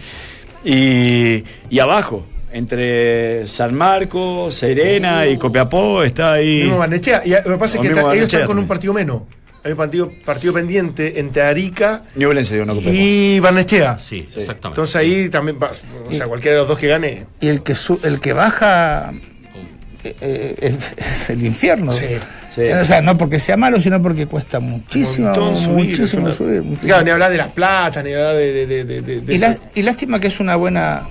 Y, 0.64 1.44
y 1.68 1.78
abajo, 1.80 2.24
entre 2.52 3.46
San 3.48 3.74
Marcos, 3.74 4.54
Serena 4.54 5.26
y 5.26 5.36
Copiapó, 5.36 6.02
está 6.02 6.32
ahí. 6.34 6.62
Mismo 6.62 6.78
Barnechea. 6.78 7.22
Y 7.24 7.30
lo 7.30 7.42
que 7.42 7.56
pasa 7.58 7.76
es 7.76 7.82
que 7.82 7.88
está- 7.92 8.14
ellos 8.14 8.26
están 8.32 8.46
con 8.46 8.58
un 8.58 8.66
partido 8.66 8.92
menos. 8.94 9.22
Hay 9.64 9.72
un 9.72 9.78
partido, 9.78 10.12
partido 10.24 10.52
pendiente 10.52 11.20
entre 11.20 11.42
Arica 11.42 12.02
Ñublense 12.16 12.64
y 12.84 13.38
Barnechea. 13.38 13.96
Sí, 13.98 14.20
exactamente. 14.26 14.68
Entonces 14.68 14.96
ahí 14.96 15.28
también, 15.28 15.58
va- 15.62 15.70
o 16.08 16.12
sea, 16.12 16.26
cualquiera 16.26 16.54
de 16.56 16.60
los 16.62 16.68
dos 16.68 16.78
que 16.78 16.88
gane. 16.88 17.26
Y 17.40 17.46
el 17.48 17.62
que, 17.62 17.74
su- 17.76 18.00
el 18.02 18.18
que 18.20 18.32
baja 18.32 19.12
eh, 20.04 20.16
eh, 20.20 20.54
es, 20.60 20.76
es 20.96 21.30
el 21.30 21.44
infierno. 21.46 21.92
Sí, 21.92 22.06
sí. 22.52 22.62
O 22.62 22.84
sea, 22.84 23.00
no 23.02 23.16
porque 23.16 23.38
sea 23.38 23.56
malo, 23.56 23.78
sino 23.80 24.02
porque 24.02 24.26
cuesta 24.26 24.58
muchísimo, 24.58 25.28
montón 25.28 25.54
subir, 25.54 25.90
muchísimo 25.90 26.24
una- 26.24 26.34
subir. 26.34 26.62
muchísimo. 26.62 26.88
Claro, 26.88 27.04
ni 27.04 27.10
hablar 27.12 27.30
de 27.30 27.36
las 27.38 27.48
platas, 27.48 28.02
ni 28.04 28.12
hablar 28.12 28.34
de. 28.34 28.52
de, 28.52 28.66
de, 28.66 28.84
de- 28.84 29.02
de- 29.02 29.20
de 29.20 29.32
Y, 29.32 29.36
ese- 29.36 29.46
lá- 29.46 29.56
y 29.76 29.82
lástima 29.82 30.18
que 30.18 30.26
es 30.26 30.40
una 30.40 30.56
buena 30.56 31.02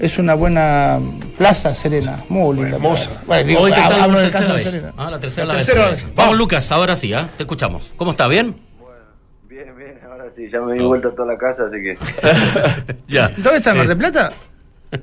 es 0.00 0.18
una 0.18 0.34
buena 0.34 0.98
plaza 1.38 1.74
Serena, 1.74 2.24
muy 2.28 2.56
linda. 2.56 2.76
hermosa. 2.76 3.22
Bueno, 3.26 3.46
digo, 3.46 3.60
Hoy 3.60 3.72
te 3.72 3.80
hablo 3.80 4.18
caso 4.30 4.46
de 4.48 4.52
vez. 4.54 4.62
Serena. 4.64 4.92
Ah, 4.96 5.10
la 5.10 5.18
tercera, 5.20 5.46
La 5.46 5.52
la 5.54 5.58
tercera 5.58 5.88
vez. 5.88 6.04
vez. 6.06 6.14
Vamos, 6.16 6.36
Lucas, 6.38 6.72
ahora 6.72 6.96
sí, 6.96 7.12
¿ah? 7.12 7.28
Te 7.36 7.42
escuchamos. 7.44 7.92
¿Cómo 7.96 8.10
está? 8.12 8.26
¿Bien? 8.28 8.56
Bien, 9.48 9.76
bien, 9.76 10.00
ahora 10.10 10.30
sí, 10.30 10.48
ya 10.48 10.60
me 10.60 10.74
di 10.74 10.84
vuelta 10.84 11.08
a 11.08 11.10
toda 11.12 11.32
la 11.32 11.38
casa, 11.38 11.64
así 11.66 11.76
que. 11.82 11.98
Ya. 13.08 13.28
¿Dónde 13.36 13.56
está 13.58 13.74
Mar 13.74 13.84
Eh, 13.84 13.88
del 13.88 13.98
Plata? 13.98 14.32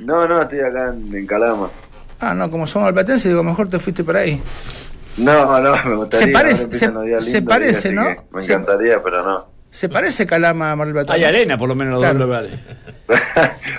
No, 0.00 0.26
no, 0.26 0.40
estoy 0.40 0.60
acá 0.60 0.94
en, 0.94 1.14
en 1.14 1.26
Calama. 1.26 1.68
Ah, 2.20 2.32
no, 2.32 2.50
como 2.50 2.66
somos 2.66 2.88
albatenses, 2.88 3.28
digo, 3.30 3.42
mejor 3.42 3.68
te 3.68 3.78
fuiste 3.78 4.02
para 4.02 4.20
ahí. 4.20 4.40
No, 5.18 5.60
no, 5.60 5.76
me 5.84 5.94
gustaría. 5.96 6.26
Se 6.26 6.32
parece- 6.32 6.70
se- 6.70 7.20
se 7.20 7.42
parece, 7.42 7.92
¿no? 7.92 8.04
Me 8.30 8.40
Se- 8.42 8.54
encantaría, 8.54 9.02
pero 9.02 9.22
no. 9.22 9.46
Se 9.70 9.88
parece 9.88 10.26
Calama 10.26 10.72
a 10.72 10.76
Mar 10.76 10.86
del 10.88 10.94
Plata. 10.94 11.12
Hay 11.12 11.20
¿no? 11.22 11.28
arena, 11.28 11.56
por 11.56 11.68
lo 11.68 11.74
menos, 11.74 11.92
en 11.92 11.94
los 11.94 12.02
Claro. 12.02 12.18
dos 12.18 12.26
lugares. 12.26 12.52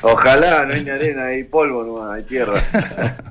Ojalá, 0.01 0.65
no 0.65 0.73
hay 0.73 0.84
ni 0.84 0.89
arena, 0.89 1.25
hay 1.25 1.43
polvo 1.43 1.84
nomás, 1.84 2.15
hay 2.17 2.23
tierra. 2.23 2.54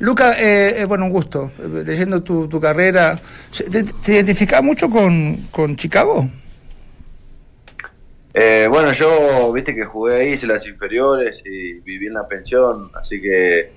Luca, 0.00 0.34
eh, 0.40 0.82
eh, 0.82 0.84
bueno, 0.84 1.06
un 1.06 1.10
gusto. 1.10 1.50
Leyendo 1.84 2.22
tu, 2.22 2.46
tu 2.48 2.60
carrera, 2.60 3.18
¿se- 3.50 3.64
¿te, 3.68 3.82
te 3.82 4.12
identificás 4.12 4.62
mucho 4.62 4.88
con, 4.88 5.36
con 5.50 5.74
Chicago? 5.76 6.28
Eh, 8.34 8.68
bueno, 8.70 8.92
yo, 8.92 9.52
viste 9.52 9.74
que 9.74 9.84
jugué 9.84 10.14
ahí, 10.16 10.32
hice 10.34 10.46
las 10.46 10.64
inferiores 10.66 11.40
y 11.44 11.74
viví 11.80 12.06
en 12.06 12.14
la 12.14 12.28
pensión, 12.28 12.90
así 12.94 13.20
que 13.20 13.72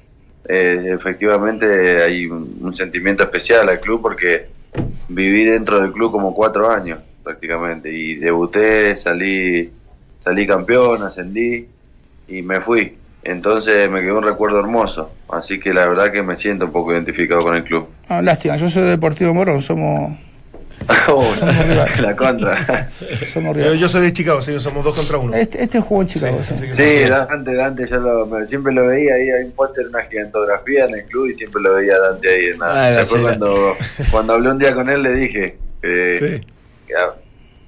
eh, 0.48 0.92
efectivamente 0.94 2.04
hay 2.04 2.28
un, 2.28 2.58
un 2.62 2.76
sentimiento 2.76 3.24
especial 3.24 3.68
al 3.70 3.80
club 3.80 4.02
porque 4.04 4.48
viví 5.10 5.46
dentro 5.46 5.82
del 5.82 5.92
club 5.92 6.12
como 6.12 6.36
cuatro 6.36 6.70
años 6.70 7.00
prácticamente 7.24 7.92
y 7.92 8.16
debuté, 8.16 8.96
salí, 8.96 9.72
salí 10.24 10.48
campeón, 10.48 11.04
ascendí 11.04 11.68
y 12.28 12.42
me 12.42 12.62
fui. 12.62 12.98
Entonces 13.24 13.90
me 13.90 14.02
quedó 14.02 14.18
un 14.18 14.24
recuerdo 14.24 14.60
hermoso, 14.60 15.12
así 15.30 15.60
que 15.60 15.74
la 15.74 15.86
verdad 15.88 16.12
que 16.12 16.24
me 16.24 16.38
siento 16.38 16.66
un 16.66 16.72
poco 16.72 16.92
identificado 16.94 17.42
con 17.42 17.56
el 17.56 17.64
club. 17.64 17.88
Ah, 18.10 18.22
lástima, 18.22 18.56
yo 18.58 18.68
soy 18.70 18.84
de 18.84 18.90
Deportivo 18.90 19.34
Morón, 19.34 19.62
somos, 19.62 20.18
Oh, 21.08 21.32
Somos 21.36 21.56
la 22.02 22.16
contra. 22.16 22.90
somos 23.32 23.56
Yo, 23.56 23.88
soy 23.88 24.02
de 24.02 24.14
Chicago, 24.14 24.42
sí, 24.42 24.60
somos 24.60 24.84
dos 24.84 24.96
contra 24.96 25.20
uno. 25.20 25.36
Este, 25.36 25.64
este 25.64 25.80
jugó 25.80 26.02
en 26.02 26.08
Chicago, 26.08 26.40
Sí, 26.42 26.56
sí. 26.56 26.66
Sí, 26.68 27.00
Dante, 27.08 27.54
Dante, 27.54 27.88
yo 27.88 27.98
lo- 27.98 28.26
me- 28.26 28.48
siempre 28.48 28.74
lo 28.74 28.88
veía 28.88 29.14
ahí, 29.14 29.30
hay 29.30 29.44
un 29.44 29.52
póster, 29.52 29.88
una 29.88 30.02
gigantografía 30.02 30.86
en 30.86 30.96
el 30.96 31.06
club 31.06 31.28
y 31.30 31.36
siempre 31.36 31.62
lo 31.62 31.76
veía 31.76 32.00
Dante 32.00 32.28
ahí. 32.30 32.46
En 32.48 32.60
la- 32.60 32.88
Ah, 32.88 32.92
Después 32.92 33.22
cuando, 33.22 33.54
cuando 34.10 34.34
hablé 34.34 34.50
un 34.50 34.58
día 34.58 34.74
con 34.74 34.90
él 34.90 35.04
le 35.04 35.14
dije 35.14 35.58
que, 35.84 36.16
Sí. 36.42 36.48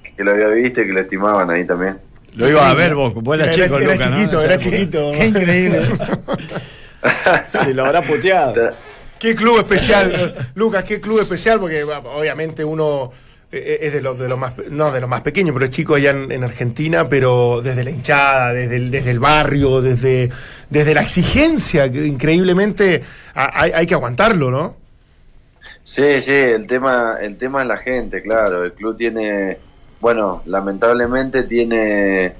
Que, 0.02 0.14
que 0.14 0.24
lo 0.24 0.32
había 0.32 0.48
visto 0.48 0.82
y 0.82 0.86
que 0.86 0.92
lo 0.92 1.00
estimaban 1.00 1.50
ahí 1.50 1.64
también. 1.64 1.98
Lo 2.36 2.48
iba 2.48 2.68
a 2.68 2.74
ver 2.74 2.94
vos, 2.94 3.14
vos 3.14 3.38
eras 3.38 3.56
Era, 3.56 3.66
chico, 3.66 3.78
era 3.78 3.98
chiquito, 3.98 4.42
era 4.42 4.58
chiquito. 4.58 5.12
Qué 5.12 5.26
increíble. 5.26 5.82
Se 7.48 7.74
lo 7.74 7.84
habrá 7.84 8.02
puteado. 8.02 8.72
Qué 9.18 9.34
club 9.34 9.58
especial, 9.58 10.50
Lucas, 10.54 10.84
qué 10.84 11.00
club 11.00 11.20
especial, 11.20 11.60
porque 11.60 11.84
obviamente 11.84 12.64
uno 12.64 13.12
eh, 13.52 13.78
es 13.82 13.92
de 13.92 14.02
los 14.02 14.18
de 14.18 14.28
los 14.28 14.38
más, 14.38 14.52
no 14.70 14.90
de 14.90 15.00
los 15.00 15.08
más 15.08 15.20
pequeños, 15.20 15.54
pero 15.54 15.64
es 15.64 15.70
chico 15.70 15.94
allá 15.94 16.10
en, 16.10 16.32
en 16.32 16.44
Argentina, 16.44 17.08
pero 17.08 17.62
desde 17.62 17.84
la 17.84 17.90
hinchada, 17.90 18.52
desde 18.52 18.76
el, 18.76 18.90
desde 18.90 19.12
el 19.12 19.20
barrio, 19.20 19.80
desde, 19.80 20.30
desde 20.68 20.92
la 20.92 21.02
exigencia, 21.02 21.90
que 21.90 22.04
increíblemente 22.04 23.02
hay, 23.34 23.70
hay 23.70 23.86
que 23.86 23.94
aguantarlo, 23.94 24.50
¿no? 24.50 24.83
Sí, 25.84 26.22
sí, 26.22 26.32
el 26.32 26.66
tema, 26.66 27.18
el 27.20 27.36
tema 27.36 27.62
es 27.62 27.68
la 27.68 27.76
gente, 27.76 28.22
claro. 28.22 28.64
El 28.64 28.72
club 28.72 28.96
tiene, 28.96 29.58
bueno, 30.00 30.42
lamentablemente 30.46 31.42
tiene 31.42 32.32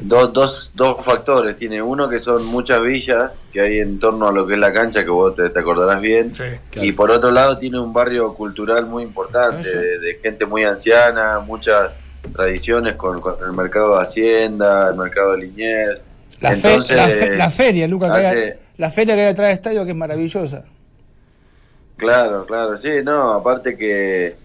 dos, 0.00 0.32
dos, 0.32 0.72
dos 0.74 1.04
factores. 1.04 1.56
Tiene 1.56 1.80
uno 1.80 2.08
que 2.08 2.18
son 2.18 2.44
muchas 2.46 2.82
villas 2.82 3.30
que 3.52 3.60
hay 3.60 3.78
en 3.78 4.00
torno 4.00 4.26
a 4.28 4.32
lo 4.32 4.46
que 4.46 4.54
es 4.54 4.58
la 4.60 4.72
cancha, 4.72 5.04
que 5.04 5.10
vos 5.10 5.34
te, 5.36 5.48
te 5.50 5.58
acordarás 5.60 6.00
bien. 6.00 6.34
Sí. 6.34 6.42
Y 6.82 6.92
por 6.92 7.10
otro 7.12 7.30
lado 7.30 7.56
tiene 7.56 7.78
un 7.78 7.92
barrio 7.92 8.34
cultural 8.34 8.86
muy 8.86 9.04
importante, 9.04 9.68
de, 9.76 9.98
de 10.00 10.14
gente 10.20 10.44
muy 10.44 10.64
anciana, 10.64 11.38
muchas 11.38 11.92
tradiciones 12.34 12.96
con, 12.96 13.20
con 13.20 13.36
el 13.44 13.52
mercado 13.52 13.96
de 13.98 14.04
Hacienda, 14.06 14.88
el 14.90 14.96
mercado 14.96 15.32
de 15.32 15.38
Liniers. 15.42 16.00
La, 16.40 16.50
fe- 16.50 16.72
Entonces, 16.74 16.96
la, 16.96 17.08
fe- 17.08 17.36
la 17.36 17.50
feria, 17.50 17.88
Luca, 17.88 18.10
que 18.12 18.18
hay, 18.18 18.26
hace- 18.26 18.58
la 18.76 18.90
feria 18.90 19.14
que 19.14 19.20
hay 19.22 19.28
atrás 19.28 19.48
del 19.48 19.54
estadio, 19.54 19.84
que 19.84 19.90
es 19.92 19.96
maravillosa. 19.96 20.62
Claro, 21.98 22.46
claro, 22.46 22.78
sí, 22.78 22.88
no, 23.04 23.32
aparte 23.32 23.76
que 23.76 24.36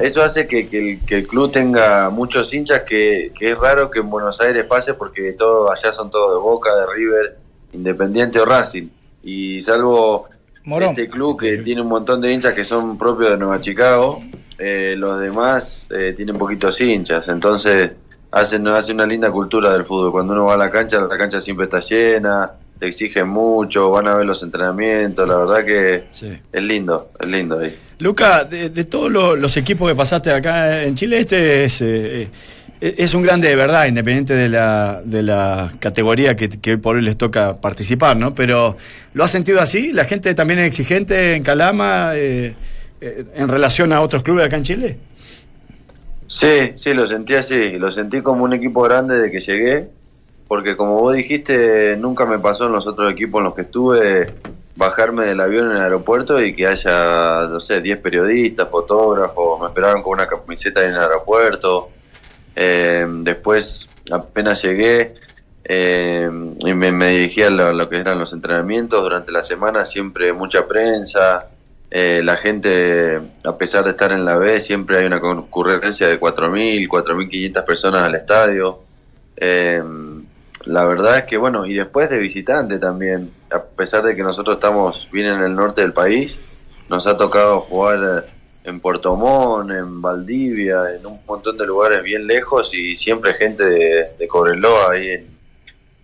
eso 0.00 0.22
hace 0.22 0.48
que, 0.48 0.68
que 0.68 0.92
el, 0.92 1.00
que 1.04 1.16
el 1.16 1.26
club 1.26 1.52
tenga 1.52 2.10
muchos 2.10 2.52
hinchas 2.52 2.80
que, 2.80 3.32
que 3.38 3.50
es 3.52 3.58
raro 3.58 3.90
que 3.90 4.00
en 4.00 4.10
Buenos 4.10 4.40
Aires 4.40 4.66
pase 4.66 4.94
porque 4.94 5.32
todo 5.32 5.70
allá 5.70 5.92
son 5.92 6.10
todos 6.10 6.32
de 6.32 6.40
Boca, 6.40 6.74
de 6.74 6.86
River 6.94 7.36
Independiente 7.74 8.40
o 8.40 8.44
Racing. 8.44 8.88
Y 9.22 9.62
salvo 9.62 10.28
Morón. 10.64 10.90
este 10.90 11.08
club 11.08 11.38
que 11.38 11.58
tiene 11.58 11.82
un 11.82 11.88
montón 11.88 12.20
de 12.20 12.32
hinchas 12.32 12.54
que 12.54 12.64
son 12.64 12.96
propios 12.96 13.30
de 13.30 13.36
Nueva 13.36 13.60
Chicago, 13.60 14.22
eh, 14.58 14.94
los 14.96 15.20
demás 15.20 15.86
eh, 15.90 16.14
tienen 16.16 16.38
poquitos 16.38 16.80
hinchas. 16.80 17.28
Entonces 17.28 17.92
hacen, 18.30 18.66
hace 18.68 18.92
una 18.92 19.06
linda 19.06 19.30
cultura 19.30 19.72
del 19.72 19.84
fútbol. 19.84 20.10
Cuando 20.10 20.32
uno 20.32 20.46
va 20.46 20.54
a 20.54 20.56
la 20.56 20.70
cancha, 20.70 21.00
la 21.00 21.18
cancha 21.18 21.40
siempre 21.40 21.64
está 21.64 21.80
llena, 21.80 22.50
te 22.78 22.86
exigen 22.88 23.28
mucho, 23.28 23.90
van 23.90 24.08
a 24.08 24.14
ver 24.14 24.26
los 24.26 24.42
entrenamientos. 24.42 25.26
La 25.28 25.36
verdad 25.36 25.64
que 25.64 26.02
Sí. 26.12 26.32
es 26.52 26.62
lindo, 26.62 27.10
es 27.20 27.28
lindo 27.28 27.58
ahí. 27.58 27.76
Luca, 28.00 28.44
de, 28.44 28.70
de 28.70 28.84
todos 28.84 29.10
lo- 29.10 29.36
los 29.36 29.56
equipos 29.56 29.88
que 29.88 29.94
pasaste 29.94 30.30
acá 30.30 30.82
en 30.82 30.94
Chile, 30.96 31.20
este 31.20 31.64
es, 31.64 31.80
eh, 31.80 32.28
eh, 32.80 32.94
es 32.98 33.14
un 33.14 33.22
grande 33.22 33.48
de 33.48 33.56
verdad, 33.56 33.86
independiente 33.86 34.34
de 34.34 34.48
la, 34.48 35.00
de 35.04 35.22
la 35.22 35.72
categoría 35.78 36.34
que, 36.34 36.48
que 36.48 36.72
hoy 36.72 36.76
por 36.78 36.96
hoy 36.96 37.02
les 37.02 37.16
toca 37.16 37.60
participar, 37.60 38.16
¿no? 38.16 38.34
Pero 38.34 38.76
¿lo 39.14 39.24
has 39.24 39.30
sentido 39.30 39.60
así? 39.60 39.92
¿La 39.92 40.04
gente 40.04 40.34
también 40.34 40.58
es 40.58 40.66
exigente 40.66 41.34
en 41.36 41.42
Calama 41.44 42.12
eh, 42.16 42.54
eh, 43.00 43.24
en 43.34 43.48
relación 43.48 43.92
a 43.92 44.00
otros 44.00 44.22
clubes 44.24 44.44
acá 44.46 44.56
en 44.56 44.64
Chile? 44.64 44.96
Sí, 46.26 46.72
sí, 46.76 46.92
lo 46.94 47.06
sentí 47.06 47.34
así. 47.34 47.78
Lo 47.78 47.92
sentí 47.92 48.20
como 48.20 48.42
un 48.44 48.52
equipo 48.52 48.82
grande 48.82 49.18
de 49.18 49.30
que 49.30 49.40
llegué. 49.40 49.86
Porque 50.48 50.76
como 50.76 51.00
vos 51.00 51.14
dijiste, 51.14 51.96
nunca 51.96 52.26
me 52.26 52.38
pasó 52.38 52.66
en 52.66 52.72
los 52.72 52.86
otros 52.86 53.12
equipos 53.12 53.40
en 53.40 53.44
los 53.44 53.54
que 53.54 53.62
estuve 53.62 54.34
bajarme 54.76 55.26
del 55.26 55.40
avión 55.40 55.70
en 55.70 55.76
el 55.76 55.82
aeropuerto 55.82 56.42
y 56.42 56.54
que 56.54 56.66
haya, 56.66 57.46
no 57.48 57.60
sé, 57.60 57.80
10 57.80 57.98
periodistas, 57.98 58.68
fotógrafos, 58.68 59.60
me 59.60 59.68
esperaban 59.68 60.02
con 60.02 60.14
una 60.14 60.26
camiseta 60.26 60.84
en 60.84 60.94
el 60.94 61.00
aeropuerto. 61.00 61.90
Eh, 62.56 63.06
después, 63.08 63.88
apenas 64.10 64.62
llegué 64.62 65.14
eh, 65.64 66.28
y 66.58 66.74
me, 66.74 66.92
me 66.92 67.08
dirigí 67.08 67.42
a 67.42 67.50
lo, 67.50 67.72
lo 67.72 67.88
que 67.88 67.96
eran 67.96 68.18
los 68.18 68.32
entrenamientos 68.32 69.02
durante 69.02 69.32
la 69.32 69.44
semana, 69.44 69.84
siempre 69.84 70.32
mucha 70.32 70.66
prensa. 70.66 71.48
Eh, 71.90 72.22
la 72.24 72.36
gente, 72.36 73.20
a 73.44 73.56
pesar 73.56 73.84
de 73.84 73.92
estar 73.92 74.10
en 74.10 74.24
la 74.24 74.36
B, 74.36 74.60
siempre 74.60 74.98
hay 74.98 75.04
una 75.04 75.20
concurrencia 75.20 76.08
de 76.08 76.18
4.000, 76.18 76.88
4.500 76.88 77.64
personas 77.64 78.02
al 78.02 78.16
estadio. 78.16 78.80
Eh, 79.36 79.82
la 80.66 80.84
verdad 80.84 81.18
es 81.18 81.24
que, 81.24 81.36
bueno, 81.36 81.66
y 81.66 81.74
después 81.74 82.08
de 82.10 82.18
visitante 82.18 82.78
también, 82.78 83.30
a 83.50 83.62
pesar 83.62 84.02
de 84.02 84.16
que 84.16 84.22
nosotros 84.22 84.56
estamos 84.56 85.08
bien 85.12 85.26
en 85.26 85.42
el 85.42 85.54
norte 85.54 85.82
del 85.82 85.92
país, 85.92 86.38
nos 86.88 87.06
ha 87.06 87.16
tocado 87.16 87.60
jugar 87.60 88.24
eh, 88.24 88.30
en 88.64 88.80
Puerto 88.80 89.14
Montt, 89.16 89.70
en 89.70 90.00
Valdivia, 90.00 90.94
en 90.98 91.06
un 91.06 91.20
montón 91.26 91.58
de 91.58 91.66
lugares 91.66 92.02
bien 92.02 92.26
lejos 92.26 92.70
y 92.72 92.96
siempre 92.96 93.34
gente 93.34 93.64
de, 93.64 94.06
de 94.18 94.28
Cobreloa 94.28 94.92
ahí 94.92 95.08
en, 95.08 95.26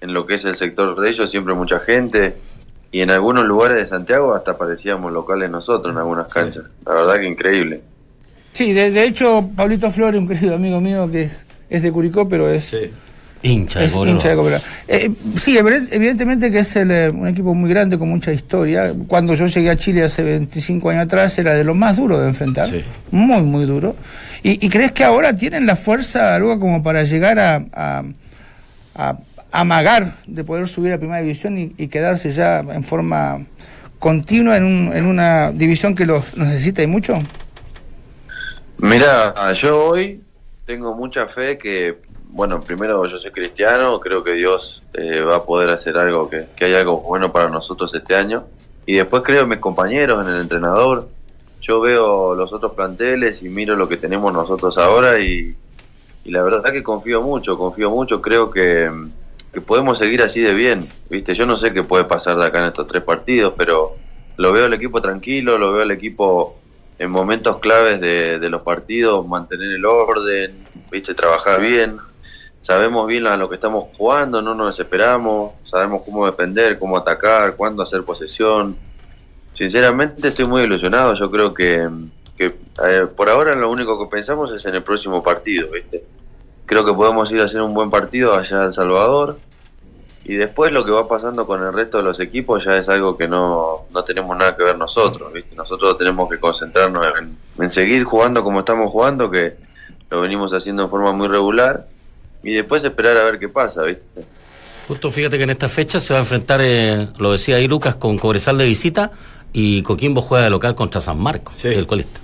en 0.00 0.14
lo 0.14 0.26
que 0.26 0.34
es 0.34 0.44
el 0.44 0.56
sector 0.56 0.98
de 0.98 1.10
ellos, 1.10 1.30
siempre 1.30 1.54
mucha 1.54 1.80
gente. 1.80 2.36
Y 2.92 3.00
en 3.02 3.10
algunos 3.10 3.44
lugares 3.44 3.78
de 3.78 3.88
Santiago 3.88 4.34
hasta 4.34 4.58
parecíamos 4.58 5.12
locales 5.12 5.50
nosotros 5.50 5.92
en 5.92 5.98
algunas 5.98 6.26
canchas. 6.26 6.64
La 6.84 6.94
verdad 6.94 7.20
que 7.20 7.26
increíble. 7.26 7.82
Sí, 8.50 8.72
de, 8.72 8.90
de 8.90 9.04
hecho, 9.04 9.48
Pablito 9.54 9.90
Flores, 9.90 10.20
un 10.20 10.26
querido 10.26 10.56
amigo 10.56 10.80
mío 10.80 11.08
que 11.10 11.22
es, 11.22 11.44
es 11.68 11.82
de 11.82 11.92
Curicó, 11.92 12.28
pero 12.28 12.48
es, 12.48 12.76
Hincha 13.42 13.78
de 13.80 13.86
es 13.86 13.92
Cobreloa. 13.92 14.12
hincha 14.14 14.28
de 14.28 14.36
Cobreloa. 14.36 14.62
Eh, 14.86 15.10
sí, 15.36 15.56
evident- 15.56 15.88
evidentemente 15.92 16.50
que 16.50 16.58
es 16.58 16.76
el, 16.76 16.90
eh, 16.90 17.08
un 17.10 17.26
equipo 17.26 17.54
muy 17.54 17.70
grande 17.70 17.96
con 17.98 18.08
mucha 18.08 18.32
historia. 18.32 18.92
Cuando 19.06 19.32
yo 19.34 19.46
llegué 19.46 19.70
a 19.70 19.76
Chile 19.76 20.02
hace 20.02 20.22
25 20.22 20.90
años 20.90 21.04
atrás 21.04 21.38
era 21.38 21.54
de 21.54 21.64
lo 21.64 21.74
más 21.74 21.96
duro 21.96 22.20
de 22.20 22.28
enfrentar. 22.28 22.68
Sí. 22.68 22.84
Muy, 23.10 23.42
muy 23.42 23.64
duro. 23.64 23.96
¿Y, 24.42 24.64
y 24.64 24.68
crees 24.68 24.92
que 24.92 25.04
ahora 25.04 25.34
tienen 25.34 25.64
la 25.66 25.76
fuerza, 25.76 26.38
Luga, 26.38 26.58
como 26.58 26.82
para 26.82 27.02
llegar 27.04 27.38
a, 27.38 27.64
a, 27.72 28.04
a 28.94 29.18
amagar 29.52 30.14
de 30.26 30.44
poder 30.44 30.68
subir 30.68 30.92
a 30.92 30.98
Primera 30.98 31.20
División 31.22 31.56
y, 31.58 31.72
y 31.78 31.88
quedarse 31.88 32.32
ya 32.32 32.60
en 32.60 32.84
forma 32.84 33.46
continua 33.98 34.56
en, 34.56 34.64
un, 34.64 34.92
en 34.96 35.06
una 35.06 35.50
división 35.52 35.94
que 35.94 36.06
los 36.06 36.36
los 36.36 36.46
necesita 36.48 36.82
y 36.82 36.86
mucho? 36.86 37.18
Mira, 38.78 39.34
yo 39.60 39.84
hoy 39.86 40.22
tengo 40.66 40.94
mucha 40.94 41.26
fe 41.28 41.58
que, 41.58 41.98
bueno, 42.32 42.60
primero 42.60 43.04
yo 43.06 43.18
soy 43.18 43.30
cristiano, 43.30 43.98
creo 44.00 44.22
que 44.22 44.32
Dios 44.32 44.82
eh, 44.94 45.20
va 45.20 45.36
a 45.36 45.44
poder 45.44 45.70
hacer 45.70 45.96
algo, 45.96 46.30
que, 46.30 46.46
que 46.56 46.66
hay 46.66 46.74
algo 46.74 47.00
bueno 47.00 47.32
para 47.32 47.48
nosotros 47.48 47.92
este 47.94 48.14
año. 48.14 48.44
Y 48.86 48.94
después 48.94 49.22
creo 49.22 49.42
en 49.42 49.48
mis 49.48 49.58
compañeros, 49.58 50.26
en 50.26 50.34
el 50.34 50.40
entrenador. 50.40 51.08
Yo 51.60 51.80
veo 51.80 52.34
los 52.34 52.52
otros 52.52 52.72
planteles 52.72 53.42
y 53.42 53.48
miro 53.48 53.76
lo 53.76 53.88
que 53.88 53.96
tenemos 53.96 54.32
nosotros 54.32 54.78
ahora 54.78 55.20
y, 55.20 55.54
la 56.24 56.42
verdad 56.42 56.72
que 56.72 56.82
confío 56.82 57.22
mucho, 57.22 57.58
confío 57.58 57.90
mucho, 57.90 58.20
creo 58.20 58.50
que, 58.50 58.90
que 59.52 59.60
podemos 59.60 59.98
seguir 59.98 60.22
así 60.22 60.40
de 60.40 60.54
bien. 60.54 60.88
¿viste? 61.08 61.34
Yo 61.34 61.46
no 61.46 61.56
sé 61.56 61.72
qué 61.72 61.82
puede 61.82 62.04
pasar 62.04 62.36
de 62.36 62.46
acá 62.46 62.60
en 62.60 62.66
estos 62.66 62.86
tres 62.86 63.02
partidos, 63.02 63.54
pero 63.56 63.94
lo 64.36 64.52
veo 64.52 64.66
al 64.66 64.72
equipo 64.72 65.02
tranquilo, 65.02 65.58
lo 65.58 65.72
veo 65.72 65.82
al 65.82 65.90
equipo 65.90 66.56
en 66.98 67.10
momentos 67.10 67.58
claves 67.58 68.00
de, 68.00 68.38
de 68.38 68.50
los 68.50 68.62
partidos, 68.62 69.26
mantener 69.26 69.72
el 69.72 69.84
orden, 69.84 70.52
¿viste? 70.90 71.14
trabajar 71.14 71.60
bien. 71.60 71.98
Sabemos 72.62 73.06
bien 73.06 73.26
a 73.26 73.36
lo 73.36 73.48
que 73.48 73.54
estamos 73.54 73.86
jugando, 73.96 74.42
no 74.42 74.54
nos 74.54 74.76
desesperamos, 74.76 75.52
sabemos 75.64 76.02
cómo 76.04 76.26
defender, 76.26 76.78
cómo 76.78 76.96
atacar, 76.98 77.56
cuándo 77.56 77.82
hacer 77.82 78.04
posesión. 78.04 78.76
Sinceramente 79.54 80.28
estoy 80.28 80.44
muy 80.44 80.62
ilusionado, 80.62 81.14
yo 81.14 81.30
creo 81.30 81.54
que, 81.54 81.88
eh, 82.38 83.06
por 83.16 83.30
ahora 83.30 83.54
lo 83.54 83.70
único 83.70 83.98
que 83.98 84.10
pensamos 84.14 84.52
es 84.52 84.64
en 84.66 84.74
el 84.74 84.82
próximo 84.82 85.22
partido, 85.22 85.70
¿viste? 85.70 86.04
Creo 86.66 86.84
que 86.84 86.92
podemos 86.92 87.30
ir 87.32 87.40
a 87.40 87.44
hacer 87.44 87.62
un 87.62 87.74
buen 87.74 87.90
partido 87.90 88.34
allá 88.34 88.66
en 88.66 88.72
Salvador 88.74 89.38
y 90.24 90.34
después 90.34 90.70
lo 90.70 90.84
que 90.84 90.90
va 90.90 91.08
pasando 91.08 91.46
con 91.46 91.62
el 91.62 91.72
resto 91.72 91.96
de 91.96 92.04
los 92.04 92.20
equipos 92.20 92.62
ya 92.64 92.76
es 92.76 92.88
algo 92.90 93.16
que 93.16 93.26
no, 93.26 93.86
no 93.90 94.04
tenemos 94.04 94.36
nada 94.36 94.54
que 94.54 94.64
ver 94.64 94.76
nosotros, 94.76 95.32
¿viste? 95.32 95.56
Nosotros 95.56 95.96
tenemos 95.96 96.28
que 96.28 96.38
concentrarnos 96.38 97.06
en, 97.18 97.36
en 97.64 97.72
seguir 97.72 98.04
jugando 98.04 98.44
como 98.44 98.60
estamos 98.60 98.90
jugando, 98.90 99.30
que 99.30 99.56
lo 100.10 100.20
venimos 100.20 100.52
haciendo 100.52 100.84
en 100.84 100.90
forma 100.90 101.12
muy 101.12 101.26
regular 101.26 101.86
y 102.42 102.52
después 102.54 102.82
esperar 102.84 103.16
a 103.16 103.24
ver 103.24 103.38
qué 103.38 103.48
pasa, 103.48 103.82
¿viste? 103.82 104.02
Justo 104.88 105.10
fíjate 105.10 105.36
que 105.36 105.44
en 105.44 105.50
esta 105.50 105.68
fecha 105.68 106.00
se 106.00 106.12
va 106.12 106.18
a 106.20 106.22
enfrentar, 106.22 106.60
eh, 106.62 107.08
lo 107.18 107.32
decía 107.32 107.56
ahí 107.56 107.68
Lucas, 107.68 107.94
con 107.96 108.18
Cobresal 108.18 108.58
de 108.58 108.64
visita 108.64 109.12
y 109.52 109.82
Coquimbo 109.82 110.20
juega 110.22 110.44
de 110.44 110.50
local 110.50 110.74
contra 110.74 111.00
San 111.00 111.18
Marcos, 111.20 111.56
Sí. 111.56 111.68
el 111.68 111.86
colista. 111.86 112.20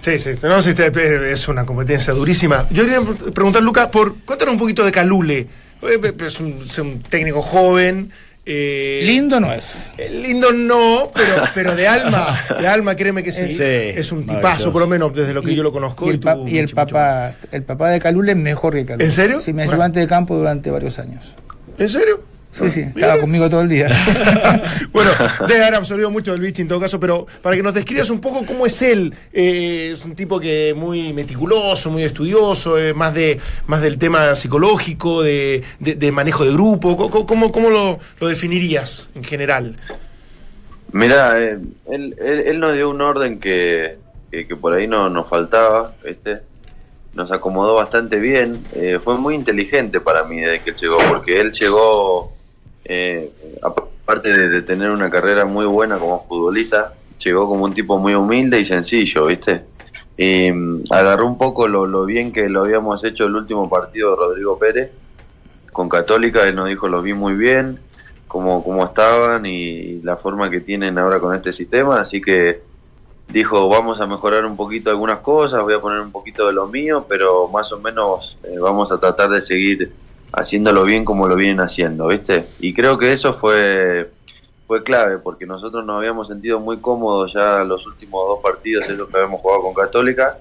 Sí, 0.00 0.18
sí, 0.18 0.30
no, 0.42 0.62
sí, 0.62 0.70
este, 0.70 1.30
es 1.30 1.46
una 1.46 1.66
competencia 1.66 2.14
durísima. 2.14 2.66
Yo 2.70 2.84
quería 2.84 3.02
pre- 3.02 3.32
preguntar, 3.32 3.62
Lucas, 3.62 3.88
por 3.88 4.16
cuéntanos 4.24 4.52
un 4.54 4.58
poquito 4.58 4.82
de 4.84 4.90
Calule. 4.90 5.46
Eh, 5.82 6.14
Es 6.24 6.40
un, 6.40 6.58
es 6.64 6.78
un 6.78 7.02
técnico 7.02 7.42
joven. 7.42 8.10
Eh, 8.50 9.02
Lindo 9.04 9.38
no 9.40 9.52
es. 9.52 9.92
eh, 9.98 10.08
Lindo 10.10 10.52
no, 10.52 11.10
pero, 11.14 11.42
pero 11.54 11.74
de 11.76 11.86
alma, 11.86 12.46
de 12.58 12.66
alma, 12.66 12.94
créeme 12.96 13.22
que 13.22 13.30
sí. 13.30 13.48
Sí, 13.50 13.62
es 13.62 14.10
un 14.10 14.24
tipazo, 14.26 14.72
por 14.72 14.80
lo 14.80 14.86
menos 14.88 15.12
desde 15.14 15.34
lo 15.34 15.42
que 15.42 15.52
Y- 15.52 15.56
yo 15.56 15.62
lo 15.62 15.70
conozco. 15.72 16.06
Y 16.06 16.10
el, 16.10 16.20
tú, 16.20 16.24
pa- 16.24 16.38
y 16.46 16.56
el 16.58 16.68
papá, 16.70 17.32
el 17.52 17.62
papá 17.62 17.90
de 17.90 18.00
Calule 18.00 18.32
es 18.32 18.38
mejor 18.38 18.72
que 18.74 18.86
Calule. 18.86 19.04
¿En 19.04 19.10
serio? 19.12 19.40
Sí, 19.40 19.52
mi 19.52 19.58
Bueno. 19.58 19.72
ayudante 19.72 20.00
de 20.00 20.06
campo 20.08 20.34
durante 20.36 20.70
varios 20.70 20.98
años. 20.98 21.34
¿En 21.78 21.88
serio? 21.88 22.22
Sí, 22.50 22.70
sí, 22.70 22.80
Mira. 22.80 22.92
estaba 23.08 23.20
conmigo 23.20 23.48
todo 23.50 23.60
el 23.60 23.68
día. 23.68 23.88
bueno, 24.92 25.10
debe 25.46 25.62
haber 25.62 25.74
absorbido 25.76 26.10
mucho 26.10 26.32
del 26.32 26.40
bicho 26.40 26.62
en 26.62 26.68
todo 26.68 26.80
caso, 26.80 26.98
pero 26.98 27.26
para 27.42 27.54
que 27.54 27.62
nos 27.62 27.74
describas 27.74 28.08
un 28.10 28.20
poco 28.20 28.44
cómo 28.46 28.64
es 28.66 28.80
él. 28.82 29.14
eh, 29.32 29.90
es 29.92 30.04
un 30.04 30.16
tipo 30.16 30.40
que 30.40 30.74
muy 30.76 31.12
meticuloso, 31.12 31.90
muy 31.90 32.02
estudioso, 32.04 32.78
eh, 32.78 32.94
más 32.94 33.12
de 33.14 33.38
más 33.66 33.82
del 33.82 33.98
tema 33.98 34.34
psicológico, 34.34 35.22
de, 35.22 35.62
de- 35.78 35.94
de 35.94 36.10
manejo 36.12 36.44
de 36.44 36.52
grupo. 36.52 36.96
¿Cómo, 36.96 37.26
cómo, 37.26 37.52
cómo 37.52 37.70
lo, 37.70 37.98
lo 38.18 38.26
definirías 38.28 39.10
en 39.14 39.24
general? 39.24 39.76
Mirá, 40.92 41.38
eh, 41.38 41.58
él, 41.90 42.16
él, 42.18 42.40
él 42.46 42.60
nos 42.60 42.72
dio 42.72 42.88
un 42.88 43.00
orden 43.02 43.38
que, 43.40 43.98
que, 44.30 44.46
que 44.48 44.56
por 44.56 44.72
ahí 44.72 44.86
no 44.86 45.10
nos 45.10 45.28
faltaba, 45.28 45.92
¿viste? 46.04 46.38
Nos 47.12 47.30
acomodó 47.30 47.74
bastante 47.74 48.16
bien. 48.18 48.64
eh, 48.74 48.98
fue 49.04 49.18
muy 49.18 49.34
inteligente 49.34 50.00
para 50.00 50.24
mí 50.24 50.40
desde 50.40 50.60
que 50.64 50.70
él 50.70 50.76
llegó, 50.80 50.98
porque 51.10 51.40
él 51.40 51.52
llegó, 51.52 52.32
eh, 52.88 53.30
aparte 53.62 54.48
de, 54.48 54.62
tener 54.62 54.90
una 54.90 55.10
carrera 55.10 55.44
muy 55.44 55.66
buena 55.66 55.98
como 55.98 56.26
futbolista, 56.26 56.94
llegó 57.22 57.46
como 57.46 57.64
un 57.64 57.74
tipo 57.74 57.98
muy 57.98 58.14
humilde 58.14 58.58
y 58.58 58.64
sencillo, 58.64 59.26
¿viste? 59.26 59.64
Y 60.16 60.50
mm, 60.50 60.84
agarró 60.90 61.26
un 61.26 61.38
poco 61.38 61.68
lo, 61.68 61.86
lo 61.86 62.04
bien 62.06 62.32
que 62.32 62.48
lo 62.48 62.64
habíamos 62.64 63.04
hecho 63.04 63.26
el 63.26 63.36
último 63.36 63.68
partido 63.68 64.10
de 64.10 64.16
Rodrigo 64.16 64.58
Pérez 64.58 64.90
con 65.72 65.88
Católica, 65.88 66.42
él 66.48 66.56
nos 66.56 66.68
dijo 66.68 66.88
lo 66.88 67.02
vi 67.02 67.12
muy 67.12 67.34
bien, 67.34 67.78
cómo, 68.26 68.64
cómo 68.64 68.84
estaban 68.84 69.46
y 69.46 70.00
la 70.02 70.16
forma 70.16 70.50
que 70.50 70.60
tienen 70.60 70.98
ahora 70.98 71.20
con 71.20 71.34
este 71.36 71.52
sistema, 71.52 72.00
así 72.00 72.20
que 72.20 72.62
dijo 73.28 73.68
vamos 73.68 74.00
a 74.00 74.06
mejorar 74.06 74.44
un 74.44 74.56
poquito 74.56 74.90
algunas 74.90 75.18
cosas, 75.20 75.62
voy 75.62 75.74
a 75.74 75.80
poner 75.80 76.00
un 76.00 76.10
poquito 76.10 76.46
de 76.46 76.52
lo 76.52 76.66
mío, 76.66 77.06
pero 77.08 77.48
más 77.48 77.70
o 77.72 77.78
menos 77.78 78.38
eh, 78.44 78.58
vamos 78.58 78.90
a 78.90 78.98
tratar 78.98 79.30
de 79.30 79.42
seguir 79.42 79.92
haciéndolo 80.32 80.84
bien 80.84 81.04
como 81.04 81.28
lo 81.28 81.36
vienen 81.36 81.60
haciendo, 81.60 82.08
¿viste? 82.08 82.46
Y 82.60 82.74
creo 82.74 82.98
que 82.98 83.12
eso 83.12 83.34
fue 83.34 84.10
fue 84.66 84.82
clave 84.82 85.16
porque 85.18 85.46
nosotros 85.46 85.82
nos 85.86 85.96
habíamos 85.96 86.28
sentido 86.28 86.60
muy 86.60 86.76
cómodos 86.76 87.32
ya 87.32 87.64
los 87.64 87.86
últimos 87.86 88.28
dos 88.28 88.40
partidos 88.42 88.84
esos 88.86 89.08
que 89.08 89.16
habíamos 89.16 89.40
jugado 89.40 89.62
con 89.62 89.72
Católica 89.72 90.38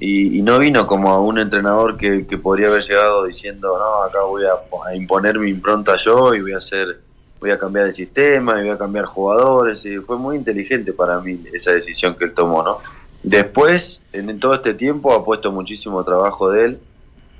y, 0.00 0.42
no 0.42 0.58
vino 0.58 0.88
como 0.88 1.10
a 1.10 1.20
un 1.20 1.38
entrenador 1.38 1.96
que, 1.96 2.26
podría 2.36 2.66
haber 2.66 2.82
llegado 2.82 3.24
diciendo 3.24 3.78
no 3.78 4.02
acá 4.02 4.22
voy 4.22 4.42
a, 4.44 4.94
imponer 4.96 5.38
mi 5.38 5.50
impronta 5.50 5.96
yo 6.04 6.34
y 6.34 6.40
voy 6.40 6.52
a 6.52 6.58
hacer 6.58 6.98
voy 7.38 7.50
a 7.50 7.58
cambiar 7.58 7.88
el 7.88 7.94
sistema, 7.94 8.58
y 8.58 8.64
voy 8.64 8.70
a 8.70 8.78
cambiar 8.78 9.04
jugadores, 9.04 9.84
y 9.84 9.98
fue 9.98 10.16
muy 10.16 10.36
inteligente 10.36 10.94
para 10.94 11.20
mí 11.20 11.38
esa 11.52 11.72
decisión 11.72 12.14
que 12.14 12.24
él 12.24 12.32
tomó, 12.32 12.62
¿no? 12.62 12.78
Después, 13.22 14.00
en 14.14 14.38
todo 14.40 14.54
este 14.54 14.72
tiempo, 14.72 15.12
ha 15.12 15.22
puesto 15.22 15.52
muchísimo 15.52 16.02
trabajo 16.04 16.50
de 16.50 16.64
él, 16.64 16.78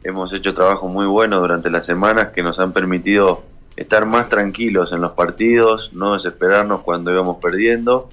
hemos 0.04 0.32
hecho 0.32 0.54
trabajo 0.54 0.86
muy 0.86 1.06
bueno 1.06 1.40
durante 1.40 1.70
las 1.70 1.86
semanas 1.86 2.28
que 2.28 2.42
nos 2.42 2.58
han 2.60 2.72
permitido 2.72 3.42
estar 3.74 4.06
más 4.06 4.28
tranquilos 4.28 4.92
en 4.92 5.00
los 5.00 5.12
partidos, 5.12 5.90
no 5.94 6.12
desesperarnos 6.12 6.82
cuando 6.82 7.10
íbamos 7.10 7.38
perdiendo, 7.38 8.10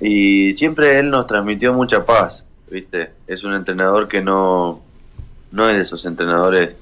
y 0.00 0.54
siempre 0.54 0.98
él 0.98 1.10
nos 1.10 1.26
transmitió 1.26 1.72
mucha 1.72 2.04
paz, 2.04 2.42
¿viste? 2.70 3.10
Es 3.26 3.44
un 3.44 3.52
entrenador 3.52 4.08
que 4.08 4.22
no, 4.22 4.80
no 5.52 5.68
es 5.68 5.76
de 5.76 5.82
esos 5.82 6.04
entrenadores 6.06 6.74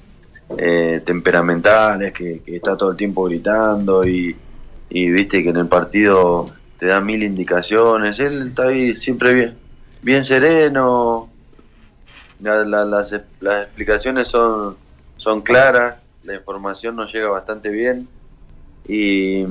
eh, 0.57 1.01
temperamentales 1.05 2.13
que, 2.13 2.41
está 2.47 2.77
todo 2.77 2.91
el 2.91 2.97
tiempo 2.97 3.25
gritando 3.25 4.07
y, 4.07 4.35
y 4.89 5.09
viste 5.11 5.43
que 5.43 5.49
en 5.49 5.57
el 5.57 5.67
partido 5.67 6.49
te 6.79 6.87
da 6.87 7.01
mil 7.01 7.21
indicaciones. 7.23 8.17
Él 8.19 8.47
está 8.47 8.69
ahí 8.69 8.95
siempre 8.95 9.33
bien, 9.33 9.53
bien 10.01 10.23
sereno. 10.23 11.29
La- 12.41 12.63
la- 12.63 12.85
las, 12.85 13.11
las 13.41 13.63
explicaciones 13.65 14.27
son, 14.27 14.77
son 15.17 15.41
claras, 15.41 15.95
la 16.23 16.35
información 16.35 16.95
nos 16.95 17.11
llega 17.13 17.29
bastante 17.29 17.69
bien. 17.69 18.07
Y, 18.87 19.41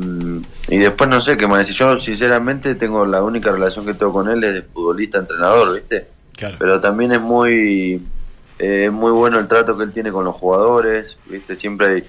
y 0.69 0.79
después 0.79 1.09
no 1.09 1.21
sé 1.21 1.37
qué 1.37 1.47
más 1.47 1.61
decir. 1.61 1.77
Yo, 1.77 2.01
sinceramente, 2.01 2.75
tengo 2.75 3.07
la 3.07 3.23
única 3.23 3.53
relación 3.53 3.87
que 3.87 3.95
tengo 3.95 4.13
con 4.13 4.29
él 4.29 4.43
es 4.43 4.55
de 4.55 4.63
futbolista-entrenador, 4.63 5.75
¿viste? 5.75 6.09
Claro. 6.37 6.57
pero 6.61 6.81
también 6.81 7.11
es 7.11 7.21
muy 7.21 8.01
eh, 8.61 8.91
muy 8.93 9.11
bueno 9.11 9.41
el 9.41 9.49
trato 9.49 9.77
que 9.77 9.83
él 9.83 9.93
tiene 9.93 10.13
con 10.13 10.25
los 10.25 10.37
jugadores 10.37 11.17
viste 11.27 11.57
siempre 11.57 11.87
hay 11.89 12.05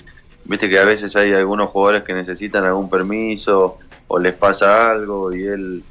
viste 0.46 0.70
que 0.70 0.78
a 0.78 0.86
veces 0.86 1.16
hay 1.16 1.34
algunos 1.34 1.72
jugadores 1.72 2.04
que 2.04 2.14
necesitan 2.14 2.64
algún 2.64 2.92
permiso 2.92 3.80
o 4.08 4.20
les 4.20 4.36
pasa 4.36 4.92
algo 4.92 5.34
y 5.34 5.42
él 5.48 5.84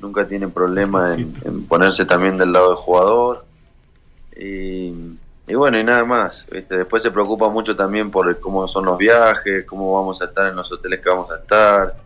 nunca 0.00 0.26
tiene 0.26 0.48
problema 0.48 1.14
en, 1.14 1.32
en 1.44 1.66
ponerse 1.66 2.04
también 2.04 2.36
del 2.36 2.50
lado 2.52 2.70
del 2.70 2.78
jugador 2.78 3.44
y, 4.36 4.92
y 5.46 5.54
bueno 5.54 5.78
y 5.78 5.84
nada 5.84 6.04
más 6.04 6.44
viste 6.50 6.76
después 6.78 7.02
se 7.02 7.10
preocupa 7.10 7.48
mucho 7.48 7.76
también 7.76 8.10
por 8.10 8.40
cómo 8.40 8.66
son 8.68 8.84
los 8.86 8.98
viajes 8.98 9.64
cómo 9.64 9.94
vamos 9.94 10.20
a 10.22 10.24
estar 10.26 10.48
en 10.48 10.56
los 10.56 10.70
hoteles 10.72 11.00
que 11.00 11.08
vamos 11.08 11.30
a 11.30 11.36
estar. 11.36 11.96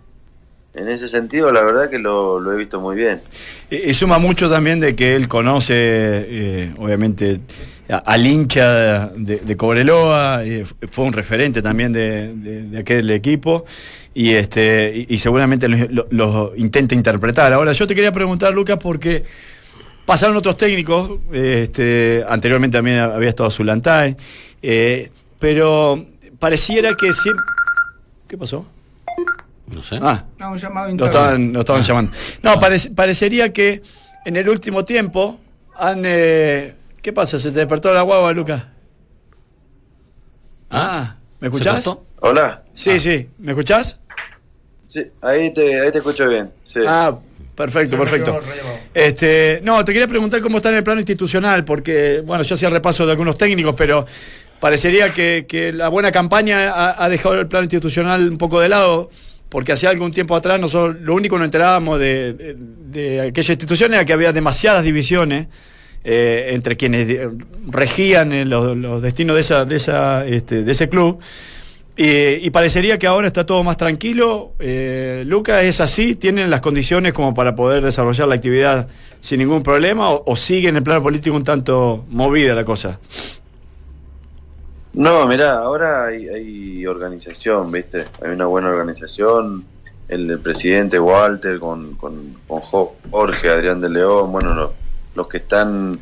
En 0.75 0.87
ese 0.89 1.09
sentido 1.09 1.51
la 1.51 1.63
verdad 1.65 1.91
que 1.91 1.99
lo, 1.99 2.53
he 2.53 2.57
visto 2.57 2.79
muy 2.79 2.95
bien. 2.95 3.21
Y, 3.71 3.93
suma 3.95 4.19
mucho 4.19 4.49
también 4.49 4.79
de 4.79 4.95
que 4.95 5.17
él 5.17 5.27
conoce, 5.27 5.75
eh, 5.77 6.75
obviamente, 6.79 7.41
a- 7.89 7.97
al 7.97 8.25
hincha 8.27 9.09
de, 9.09 9.39
de 9.39 9.57
Cobreloa, 9.57 10.45
f- 10.45 10.75
fue 10.91 11.07
un 11.07 11.13
referente 11.15 11.63
también 11.63 11.93
de, 11.93 12.79
aquel 12.79 13.11
equipo, 13.11 13.65
y 14.15 14.35
este 14.35 15.07
y, 15.09 15.19
seguramente 15.19 15.69
lo, 15.69 15.87
lo- 15.91 16.07
lo 16.11 16.53
intenta 16.55 16.95
interpretar. 16.95 17.53
Ahora, 17.53 17.73
yo 17.73 17.87
te 17.87 17.95
quería 17.95 18.13
preguntar, 18.13 18.55
Lucas, 18.55 18.79
porque 18.81 19.25
pasaron 20.09 20.35
otros 20.39 20.57
técnicos, 20.57 21.11
este, 21.31 22.25
anteriormente 22.27 22.79
también 22.79 22.99
había 22.99 23.29
estado 23.29 23.51
Zulantay, 23.51 24.17
eh, 24.63 25.11
pero 25.39 26.03
pareciera 26.39 26.95
que 26.95 27.13
siempre... 27.13 27.45
¿Qué 28.27 28.39
pasó? 28.39 28.65
No 29.67 29.83
sé. 29.83 29.99
Ah, 30.01 30.25
No, 30.39 30.53
un 30.53 30.57
llamado 30.59 30.95
lo 30.97 31.05
estaban, 31.05 31.53
lo 31.53 31.61
estaban 31.61 31.83
llamando. 31.83 32.13
No, 32.43 32.55
parec- 32.55 32.95
parecería 32.95 33.53
que 33.53 33.83
en 34.25 34.37
el 34.37 34.49
último 34.49 34.87
tiempo 34.87 35.39
han... 35.77 36.01
eh, 36.07 36.75
¿Qué 37.03 37.13
pasa? 37.13 37.39
¿Se 37.39 37.51
te 37.53 37.59
despertó 37.61 37.93
la 37.93 38.01
guagua, 38.01 38.33
Lucas? 38.33 38.65
Ah, 40.71 41.17
¿me 41.41 41.49
¿Se 41.51 41.55
escuchás? 41.55 41.91
hola 42.21 42.63
Sí, 42.73 42.99
sí. 42.99 43.29
¿Me 43.39 43.53
escuchás? 43.53 43.99
Sí, 44.87 45.05
ahí 45.21 45.53
te, 45.53 45.81
ahí 45.83 45.93
te 45.93 45.99
escucho 45.99 46.27
bien. 46.29 46.51
Sí. 46.67 46.81
Ah, 46.87 47.15
perfecto, 47.59 47.99
perfecto. 47.99 48.41
Este, 48.95 49.61
no, 49.63 49.85
te 49.85 49.93
quería 49.93 50.07
preguntar 50.07 50.41
cómo 50.41 50.59
está 50.59 50.71
en 50.71 50.77
el 50.77 50.83
plano 50.85 51.01
institucional, 51.01 51.65
porque, 51.65 52.23
bueno, 52.25 52.43
yo 52.45 52.55
hacía 52.55 52.71
repaso 52.71 53.05
de 53.05 53.13
algunos 53.13 53.37
técnicos, 53.37 53.75
pero 53.77 54.07
parecería 54.61 55.13
que, 55.13 55.45
que 55.49 55.73
la 55.73 55.89
buena 55.89 56.11
campaña 56.11 56.71
ha, 56.71 57.05
ha 57.05 57.09
dejado 57.09 57.39
el 57.41 57.49
plano 57.49 57.65
institucional 57.65 58.31
un 58.31 58.39
poco 58.39 58.61
de 58.61 58.69
lado, 58.69 59.11
porque 59.49 59.73
hacía 59.73 59.91
algún 59.91 60.13
tiempo 60.13 60.37
atrás 60.37 60.61
nosotros 60.61 60.97
lo 61.01 61.15
único 61.15 61.37
que 61.37 61.41
nos 61.41 61.47
enterábamos 61.47 61.99
de, 61.99 62.33
de, 62.35 62.57
de 62.57 63.21
aquella 63.29 63.53
institución 63.53 63.95
era 63.95 64.05
que 64.05 64.13
había 64.13 64.33
demasiadas 64.33 64.85
divisiones 64.85 65.49
eh, 66.05 66.51
entre 66.55 66.77
quienes 66.77 67.29
regían 67.69 68.49
los, 68.49 68.77
los 68.77 69.03
destinos 69.03 69.35
de, 69.35 69.41
esa, 69.41 69.65
de, 69.65 69.77
esa, 69.77 70.27
este, 70.27 70.63
de 70.63 70.73
ese 70.73 70.89
club. 70.89 71.19
Y, 72.01 72.47
y 72.47 72.51
parecería 72.51 72.97
que 72.97 73.09
ahora 73.09 73.27
está 73.27 73.45
todo 73.45 73.65
más 73.65 73.77
tranquilo. 73.77 74.53
Eh, 74.61 75.25
Lucas, 75.27 75.65
¿es 75.65 75.81
así? 75.81 76.15
¿Tienen 76.15 76.49
las 76.49 76.61
condiciones 76.61 77.13
como 77.13 77.35
para 77.35 77.57
poder 77.57 77.83
desarrollar 77.83 78.29
la 78.29 78.37
actividad 78.37 78.87
sin 79.21 79.41
ningún 79.41 79.65
problema? 79.65 80.11
¿O, 80.11 80.23
o 80.25 80.37
sigue 80.37 80.69
en 80.69 80.77
el 80.77 80.85
plano 80.85 81.03
político 81.03 81.35
un 81.35 81.43
tanto 81.43 82.05
movida 82.09 82.55
la 82.55 82.65
cosa? 82.65 83.01
No, 84.95 85.27
mirá, 85.27 85.59
ahora 85.59 86.07
hay, 86.07 86.29
hay 86.29 86.87
organización, 86.87 87.71
¿viste? 87.73 88.05
Hay 88.25 88.31
una 88.31 88.47
buena 88.47 88.69
organización. 88.69 89.65
El, 90.09 90.31
el 90.31 90.39
presidente 90.39 90.99
Walter 91.01 91.59
con, 91.59 91.95
con, 91.97 92.15
con 92.47 92.61
Jo- 92.61 92.97
Jorge, 93.11 93.51
Adrián 93.51 93.81
de 93.81 93.91
León, 93.91 94.31
bueno, 94.33 94.55
lo- 94.55 94.73
los 95.17 95.27
que 95.27 95.39
están 95.39 95.99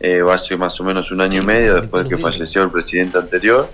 eh, 0.00 0.22
ser 0.46 0.56
más 0.58 0.80
o 0.80 0.84
menos 0.84 1.10
un 1.12 1.20
año 1.20 1.42
y 1.42 1.44
medio 1.44 1.74
después 1.78 2.04
de 2.04 2.16
que 2.16 2.22
falleció 2.22 2.62
el 2.62 2.70
presidente 2.70 3.18
anterior. 3.18 3.68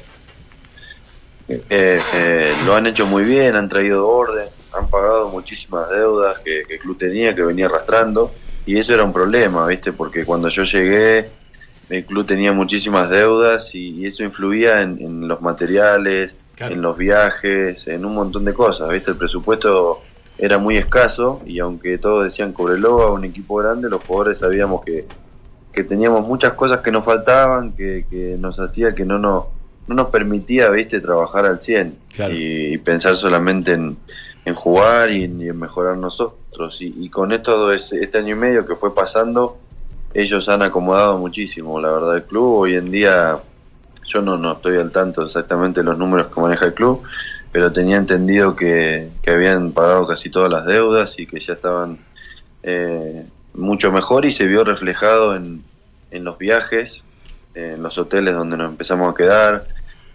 Eh, 1.71 2.01
eh, 2.15 2.53
lo 2.67 2.75
han 2.75 2.87
hecho 2.87 3.07
muy 3.07 3.25
bien, 3.25 3.57
han 3.57 3.69
traído 3.69 4.09
orden, 4.09 4.47
han 4.77 4.89
pagado 4.89 5.29
muchísimas 5.31 5.89
deudas 5.91 6.39
que, 6.41 6.63
que 6.67 6.75
el 6.75 6.81
club 6.81 6.97
tenía, 6.99 7.35
que 7.35 7.43
venía 7.43 7.67
arrastrando, 7.67 8.33
y 8.67 8.79
eso 8.79 8.95
era 8.95 9.05
un 9.05 9.13
problema, 9.13 9.67
¿viste? 9.67 9.93
Porque 9.93 10.25
cuando 10.25 10.49
yo 10.49 10.63
llegué, 10.65 11.29
el 11.91 12.05
club 12.05 12.27
tenía 12.27 12.53
muchísimas 12.53 13.11
deudas 13.11 13.75
y, 13.75 13.91
y 14.01 14.07
eso 14.07 14.23
influía 14.23 14.81
en, 14.83 14.99
en 15.01 15.29
los 15.29 15.41
materiales, 15.43 16.35
Claro. 16.55 16.75
en 16.75 16.83
los 16.83 16.99
viajes, 16.99 17.89
en 17.89 18.05
un 18.05 18.15
montón 18.15 18.45
de 18.45 18.53
cosas, 18.53 18.89
¿viste? 18.91 19.11
El 19.13 19.17
presupuesto 19.17 20.03
era 20.37 20.59
muy 20.59 20.77
escaso 20.77 21.41
y 21.47 21.59
aunque 21.61 21.97
todos 21.97 22.25
decían 22.25 22.53
Cobreloa, 22.53 23.11
un 23.11 23.25
equipo 23.25 23.57
grande, 23.57 23.89
los 23.89 24.05
jugadores 24.05 24.39
sabíamos 24.39 24.85
que, 24.85 25.07
que 25.73 25.83
teníamos 25.83 26.27
muchas 26.29 26.53
cosas 26.53 26.81
que 26.83 26.93
nos 26.93 27.05
faltaban, 27.07 27.73
que, 27.73 28.05
que 28.09 28.37
nos 28.39 28.61
hacía 28.61 28.95
que 28.95 29.05
no 29.07 29.19
nos, 29.19 29.45
no 29.93 30.03
nos 30.03 30.11
permitía, 30.13 30.69
¿viste? 30.71 31.01
Trabajar 31.01 31.47
al 31.47 31.61
100 31.61 31.97
Claro. 32.15 32.35
y, 32.35 32.75
y 32.75 32.79
pensar 32.79 33.17
solamente 33.17 33.73
en, 33.73 33.97
en 34.45 34.55
jugar 34.55 35.11
y, 35.11 35.25
en- 35.25 35.41
y 35.41 35.49
en 35.49 35.59
mejorar 35.59 35.97
nosotros. 35.97 36.81
Y, 36.81 36.95
y 36.99 37.09
con 37.09 37.33
esto, 37.33 37.73
este, 37.73 38.03
este 38.05 38.19
año 38.19 38.37
y 38.37 38.39
medio 38.39 38.67
que 38.67 38.75
fue 38.77 38.95
pasando, 38.95 39.59
ellos 40.15 40.49
han 40.49 40.63
acomodado 40.63 41.19
muchísimo, 41.19 41.81
la 41.81 41.91
verdad, 41.91 42.17
el 42.17 42.25
club. 42.25 42.59
Hoy 42.61 42.75
en 42.75 42.91
día, 42.91 43.39
yo 44.07 44.21
no, 44.21 44.37
no 44.37 44.53
estoy 44.53 44.77
al 44.77 44.91
tanto 44.93 45.23
exactamente 45.27 45.81
de 45.81 45.85
los 45.85 45.97
números 45.99 46.27
que 46.35 46.41
maneja 46.41 46.67
el 46.67 46.75
club, 46.75 47.03
pero 47.51 47.73
tenía 47.73 47.97
entendido 47.97 48.55
que, 48.57 49.09
que 49.23 49.31
habían 49.31 49.73
pagado 49.73 50.07
casi 50.07 50.29
todas 50.31 50.51
las 50.51 50.67
deudas 50.67 51.19
y 51.19 51.27
que 51.27 51.41
ya 51.41 51.53
estaban 51.55 51.99
eh, 52.63 53.25
mucho 53.55 53.91
mejor 53.93 54.25
y 54.25 54.33
se 54.33 54.45
vio 54.47 54.65
reflejado 54.65 55.35
en, 55.37 55.63
en 56.11 56.25
los 56.25 56.39
viajes, 56.39 57.03
en 57.55 57.83
los 57.83 57.97
hoteles 57.99 58.35
donde 58.35 58.57
nos 58.57 58.71
empezamos 58.71 59.13
a 59.13 59.17
quedar. 59.17 59.67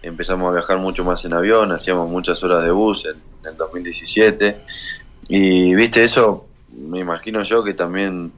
Empezamos 0.02 0.48
a 0.50 0.52
viajar 0.52 0.78
mucho 0.78 1.04
más 1.04 1.24
en 1.24 1.32
avión, 1.34 1.72
hacíamos 1.72 2.08
muchas 2.08 2.42
horas 2.42 2.64
de 2.64 2.70
bus 2.70 3.04
en, 3.04 3.16
en 3.42 3.50
el 3.50 3.56
2017. 3.56 4.60
Y 5.28 5.74
viste, 5.74 6.04
eso 6.04 6.46
me 6.72 7.00
imagino 7.00 7.42
yo 7.42 7.62
que 7.64 7.74
también 7.74 8.32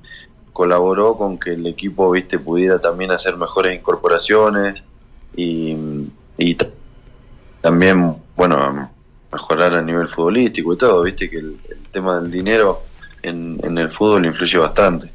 colaboró 0.53 1.17
con 1.17 1.39
que 1.39 1.53
el 1.53 1.67
equipo, 1.67 2.11
viste, 2.11 2.39
pudiera 2.39 2.79
también 2.79 3.11
hacer 3.11 3.37
mejores 3.37 3.79
incorporaciones 3.79 4.83
y, 5.37 5.77
y 6.39 6.59
también, 7.61 8.17
bueno, 8.37 8.91
mejorar 9.33 9.75
a 9.75 9.83
nivel 9.83 10.09
futbolístico 10.09 10.75
y 10.75 10.77
todo, 10.77 11.03
viste 11.03 11.31
que 11.31 11.39
el, 11.39 11.59
el 11.69 11.79
tema 11.93 12.21
del 12.21 12.31
dinero 12.31 12.83
en, 13.23 13.59
en 13.63 13.79
el 13.79 13.91
fútbol 13.91 14.27
influye 14.27 14.59
bastante. 14.59 15.11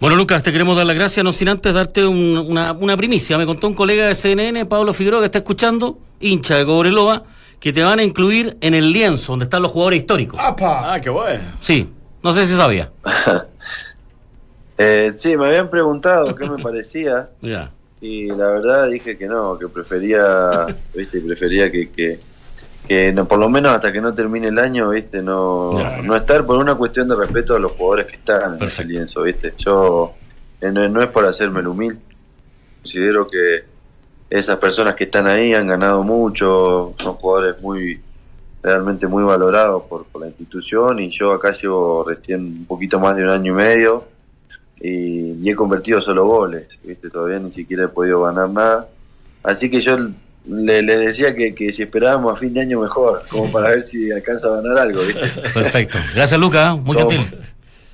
Bueno, 0.00 0.14
Lucas, 0.16 0.42
te 0.44 0.52
queremos 0.52 0.76
dar 0.76 0.86
las 0.86 0.94
gracias, 0.94 1.24
no 1.24 1.32
sin 1.32 1.48
antes 1.48 1.74
darte 1.74 2.06
un- 2.06 2.38
una, 2.38 2.72
una 2.72 2.96
primicia. 2.96 3.36
Me 3.36 3.46
contó 3.46 3.66
un 3.66 3.74
colega 3.74 4.06
de 4.06 4.14
CNN, 4.14 4.64
Pablo 4.66 4.92
Figueroa, 4.92 5.20
que 5.20 5.26
está 5.26 5.38
escuchando, 5.38 5.98
hincha 6.20 6.56
de 6.56 6.64
Cobreloa, 6.64 7.24
que 7.58 7.72
te 7.72 7.82
van 7.82 7.98
a 7.98 8.04
incluir 8.04 8.56
en 8.60 8.74
el 8.74 8.92
lienzo 8.92 9.32
donde 9.32 9.44
están 9.44 9.60
los 9.62 9.72
jugadores 9.72 9.98
históricos. 10.00 10.38
¡Apa! 10.40 10.94
Ah, 10.94 11.00
qué 11.00 11.10
bueno. 11.10 11.56
Sí, 11.60 11.88
no 12.22 12.32
sé 12.32 12.44
si 12.46 12.54
sabía. 12.54 12.90
Eh, 14.80 15.12
sí, 15.16 15.36
me 15.36 15.46
habían 15.46 15.68
preguntado 15.70 16.36
qué 16.36 16.48
me 16.48 16.62
parecía 16.62 17.30
Ya. 17.42 17.72
y 18.00 18.28
la 18.28 18.46
verdad 18.46 18.88
dije 18.88 19.18
que 19.18 19.26
no, 19.26 19.58
que 19.58 19.66
prefería, 19.66 20.66
viste, 20.94 21.20
prefería 21.20 21.68
que, 21.68 21.90
que, 21.90 22.20
que 22.88 23.12
no, 23.12 23.28
por 23.28 23.38
lo 23.38 23.50
menos 23.50 23.72
hasta 23.72 23.92
que 23.92 24.00
no 24.00 24.14
termine 24.14 24.48
el 24.48 24.58
año, 24.58 24.88
viste, 24.88 25.22
no, 25.22 25.74
no 26.02 26.16
estar 26.16 26.46
por 26.46 26.56
una 26.56 26.74
cuestión 26.74 27.06
de 27.06 27.16
respeto 27.16 27.54
a 27.54 27.58
los 27.58 27.72
jugadores 27.72 28.06
que 28.06 28.16
están 28.16 28.56
en 28.58 28.66
el 28.66 28.88
lienzo, 28.88 29.22
viste. 29.24 29.52
Yo 29.58 30.14
eh, 30.62 30.70
no, 30.72 30.88
no 30.88 31.02
es 31.02 31.08
por 31.08 31.26
hacerme 31.26 31.60
el 31.60 31.68
humilde, 31.68 32.00
considero 32.80 33.28
que 33.28 33.64
esas 34.30 34.58
personas 34.58 34.94
que 34.94 35.04
están 35.04 35.26
ahí 35.26 35.52
han 35.52 35.66
ganado 35.66 36.02
mucho, 36.02 36.94
son 36.98 37.14
jugadores 37.14 37.60
muy 37.60 38.00
realmente 38.62 39.06
muy 39.06 39.22
valorado 39.22 39.84
por, 39.84 40.06
por 40.06 40.22
la 40.22 40.28
institución 40.28 40.98
y 40.98 41.10
yo 41.10 41.32
acá 41.32 41.52
llevo 41.52 42.04
recién 42.08 42.40
un 42.40 42.64
poquito 42.66 42.98
más 42.98 43.14
de 43.16 43.22
un 43.22 43.28
año 43.30 43.52
y 43.52 43.54
medio 43.54 44.08
y, 44.80 45.32
y 45.42 45.50
he 45.50 45.54
convertido 45.54 46.00
solo 46.00 46.26
goles, 46.26 46.66
¿viste? 46.82 47.10
todavía 47.10 47.38
ni 47.38 47.50
siquiera 47.50 47.84
he 47.84 47.88
podido 47.88 48.22
ganar 48.22 48.48
nada. 48.48 48.88
Así 49.42 49.70
que 49.70 49.80
yo 49.80 49.96
le, 50.48 50.82
le 50.82 50.98
decía 50.98 51.34
que, 51.34 51.54
que 51.54 51.72
si 51.72 51.82
esperábamos 51.82 52.34
a 52.34 52.38
fin 52.38 52.52
de 52.54 52.60
año 52.60 52.80
mejor, 52.80 53.22
como 53.28 53.50
para 53.52 53.70
ver 53.70 53.82
si 53.82 54.10
alcanza 54.10 54.48
a 54.48 54.60
ganar 54.60 54.78
algo. 54.78 55.02
¿viste? 55.02 55.26
Perfecto. 55.54 55.98
Gracias, 56.14 56.40
Luca. 56.40 56.74
Muy 56.74 56.96
Todo. 56.96 57.10
gentil. 57.10 57.38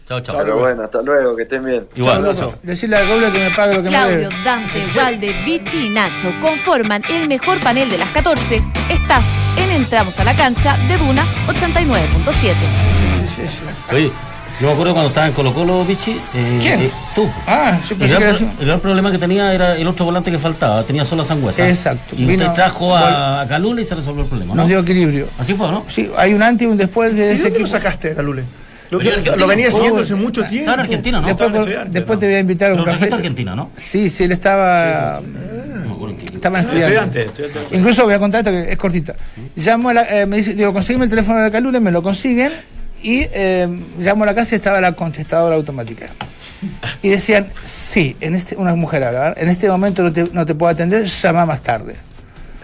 Chao, 0.06 0.20
chao. 0.20 0.36
Pero 0.36 0.58
bueno, 0.58 0.82
hasta 0.82 1.00
luego, 1.00 1.34
que 1.34 1.44
estén 1.44 1.64
bien. 1.64 1.86
Igual. 1.96 2.30
Decirle 2.62 2.96
al 2.96 3.08
Goble 3.08 3.32
que 3.32 3.38
me 3.38 3.50
pague 3.56 3.76
lo 3.76 3.78
que 3.78 3.84
me 3.84 3.88
Claudio. 3.88 4.28
Dante, 4.44 4.84
Valde, 4.94 5.34
Vichy 5.46 5.86
y 5.86 5.88
Nacho 5.88 6.30
conforman 6.42 7.02
el 7.08 7.26
mejor 7.26 7.58
panel 7.60 7.88
de 7.88 7.96
las 7.96 8.10
14. 8.10 8.62
Estás 8.90 9.24
en 9.56 9.70
Entramos 9.70 10.20
a 10.20 10.24
la 10.24 10.36
cancha 10.36 10.76
de 10.88 10.98
Duna 10.98 11.24
89.7. 11.46 13.94
Oye, 13.94 14.12
yo 14.60 14.66
me 14.68 14.72
acuerdo 14.72 14.92
cuando 14.92 15.08
estaba 15.08 15.26
en 15.26 15.32
Colo 15.32 15.52
Colo, 15.52 15.84
Vichy. 15.84 16.12
eh, 16.34 16.58
¿Quién? 16.62 16.80
eh, 16.82 16.90
tú. 17.14 17.28
Ah, 17.46 17.78
yo 17.88 17.94
El 17.94 17.98
pensé 17.98 18.14
gran, 18.18 18.32
que 18.36 18.44
pro- 18.44 18.54
el 18.60 18.66
gran 18.66 18.80
problema 18.80 19.10
que 19.12 19.18
tenía 19.18 19.52
era 19.52 19.76
el 19.76 19.86
otro 19.88 20.04
volante 20.04 20.30
que 20.30 20.38
faltaba, 20.38 20.82
tenía 20.84 21.04
solo 21.04 21.22
a 21.22 21.24
Sangüesa. 21.24 21.68
Exacto. 21.68 22.14
Y 22.16 22.24
Vino- 22.24 22.44
usted 22.44 22.54
trajo 22.54 22.94
a, 22.96 23.40
a 23.42 23.48
Calula 23.48 23.80
y 23.80 23.84
se 23.84 23.94
resolvió 23.94 24.22
el 24.22 24.28
problema, 24.28 24.54
¿no? 24.54 24.62
Nos 24.62 24.68
dio 24.68 24.78
equilibrio. 24.80 25.26
Así 25.38 25.54
fue, 25.54 25.68
¿no? 25.70 25.84
Sí, 25.88 26.10
hay 26.16 26.32
un 26.34 26.42
antes 26.42 26.66
y 26.66 26.70
un 26.70 26.76
después 26.76 27.16
de 27.16 27.26
¿Y 27.26 27.28
ese 27.30 27.42
dónde 27.44 27.58
lo 27.58 27.64
equipo. 27.64 27.78
sacaste, 27.78 28.14
Calule? 28.14 28.44
Lo, 28.90 29.00
Yo, 29.00 29.10
lo 29.36 29.46
venía 29.46 29.70
siguiendo 29.72 30.02
hace 30.02 30.14
mucho 30.14 30.42
tiempo. 30.42 30.58
Estaba 30.70 30.74
en 30.74 30.80
Argentina, 30.80 31.20
¿no? 31.20 31.26
Después, 31.26 31.48
Estaba- 31.50 31.64
por- 31.84 31.90
después 31.90 32.18
te 32.20 32.26
voy 32.26 32.34
a 32.34 32.38
invitar 32.38 32.70
a 32.70 32.74
un 32.74 32.84
café. 32.84 33.08
a 33.12 33.16
Argentina, 33.16 33.56
¿no? 33.56 33.70
Sí, 33.76 34.08
sí, 34.10 34.24
él 34.24 34.32
estaba. 34.32 35.20
Qué- 35.20 36.34
Estaban 36.34 36.60
estudiando. 36.60 36.94
Estudiante, 37.00 37.24
estudiante. 37.24 37.76
Incluso 37.76 38.04
voy 38.04 38.14
a 38.14 38.18
contar 38.18 38.40
esto 38.40 38.50
que 38.50 38.70
es 38.72 38.76
cortita. 38.78 39.14
Llamo 39.56 39.88
a 39.88 39.94
la, 39.94 40.02
eh, 40.02 40.26
me 40.26 40.36
dice, 40.36 40.54
digo, 40.54 40.72
consígueme 40.72 41.04
el 41.04 41.10
teléfono 41.10 41.40
de 41.40 41.50
Calule, 41.50 41.80
me 41.80 41.90
lo 41.90 42.02
consiguen 42.02 42.52
y 43.04 43.28
eh, 43.32 43.68
llamo 43.98 44.24
a 44.24 44.26
la 44.26 44.34
casa 44.34 44.54
y 44.54 44.56
estaba 44.56 44.80
la 44.80 44.92
contestadora 44.92 45.54
automática. 45.54 46.06
Y 47.02 47.10
decían, 47.10 47.46
sí, 47.62 48.16
en 48.20 48.34
este, 48.34 48.56
una 48.56 48.74
mujer 48.74 49.02
¿verdad? 49.02 49.34
en 49.36 49.50
este 49.50 49.68
momento 49.68 50.02
no 50.02 50.10
te, 50.10 50.24
no 50.32 50.46
te 50.46 50.54
puedo 50.54 50.72
atender, 50.72 51.04
llama 51.04 51.44
más 51.44 51.60
tarde. 51.60 51.94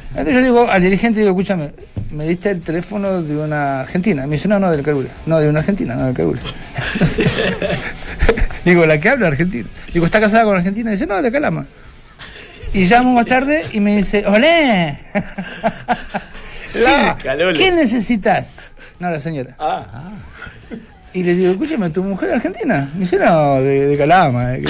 Entonces 0.09 0.34
yo 0.34 0.43
digo 0.43 0.68
al 0.68 0.82
dirigente, 0.82 1.20
digo, 1.20 1.32
escúchame, 1.32 1.72
me 2.11 2.26
diste 2.26 2.51
el 2.51 2.62
teléfono 2.62 3.22
de 3.22 3.36
una 3.36 3.80
argentina. 3.80 4.26
Me 4.26 4.36
dice, 4.36 4.49
no, 4.49 4.59
no, 4.59 4.70
del 4.70 4.82
Calule. 4.82 5.11
No, 5.26 5.38
de 5.38 5.49
una 5.49 5.61
argentina, 5.61 5.95
no 5.95 6.07
del 6.07 6.14
Calule. 6.14 6.41
digo, 8.64 8.86
la 8.86 8.99
que 8.99 9.11
habla 9.11 9.26
argentina. 9.26 9.68
Digo, 9.93 10.07
¿está 10.07 10.20
casada 10.20 10.45
con 10.45 10.57
argentina? 10.57 10.91
dice, 10.91 11.07
no, 11.07 11.20
de 11.20 11.30
Calama. 11.30 11.66
Y 12.72 12.86
llamo 12.86 13.12
más 13.12 13.26
tarde 13.26 13.66
y 13.72 13.80
me 13.80 13.99
dice, 13.99 14.24
¡Olé! 14.26 14.97
sí, 16.66 16.84
Calole. 17.22 17.59
¿qué 17.59 17.70
necesitas? 17.70 18.72
No, 19.01 19.11
la 19.11 19.18
señora. 19.18 19.57
Ah, 19.59 20.12
Y 21.12 21.24
le 21.24 21.34
digo, 21.34 21.51
escúchame, 21.51 21.90
¿tu 21.90 22.05
mujer 22.05 22.28
es 22.28 22.34
argentina? 22.36 22.88
Me 22.94 23.01
dice, 23.01 23.18
no, 23.18 23.55
de, 23.57 23.88
de 23.88 23.98
Calama. 23.98 24.51
de- 24.51 24.62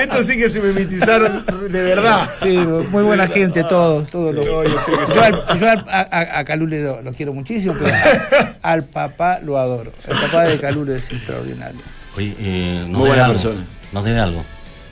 Esto 0.00 0.22
sí 0.22 0.36
que 0.36 0.48
se 0.48 0.60
me 0.60 0.72
mitizaron 0.72 1.44
de 1.70 1.82
verdad. 1.82 2.28
Sí, 2.42 2.56
muy 2.90 3.02
buena 3.02 3.26
gente, 3.26 3.62
todos. 3.64 4.10
todos 4.10 4.34
los- 4.34 4.46
no, 4.46 4.64
yo 4.64 4.70
sí. 4.78 5.18
al- 5.18 5.58
yo 5.58 5.70
al- 5.70 5.84
a, 5.90 6.44
Calule 6.44 6.82
lo, 6.82 7.02
lo 7.02 7.12
quiero 7.12 7.34
muchísimo, 7.34 7.74
pero 7.78 7.94
a- 7.94 8.54
al 8.72 8.84
papá 8.84 9.40
lo 9.42 9.58
adoro. 9.58 9.92
El 10.08 10.18
papá 10.18 10.44
de 10.44 10.58
Calule 10.58 10.96
es 10.96 11.10
extraordinario. 11.10 11.80
Oye, 12.16 12.34
eh, 12.38 12.84
Muy 12.88 13.08
buena 13.08 13.24
algo. 13.26 13.34
persona. 13.34 13.62
Nos 13.92 14.04
debe 14.04 14.20
algo. 14.20 14.42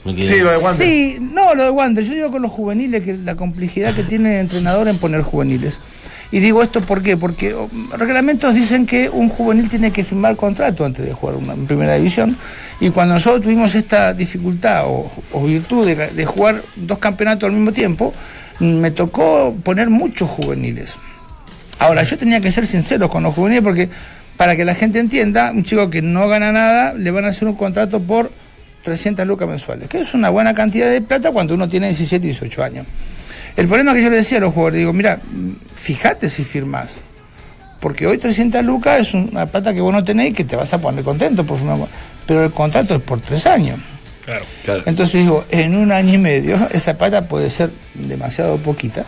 Sí, 0.04 0.40
lo 0.40 0.50
de 0.50 0.56
Wander. 0.58 0.86
Sí, 0.86 1.18
no, 1.20 1.54
lo 1.54 1.62
de 1.62 1.70
Wander. 1.70 2.04
Yo 2.04 2.12
digo 2.14 2.30
con 2.32 2.42
los 2.42 2.50
juveniles 2.50 3.02
que 3.04 3.16
la 3.16 3.36
complejidad 3.36 3.94
que 3.94 4.02
tiene 4.02 4.34
el 4.34 4.40
entrenador 4.40 4.88
en 4.88 4.98
poner 4.98 5.22
juveniles. 5.22 5.78
Y 6.33 6.41
digo 6.41 6.62
esto 6.62 6.80
¿por 6.80 7.03
qué? 7.03 7.16
porque 7.16 7.55
oh, 7.55 7.68
reglamentos 7.97 8.55
dicen 8.55 8.87
que 8.87 9.09
un 9.09 9.28
juvenil 9.28 9.68
tiene 9.68 9.93
que 9.93 10.03
firmar 10.03 10.35
contrato 10.35 10.85
antes 10.85 11.05
de 11.05 11.12
jugar 11.12 11.37
una, 11.37 11.53
en 11.53 11.66
primera 11.66 11.95
división. 11.95 12.37
Y 12.80 12.91
cuando 12.91 13.14
nosotros 13.14 13.43
tuvimos 13.43 13.74
esta 13.74 14.14
dificultad 14.14 14.85
o, 14.87 15.45
virtud 15.45 15.87
de, 15.87 15.95
de 16.09 16.24
jugar 16.24 16.62
dos 16.74 16.99
campeonatos 16.99 17.49
al 17.49 17.53
mismo 17.53 17.72
tiempo, 17.72 18.12
mm, 18.59 18.64
me 18.64 18.91
tocó 18.91 19.55
poner 19.62 19.91
muchos 19.91 20.28
juveniles. 20.28 20.97
Ahora, 21.78 22.03
yo 22.03 22.16
tenía 22.16 22.41
que 22.41 22.51
ser 22.51 22.66
sincero 22.66 23.09
con 23.09 23.22
los 23.22 23.35
juveniles 23.35 23.62
porque 23.62 23.91
para 24.37 24.57
que 24.57 24.64
la 24.64 24.74
gente 24.74 24.99
entienda, 24.99 25.53
un 25.53 25.64
chico 25.64 25.91
que 25.91 26.01
no 26.01 26.28
gana 26.28 26.51
nada, 26.51 26.95
le 26.95 27.11
van 27.11 27.24
a 27.26 27.28
hacer 27.28 27.47
un 27.47 27.55
contrato 27.55 28.01
por 28.01 28.33
300 28.83 29.26
lucas 29.26 29.49
mensuales, 29.49 29.89
que 29.89 29.99
es 29.99 30.14
una 30.14 30.30
buena 30.30 30.55
cantidad 30.55 30.91
de 30.91 31.01
plata 31.01 31.30
cuando 31.30 31.55
uno 31.55 31.68
tiene 31.68 31.89
17 31.89 32.26
y 32.26 32.30
18 32.30 32.62
años. 32.62 32.87
El 33.57 33.68
problema 33.68 33.94
que 33.94 34.03
yo 34.03 34.11
le 34.11 34.16
decía 34.16 34.38
a 34.38 34.40
los 34.40 34.55
jugadores, 34.55 34.78
digo, 34.78 34.92
mira, 34.92 35.20
fíjate 35.74 36.30
si 36.30 36.44
firmás, 36.44 37.00
porque 37.80 38.07
hoy 38.07 38.18
300 38.18 38.64
lucas 38.64 39.00
es 39.00 39.14
una 39.14 39.46
plata 39.46 39.74
que 39.74 39.80
vos 39.80 39.92
no 39.92 40.05
tenés 40.05 40.30
y 40.30 40.32
que 40.32 40.44
te 40.44 40.57
vas 40.57 40.72
a 40.72 40.80
poner 40.80 41.05
contento 41.05 41.44
por 41.44 41.59
firmar, 41.59 41.88
pero 42.26 42.44
el 42.44 42.50
contrato 42.50 42.94
es 42.94 43.00
por 43.03 43.20
tres 43.20 43.46
años. 43.46 43.78
claro. 44.64 44.82
Entonces 44.86 45.20
digo, 45.20 45.44
en 45.50 45.74
un 45.74 45.92
año 45.92 46.14
y 46.14 46.18
medio 46.18 46.57
esa 46.72 46.96
plata 46.96 47.28
puede 47.28 47.50
ser 47.50 47.70
demasiado 47.94 48.57
poquita. 48.59 49.05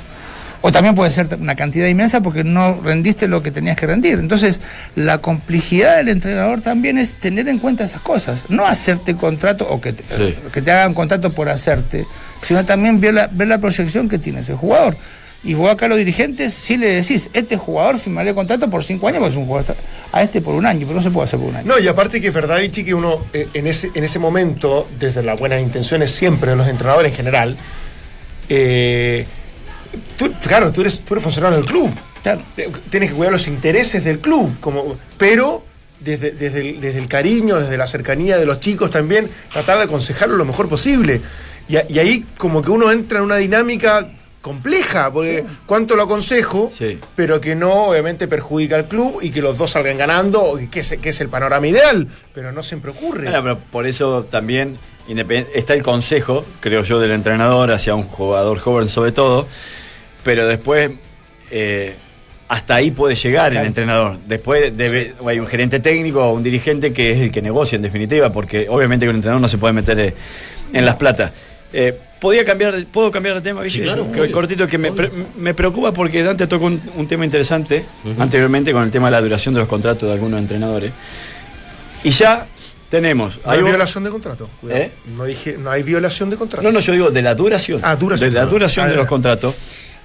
O 0.67 0.73
también 0.73 0.95
puede 0.95 1.11
ser 1.11 1.29
una 1.39 1.55
cantidad 1.55 1.87
inmensa 1.89 2.23
porque 2.23 2.43
no 2.43 2.81
rendiste 2.83 3.29
lo 3.29 3.43
que 3.43 3.51
tenías 3.51 3.77
que 3.77 3.87
rendir. 3.87 4.19
Entonces, 4.19 4.61
la 4.97 5.19
complejidad 5.19 5.99
del 5.99 6.09
entrenador 6.09 6.63
también 6.63 6.97
es 6.97 7.13
tener 7.19 7.49
en 7.49 7.59
cuenta 7.59 7.85
esas 7.85 8.01
cosas. 8.01 8.45
No 8.49 8.65
hacerte 8.65 9.15
contrato 9.15 9.67
o 9.69 9.79
que 9.79 9.93
te, 9.93 10.03
Sí. 10.17 10.35
que 10.51 10.63
te 10.63 10.71
hagan 10.73 10.95
contrato 10.95 11.35
por 11.35 11.51
hacerte, 11.51 12.07
sino 12.41 12.65
también 12.65 12.99
ver 12.99 13.13
la, 13.13 13.27
ver 13.31 13.49
la 13.49 13.59
proyección 13.59 14.09
que 14.09 14.19
tiene 14.19 14.41
ese 14.41 14.55
jugador. 14.55 14.97
Y 15.43 15.53
vos 15.53 15.71
acá 15.71 15.85
a 15.85 15.89
los 15.91 15.99
dirigentes, 15.99 16.55
si 16.55 16.79
le 16.79 16.89
decís, 16.89 17.29
este 17.35 17.59
jugador 17.59 17.99
firmaría 17.99 18.33
contrato 18.33 18.71
por 18.71 18.83
cinco 18.83 19.07
años, 19.09 19.19
porque 19.19 19.33
es 19.33 19.37
un 19.39 19.45
jugador, 19.45 19.77
a 20.13 20.23
este 20.23 20.41
por 20.41 20.55
un 20.55 20.65
año, 20.65 20.87
pero 20.87 20.95
no 20.97 21.03
se 21.03 21.11
puede 21.11 21.27
hacer 21.27 21.39
por 21.41 21.51
un 21.51 21.57
año. 21.57 21.67
No, 21.69 21.79
y 21.79 21.87
aparte 21.89 22.23
que 22.23 22.29
es 22.29 22.33
verdad, 22.35 22.59
Vichy, 22.63 22.85
que 22.85 22.95
uno 22.95 23.19
eh, 23.35 23.49
en, 23.53 23.67
ese, 23.67 23.91
en 23.95 24.03
ese 24.03 24.19
momento, 24.19 24.89
desde 24.99 25.23
las 25.23 25.39
buenas 25.39 25.61
intenciones 25.61 26.11
siempre 26.11 26.53
de 26.53 26.57
los 26.57 26.67
entrenadores 26.69 27.13
en 27.13 27.17
general, 27.17 27.57
eh, 28.49 29.27
tú, 30.17 30.33
claro, 30.43 30.71
tú 30.73 30.81
eres, 30.83 31.01
tú 31.01 31.15
eres 31.15 31.25
funcionario 31.25 31.57
del 31.59 31.67
club. 31.67 31.91
Claro. 32.23 32.41
Tienes 32.91 33.11
que 33.11 33.17
cuidar 33.17 33.33
los 33.33 33.47
intereses 33.49 34.03
del 34.05 34.19
club, 34.19 34.59
como, 34.61 34.97
pero 35.19 35.65
desde, 36.01 36.31
desde, 36.33 36.61
el, 36.71 36.81
desde 36.81 36.99
el 37.01 37.09
cariño, 37.09 37.61
desde 37.61 37.77
la 37.77 37.87
cercanía 37.87 38.39
de 38.39 38.47
los 38.47 38.61
chicos 38.61 38.91
también, 38.91 39.29
tratar 39.53 39.79
de 39.79 39.85
aconsejarlo 39.85 40.37
lo 40.37 40.45
mejor 40.45 40.69
posible. 40.69 41.21
Y, 41.69 41.77
a- 41.77 41.87
y 41.89 41.99
ahí 41.99 42.25
como 42.39 42.63
que 42.63 42.71
uno 42.71 42.91
entra 42.91 43.19
en 43.19 43.25
una 43.25 43.37
dinámica 43.37 44.09
compleja, 44.41 45.11
porque 45.11 45.43
cuánto 45.65 45.97
lo 45.97 46.03
aconsejo, 46.03 46.71
Sí. 46.73 46.99
pero 47.17 47.41
que 47.41 47.55
no 47.55 47.73
obviamente 47.87 48.29
perjudica 48.29 48.77
al 48.77 48.89
club 48.89 49.21
y 49.23 49.31
que 49.31 49.41
los 49.41 49.57
dos 49.57 49.71
salgan 49.71 49.97
ganando, 49.97 50.59
que 50.71 50.81
es, 50.81 50.95
que 51.01 51.09
es 51.11 51.21
el 51.23 51.31
panorama 51.31 51.67
ideal, 51.67 52.07
pero 52.35 52.53
no 52.53 52.63
siempre 52.63 52.91
ocurre. 52.91 53.25
Bueno, 53.25 53.43
pero 53.43 53.59
por 53.59 53.87
eso 53.87 54.25
también 54.25 54.79
está 55.55 55.73
el 55.73 55.83
consejo, 55.83 56.45
creo 56.61 56.83
yo, 56.85 57.01
del 57.01 57.13
entrenador 57.13 57.71
hacia 57.73 57.95
un 57.95 58.03
jugador 58.03 58.59
joven 58.59 58.89
sobre 58.89 59.13
todo, 59.13 59.47
pero 60.25 60.47
después 60.49 60.91
eh, 61.51 61.95
hasta 62.49 62.75
ahí 62.77 62.91
puede 62.91 63.15
llegar 63.15 63.51
Claro. 63.53 63.63
el 63.63 63.69
entrenador. 63.69 64.19
Después 64.27 64.77
debe, 64.77 65.15
o 65.21 65.29
hay 65.29 65.39
un 65.39 65.47
gerente 65.47 65.79
técnico 65.81 66.25
o 66.25 66.33
un 66.33 66.43
dirigente 66.43 66.93
que 66.93 67.13
es 67.13 67.21
el 67.21 67.31
que 67.31 67.41
negocia 67.43 67.77
en 67.77 67.83
definitiva, 67.83 68.33
porque 68.33 68.67
obviamente 68.69 69.07
que 69.07 69.11
un 69.11 69.17
entrenador 69.17 69.41
no 69.41 69.49
se 69.49 69.59
puede 69.59 69.73
meter 69.73 69.99
eh, 70.01 70.15
en 70.73 70.85
las 70.85 70.97
plata. 70.97 71.33
Eh, 71.73 71.93
¿podía 72.21 72.45
cambiar, 72.45 72.85
¿Puedo 72.87 73.11
cambiar 73.11 73.35
de 73.37 73.41
tema? 73.41 73.63
Sí, 73.69 73.81
claro, 73.81 74.11
Que- 74.13 74.31
cortito, 74.31 74.67
que 74.67 74.79
me, 74.79 74.93
pre- 74.93 75.11
me 75.39 75.55
preocupa 75.55 75.93
porque 75.93 76.23
Dante 76.23 76.47
tocó 76.47 76.67
un, 76.67 76.81
un 76.97 77.07
tema 77.09 77.25
interesante 77.25 77.85
anteriormente 78.19 78.73
con 78.73 78.83
el 78.83 78.91
tema 78.91 79.07
de 79.09 79.13
la 79.13 79.21
duración 79.21 79.55
de 79.55 79.61
los 79.61 79.69
contratos 79.69 80.09
de 80.09 80.13
algunos 80.15 80.39
entrenadores. 80.41 80.93
Y 82.05 82.11
ya 82.11 82.47
tenemos... 82.89 83.35
no 83.45 83.51
hay 83.51 83.63
violación 83.63 84.05
de 84.05 84.11
contrato. 84.11 84.49
cuidado. 84.61 84.83
¿Eh? 84.83 84.93
No 85.17 85.25
dije, 85.25 85.57
no 85.59 85.71
hay 85.71 85.83
violación 85.83 86.31
de 86.31 86.37
contrato. 86.37 86.63
No, 86.63 86.71
no, 86.73 86.81
yo 86.81 86.93
digo 86.93 87.11
de 87.11 87.23
la 87.23 87.35
duración. 87.35 87.81
Ah, 87.83 87.97
duración, 87.97 88.31
De 88.31 88.35
la 88.39 88.47
duración 88.47 88.85
Ah, 88.85 88.89
de 88.89 88.95
ya. 88.95 88.99
los 89.01 89.09
contratos. 89.09 89.55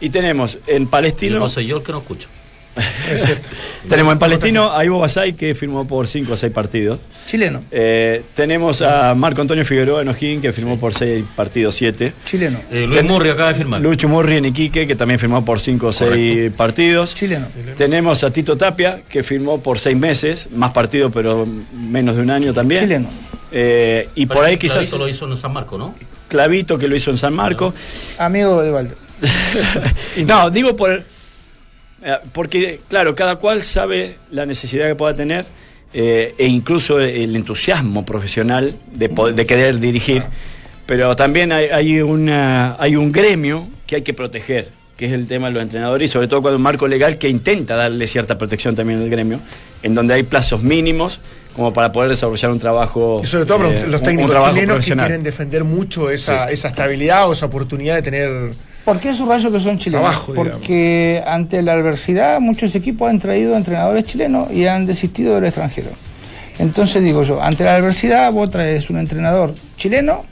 Y 0.01 0.09
tenemos 0.09 0.57
en 0.67 0.87
Palestino. 0.87 1.39
no 1.39 1.49
soy 1.49 1.67
yo 1.67 1.77
el 1.77 1.83
que 1.83 1.91
no 1.91 1.99
escucho. 1.99 2.27
Es 3.11 3.25
cierto. 3.25 3.47
Tenemos 3.89 4.13
en 4.13 4.19
Palestino 4.19 4.71
a 4.71 4.85
Ivo 4.85 4.99
Basay 4.99 5.33
que 5.33 5.53
firmó 5.55 5.85
por 5.87 6.07
5 6.07 6.33
o 6.33 6.37
6 6.37 6.53
partidos. 6.53 6.99
Chileno, 7.25 7.61
Eh, 7.71 8.23
tenemos 8.35 8.81
a 8.81 9.13
Marco 9.15 9.41
Antonio 9.41 9.65
Figueroa 9.65 10.01
en 10.01 10.07
O'Higgins 10.09 10.41
que 10.41 10.53
firmó 10.53 10.79
por 10.79 10.93
6 10.93 11.25
partidos, 11.35 11.75
7. 11.75 12.13
chileno, 12.25 12.61
Eh, 12.71 12.85
Luis 12.87 13.03
Murri 13.03 13.29
acaba 13.29 13.49
de 13.49 13.55
firmar. 13.55 13.81
Lucho 13.81 14.07
Murri 14.07 14.37
en 14.37 14.45
Iquique 14.45 14.87
que 14.87 14.95
también 14.95 15.19
firmó 15.19 15.43
por 15.43 15.59
5 15.59 15.87
o 15.87 15.91
6 15.93 16.51
partidos. 16.55 17.13
chileno. 17.13 17.47
Tenemos 17.75 18.23
a 18.23 18.31
Tito 18.31 18.55
Tapia 18.55 19.01
que 19.09 19.23
firmó 19.23 19.59
por 19.61 19.79
6 19.79 19.97
meses, 19.97 20.47
más 20.55 20.71
partidos 20.71 21.11
pero 21.13 21.45
menos 21.73 22.15
de 22.15 22.21
un 22.21 22.29
año 22.29 22.53
también. 22.53 22.81
Chileno. 22.81 23.09
Eh, 23.51 24.07
y 24.15 24.25
por 24.27 24.45
ahí 24.45 24.57
quizás 24.57 24.77
Clarito 24.77 24.97
lo 24.99 25.09
hizo 25.09 25.29
en 25.29 25.37
San 25.41 25.51
Marco, 25.51 25.77
¿no? 25.77 25.95
Clavito 26.29 26.77
que 26.77 26.87
lo 26.87 26.95
hizo 26.95 27.09
en 27.11 27.17
San 27.17 27.33
Marco. 27.33 27.73
Amigo 28.19 28.61
de 28.61 28.69
Valde. 28.71 28.93
no, 30.25 30.49
digo 30.49 30.75
por. 30.75 30.91
eh, 32.03 32.17
Porque, 32.31 32.81
claro, 32.87 33.15
cada 33.15 33.35
cual 33.37 33.61
sabe 33.61 34.17
la 34.31 34.45
necesidad 34.45 34.87
que 34.87 34.95
pueda 34.95 35.13
tener 35.13 35.45
eh, 35.93 36.35
e 36.37 36.47
incluso 36.47 36.99
el 36.99 37.35
entusiasmo 37.35 38.05
profesional 38.05 38.75
de, 38.93 39.09
poder- 39.09 39.35
de 39.35 39.45
querer 39.45 39.79
dirigir. 39.79 40.23
Pero 40.85 41.15
también 41.15 41.51
hay, 41.51 41.65
hay 41.67 42.01
una, 42.01 42.75
hay 42.79 42.95
un 42.95 43.11
gremio 43.11 43.67
que 43.85 43.97
hay 43.97 44.01
que 44.01 44.13
proteger. 44.13 44.69
que 44.97 45.05
es 45.05 45.13
el 45.13 45.27
tema 45.27 45.47
de 45.47 45.53
los 45.53 45.63
entrenadores 45.63 46.09
y 46.09 46.11
sobre 46.11 46.27
todo 46.27 46.41
cuando 46.41 46.57
un 46.57 46.63
marco 46.63 46.85
legal 46.87 47.17
que 47.17 47.29
intenta 47.29 47.75
darle 47.75 48.05
cierta 48.07 48.37
protección 48.37 48.75
también 48.75 48.99
al 49.01 49.09
gremio, 49.09 49.39
en 49.81 49.95
donde 49.95 50.13
hay 50.13 50.23
plazos 50.23 50.61
mínimos 50.61 51.19
como 51.55 51.71
para 51.73 51.91
poder 51.91 52.09
desarrollar 52.09 52.51
un 52.51 52.59
trabajo. 52.59 53.17
Y 53.23 53.25
sobre 53.25 53.45
todo 53.45 53.65
eh, 53.71 53.85
los 53.87 54.01
técnicos 54.03 54.31
chilenos 54.53 54.85
que 54.85 54.95
quieren 55.07 55.23
defender 55.23 55.63
mucho 55.63 56.09
esa, 56.09 56.47
esa 56.49 56.67
estabilidad 56.69 57.29
o 57.29 57.33
esa 57.33 57.45
oportunidad 57.45 57.95
de 57.95 58.01
tener. 58.01 58.51
¿Por 58.89 58.99
qué 58.99 59.09
esos 59.09 59.27
rayos 59.27 59.53
que 59.53 59.59
son 59.59 59.77
chilenos? 59.77 60.03
Abajo, 60.03 60.31
digamos. 60.31 60.53
Porque 60.53 61.23
ante 61.27 61.61
la 61.61 61.73
adversidad 61.73 62.39
muchos 62.39 62.73
equipos 62.73 63.07
han 63.07 63.19
traído 63.19 63.55
entrenadores 63.55 64.03
chilenos 64.03 64.51
y 64.51 64.65
han 64.65 64.87
desistido 64.87 65.35
del 65.35 65.45
extranjero. 65.45 65.89
Entonces 66.57 67.03
digo 67.03 67.21
yo, 67.21 67.39
ante 67.39 67.65
la 67.65 67.75
adversidad 67.75 68.31
vos 68.31 68.49
traes 68.49 68.89
un 68.89 68.97
entrenador 68.97 69.53
chileno 69.77 70.25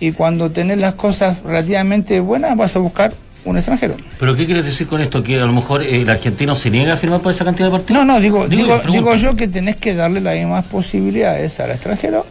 y 0.00 0.12
cuando 0.12 0.50
tenés 0.50 0.78
las 0.78 0.94
cosas 0.94 1.42
relativamente 1.42 2.18
buenas 2.20 2.56
vas 2.56 2.74
a 2.76 2.78
buscar 2.78 3.12
un 3.44 3.58
extranjero. 3.58 3.94
¿Pero 4.18 4.34
qué 4.34 4.46
quieres 4.46 4.64
decir 4.64 4.86
con 4.86 5.02
esto? 5.02 5.22
¿Que 5.22 5.38
a 5.38 5.44
lo 5.44 5.52
mejor 5.52 5.82
eh, 5.82 6.00
el 6.00 6.08
argentino 6.08 6.56
se 6.56 6.70
niega 6.70 6.94
a 6.94 6.96
firmar 6.96 7.20
por 7.20 7.32
esa 7.32 7.44
cantidad 7.44 7.66
de 7.66 7.72
partidos? 7.72 8.06
No, 8.06 8.14
no, 8.14 8.20
digo, 8.20 8.46
Digo, 8.46 8.80
digo 8.90 9.14
yo 9.16 9.36
que 9.36 9.48
tenés 9.48 9.76
que 9.76 9.94
darle 9.94 10.22
las 10.22 10.34
mismas 10.34 10.64
posibilidades 10.64 11.60
al 11.60 11.72
extranjero 11.72 12.24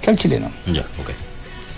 que 0.00 0.08
al 0.08 0.16
chileno. 0.16 0.50
Ya, 0.66 0.86
ok. 0.98 1.25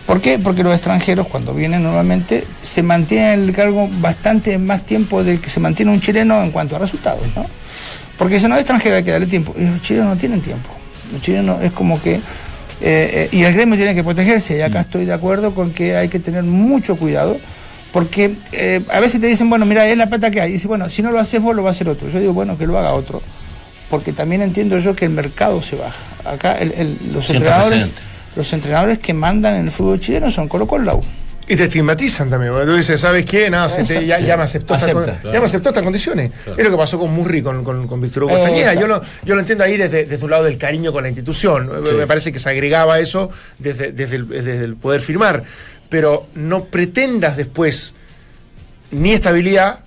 ¿Por 0.09 0.21
qué? 0.23 0.39
Porque 0.39 0.63
los 0.65 0.73
extranjeros 0.75 1.27
cuando 1.29 1.53
vienen 1.53 1.83
normalmente 1.83 2.43
se 2.63 2.83
mantienen 2.83 3.41
en 3.41 3.49
el 3.51 3.55
cargo 3.55 3.89
bastante 4.01 4.57
más 4.59 4.83
tiempo 4.85 5.23
del 5.23 5.39
que 5.39 5.51
se 5.51 5.61
mantiene 5.61 5.93
un 5.93 6.01
chileno 6.01 6.43
en 6.43 6.51
cuanto 6.51 6.75
a 6.77 6.79
resultados, 6.81 7.23
¿no? 7.37 7.45
Porque 8.17 8.41
si 8.41 8.49
no 8.49 8.55
es 8.55 8.63
extranjero 8.63 8.97
hay 8.97 9.05
que 9.05 9.11
darle 9.13 9.27
tiempo. 9.27 9.55
Y 9.57 9.67
los 9.67 9.83
chilenos 9.83 10.09
no 10.09 10.17
tienen 10.17 10.41
tiempo. 10.41 10.71
Los 11.13 11.21
chilenos 11.21 11.63
es 11.63 11.73
como 11.73 12.01
que... 12.03 12.15
eh, 12.15 12.21
eh, 12.81 13.29
y 13.33 13.43
el 13.43 13.53
gremio 13.53 13.77
tiene 13.77 13.95
que 13.95 14.03
protegerse. 14.03 14.57
Y 14.57 14.63
acá 14.63 14.81
estoy 14.81 15.05
de 15.05 15.13
acuerdo 15.13 15.55
con 15.55 15.73
que 15.73 15.95
hay 15.95 16.09
que 16.09 16.19
tener 16.19 16.43
mucho 16.43 16.97
cuidado. 16.97 17.39
Porque 17.93 18.35
eh, 18.53 18.81
a 18.91 19.01
veces 19.01 19.21
te 19.21 19.27
dicen, 19.27 19.49
bueno, 19.51 19.67
mira, 19.67 19.87
es 19.87 19.97
la 19.99 20.09
plata 20.09 20.31
que 20.31 20.41
hay. 20.41 20.49
Y 20.51 20.53
dice, 20.55 20.67
bueno, 20.69 20.89
si 20.89 21.03
no 21.03 21.13
lo 21.13 21.19
haces 21.21 21.41
vos, 21.41 21.55
lo 21.55 21.63
va 21.63 21.69
a 21.69 21.73
hacer 21.73 21.89
otro. 21.89 22.09
Yo 22.09 22.19
digo, 22.19 22.33
bueno, 22.33 22.57
que 22.59 22.67
lo 22.67 22.79
haga 22.79 22.93
otro. 22.95 23.23
Porque 23.91 24.13
también 24.13 24.41
entiendo 24.43 24.79
yo 24.79 24.97
que 24.97 25.05
el 25.05 25.11
mercado 25.13 25.61
se 25.63 25.77
baja. 25.77 25.95
Acá 26.25 26.55
el- 26.59 26.73
el- 26.73 26.99
los 27.13 27.27
entrenadores... 27.37 27.85
Los 28.39 28.53
entrenadores 28.53 29.01
que 29.01 29.13
mandan 29.13 29.57
en 29.57 29.65
el 29.65 29.71
fútbol 29.73 29.99
chileno 29.99 30.31
son 30.31 30.47
Colo 30.47 30.65
Colo 30.69 30.85
Lau. 30.85 31.01
Y 31.49 31.57
te 31.57 31.65
estigmatizan 31.65 32.31
también. 32.31 32.53
porque 32.53 32.67
Tú 32.69 32.77
dices, 32.77 33.01
¿sabes 33.01 33.25
qué? 33.25 33.51
Se 33.69 33.83
te- 33.83 34.07
ya, 34.07 34.21
ya 34.21 34.37
me 34.37 34.45
aceptó 34.45 34.75
estas 34.77 34.91
Acepta, 34.91 35.13
con- 35.13 35.21
claro. 35.23 35.33
ya 35.35 35.41
me 35.41 35.47
aceptó 35.47 35.69
estas 35.71 35.83
condiciones. 35.83 36.31
Es 36.57 36.63
lo 36.65 36.71
que 36.71 36.77
pasó 36.77 36.99
con 37.01 37.13
Murri, 37.13 37.43
con, 37.43 37.65
con, 37.65 37.89
con 37.89 38.01
Víctor 38.01 38.23
Hugo 38.25 38.37
Eh, 38.37 38.39
Castañeda. 38.41 38.75
Yo 38.75 38.87
lo, 38.87 39.03
yo 39.25 39.35
lo 39.35 39.41
entiendo 39.41 39.65
ahí 39.65 39.77
desde, 39.77 40.05
desde 40.05 40.25
un 40.25 40.31
lado 40.31 40.45
del 40.45 40.57
cariño 40.57 40.93
con 40.93 41.03
la 41.03 41.09
institución. 41.09 41.69
Me 41.97 42.07
parece 42.07 42.31
que 42.31 42.39
se 42.39 42.49
agregaba 42.49 43.01
eso 43.01 43.29
desde, 43.59 43.91
desde, 43.91 44.17
el, 44.17 44.29
desde 44.29 44.65
el 44.65 44.77
poder 44.77 45.01
firmar. 45.01 45.43
Pero 45.89 46.29
no 46.37 46.67
pretendas 46.67 47.37
después 47.37 47.95
ni 48.93 49.13
estabilidad 49.15 49.81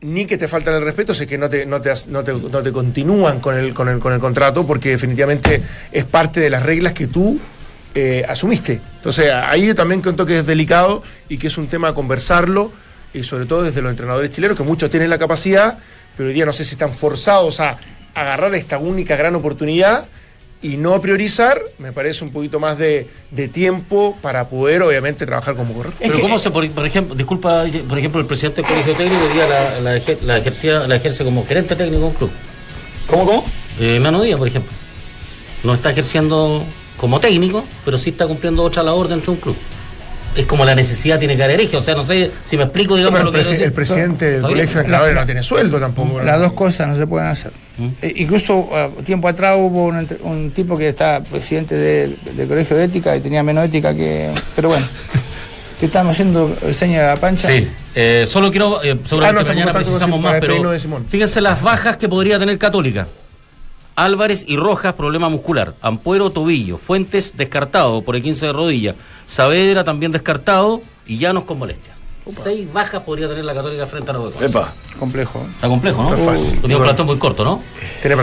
ni 0.00 0.26
que 0.26 0.36
te 0.36 0.48
faltan 0.48 0.74
el 0.74 0.82
respeto, 0.82 1.14
sé 1.14 1.26
que 1.26 1.38
no 1.38 1.48
te, 1.48 1.66
no 1.66 1.80
te, 1.80 1.92
no 2.08 2.24
te, 2.24 2.32
no 2.32 2.62
te 2.62 2.72
continúan 2.72 3.40
con 3.40 3.56
el, 3.56 3.72
con, 3.74 3.88
el, 3.88 3.98
con 3.98 4.12
el 4.12 4.18
contrato 4.20 4.66
porque 4.66 4.90
definitivamente 4.90 5.60
es 5.92 6.04
parte 6.04 6.40
de 6.40 6.50
las 6.50 6.62
reglas 6.62 6.92
que 6.92 7.06
tú 7.06 7.38
eh, 7.96 8.24
asumiste. 8.28 8.80
Entonces 8.96 9.32
ahí 9.32 9.66
yo 9.66 9.74
también 9.74 10.02
cuento 10.02 10.24
que 10.26 10.38
es 10.38 10.46
delicado 10.46 11.02
y 11.28 11.38
que 11.38 11.48
es 11.48 11.58
un 11.58 11.66
tema 11.66 11.88
a 11.88 11.94
conversarlo 11.94 12.70
y 13.14 13.22
sobre 13.24 13.46
todo 13.46 13.62
desde 13.64 13.80
los 13.82 13.90
entrenadores 13.90 14.30
chilenos 14.30 14.56
que 14.56 14.62
muchos 14.62 14.90
tienen 14.90 15.08
la 15.10 15.18
capacidad, 15.18 15.78
pero 16.16 16.28
hoy 16.28 16.34
día 16.34 16.44
no 16.46 16.52
sé 16.52 16.64
si 16.64 16.72
están 16.72 16.92
forzados 16.92 17.58
a 17.60 17.78
agarrar 18.14 18.54
esta 18.54 18.78
única 18.78 19.16
gran 19.16 19.34
oportunidad 19.34 20.08
y 20.62 20.76
no 20.78 21.00
priorizar, 21.00 21.58
me 21.78 21.92
parece 21.92 22.24
un 22.24 22.32
poquito 22.32 22.58
más 22.60 22.76
de, 22.78 23.06
de 23.30 23.48
tiempo 23.48 24.16
para 24.22 24.48
poder 24.48 24.82
obviamente 24.82 25.24
trabajar 25.26 25.54
como 25.54 25.72
corresponde. 25.74 26.06
Pero 26.08 26.20
¿cómo 26.20 26.38
se, 26.38 26.50
por, 26.50 26.68
por 26.70 26.86
ejemplo, 26.86 27.14
disculpa, 27.14 27.64
por 27.88 27.98
ejemplo, 27.98 28.20
el 28.20 28.26
presidente 28.26 28.62
del 28.62 28.70
colegio 28.70 28.94
técnico 28.94 29.22
hoy 29.24 29.32
día 29.34 29.46
la, 29.46 29.80
la, 29.80 29.96
ejer- 29.96 30.20
la 30.22 30.36
ejercía, 30.38 30.80
la 30.86 30.96
ejerce 30.96 31.24
como 31.24 31.46
gerente 31.46 31.76
técnico 31.76 32.00
de 32.00 32.06
un 32.08 32.14
club? 32.14 32.30
¿Cómo, 33.06 33.24
cómo? 33.26 33.44
Eh, 33.78 33.98
Nano 34.00 34.20
Díaz, 34.22 34.38
por 34.38 34.48
ejemplo. 34.48 34.72
No 35.62 35.74
está 35.74 35.90
ejerciendo 35.90 36.64
como 36.96 37.20
técnico, 37.20 37.64
pero 37.84 37.98
sí 37.98 38.10
está 38.10 38.26
cumpliendo 38.26 38.62
otra 38.62 38.82
labor 38.82 39.08
dentro 39.08 39.32
de 39.32 39.36
un 39.38 39.42
club. 39.42 39.56
Es 40.34 40.44
como 40.44 40.66
la 40.66 40.74
necesidad 40.74 41.18
tiene 41.18 41.34
que 41.34 41.42
haber 41.44 41.60
eje. 41.62 41.78
O 41.78 41.80
sea, 41.82 41.94
no 41.94 42.06
sé 42.06 42.30
si 42.44 42.58
me 42.58 42.64
explico, 42.64 42.94
digamos, 42.94 43.18
Pero 43.20 43.30
lo 43.32 43.38
el, 43.38 43.42
que 43.46 43.50
presi- 43.54 43.62
el 43.62 43.72
presidente 43.72 44.32
del 44.32 44.42
colegio 44.42 44.74
de 44.74 44.80
entrenadores 44.80 45.14
no 45.14 45.24
tiene 45.24 45.42
sueldo 45.42 45.80
tampoco. 45.80 46.20
Las 46.20 46.38
dos 46.40 46.52
cosas 46.52 46.88
no 46.88 46.96
se 46.96 47.06
pueden 47.06 47.28
hacer. 47.28 47.52
¿Mm? 47.78 47.88
Eh, 48.02 48.12
incluso 48.16 48.68
eh, 48.70 48.90
tiempo 49.02 49.28
atrás 49.28 49.56
hubo 49.58 49.84
un, 49.86 50.50
tipo 50.50 50.76
que 50.76 50.88
está 50.88 51.22
presidente 51.22 51.74
del, 51.74 52.18
del 52.36 52.48
colegio 52.48 52.76
de 52.76 52.84
ética 52.84 53.16
y 53.16 53.20
tenía 53.20 53.42
menos 53.42 53.64
ética 53.64 53.94
que. 53.94 54.30
Pero 54.54 54.68
bueno, 54.68 54.86
te 55.80 55.86
estamos 55.86 56.12
haciendo 56.12 56.54
seña 56.70 57.00
de 57.00 57.06
la 57.08 57.16
pancha. 57.16 57.48
Sí, 57.48 57.68
eh, 57.94 58.24
solo 58.26 58.50
quiero, 58.50 58.84
eh, 58.84 58.94
Ah, 59.22 59.32
no, 59.32 59.42
mañana 59.42 59.72
precisamos 59.72 60.20
más, 60.20 60.32
pero 60.32 60.40
despedirnos 60.52 60.72
de 60.72 60.80
Simón. 60.80 61.06
fíjense 61.08 61.40
las 61.40 61.62
bajas 61.62 61.96
que 61.96 62.10
podría 62.10 62.38
tener 62.38 62.58
Católica. 62.58 63.06
Álvarez 63.96 64.44
y 64.46 64.56
Rojas, 64.56 64.94
problema 64.94 65.28
muscular. 65.30 65.74
Ampuero, 65.80 66.30
tobillo. 66.30 66.76
Fuentes, 66.76 67.36
descartado 67.36 68.02
por 68.02 68.14
el 68.14 68.22
15 68.22 68.46
de 68.46 68.52
rodilla. 68.52 68.94
Saavedra 69.26 69.84
también 69.84 70.12
descartado 70.12 70.82
y 71.06 71.18
Llanos 71.18 71.44
con 71.44 71.58
molestia. 71.58 71.94
Seis 72.30 72.70
bajas 72.72 73.02
podría 73.02 73.28
tener 73.28 73.44
la 73.44 73.54
Católica 73.54 73.86
frente 73.86 74.10
a 74.10 74.14
los 74.14 74.42
Epa. 74.42 74.74
Complejo. 74.98 75.46
Está 75.54 75.68
complejo, 75.68 76.02
¿no? 76.02 76.12
Está 76.12 76.24
fácil. 76.24 76.60
Tenía 76.60 76.76
un 76.76 76.82
plantón 76.82 77.06
muy 77.06 77.18
corto, 77.18 77.44
¿no? 77.44 77.62
Tiene 78.00 78.16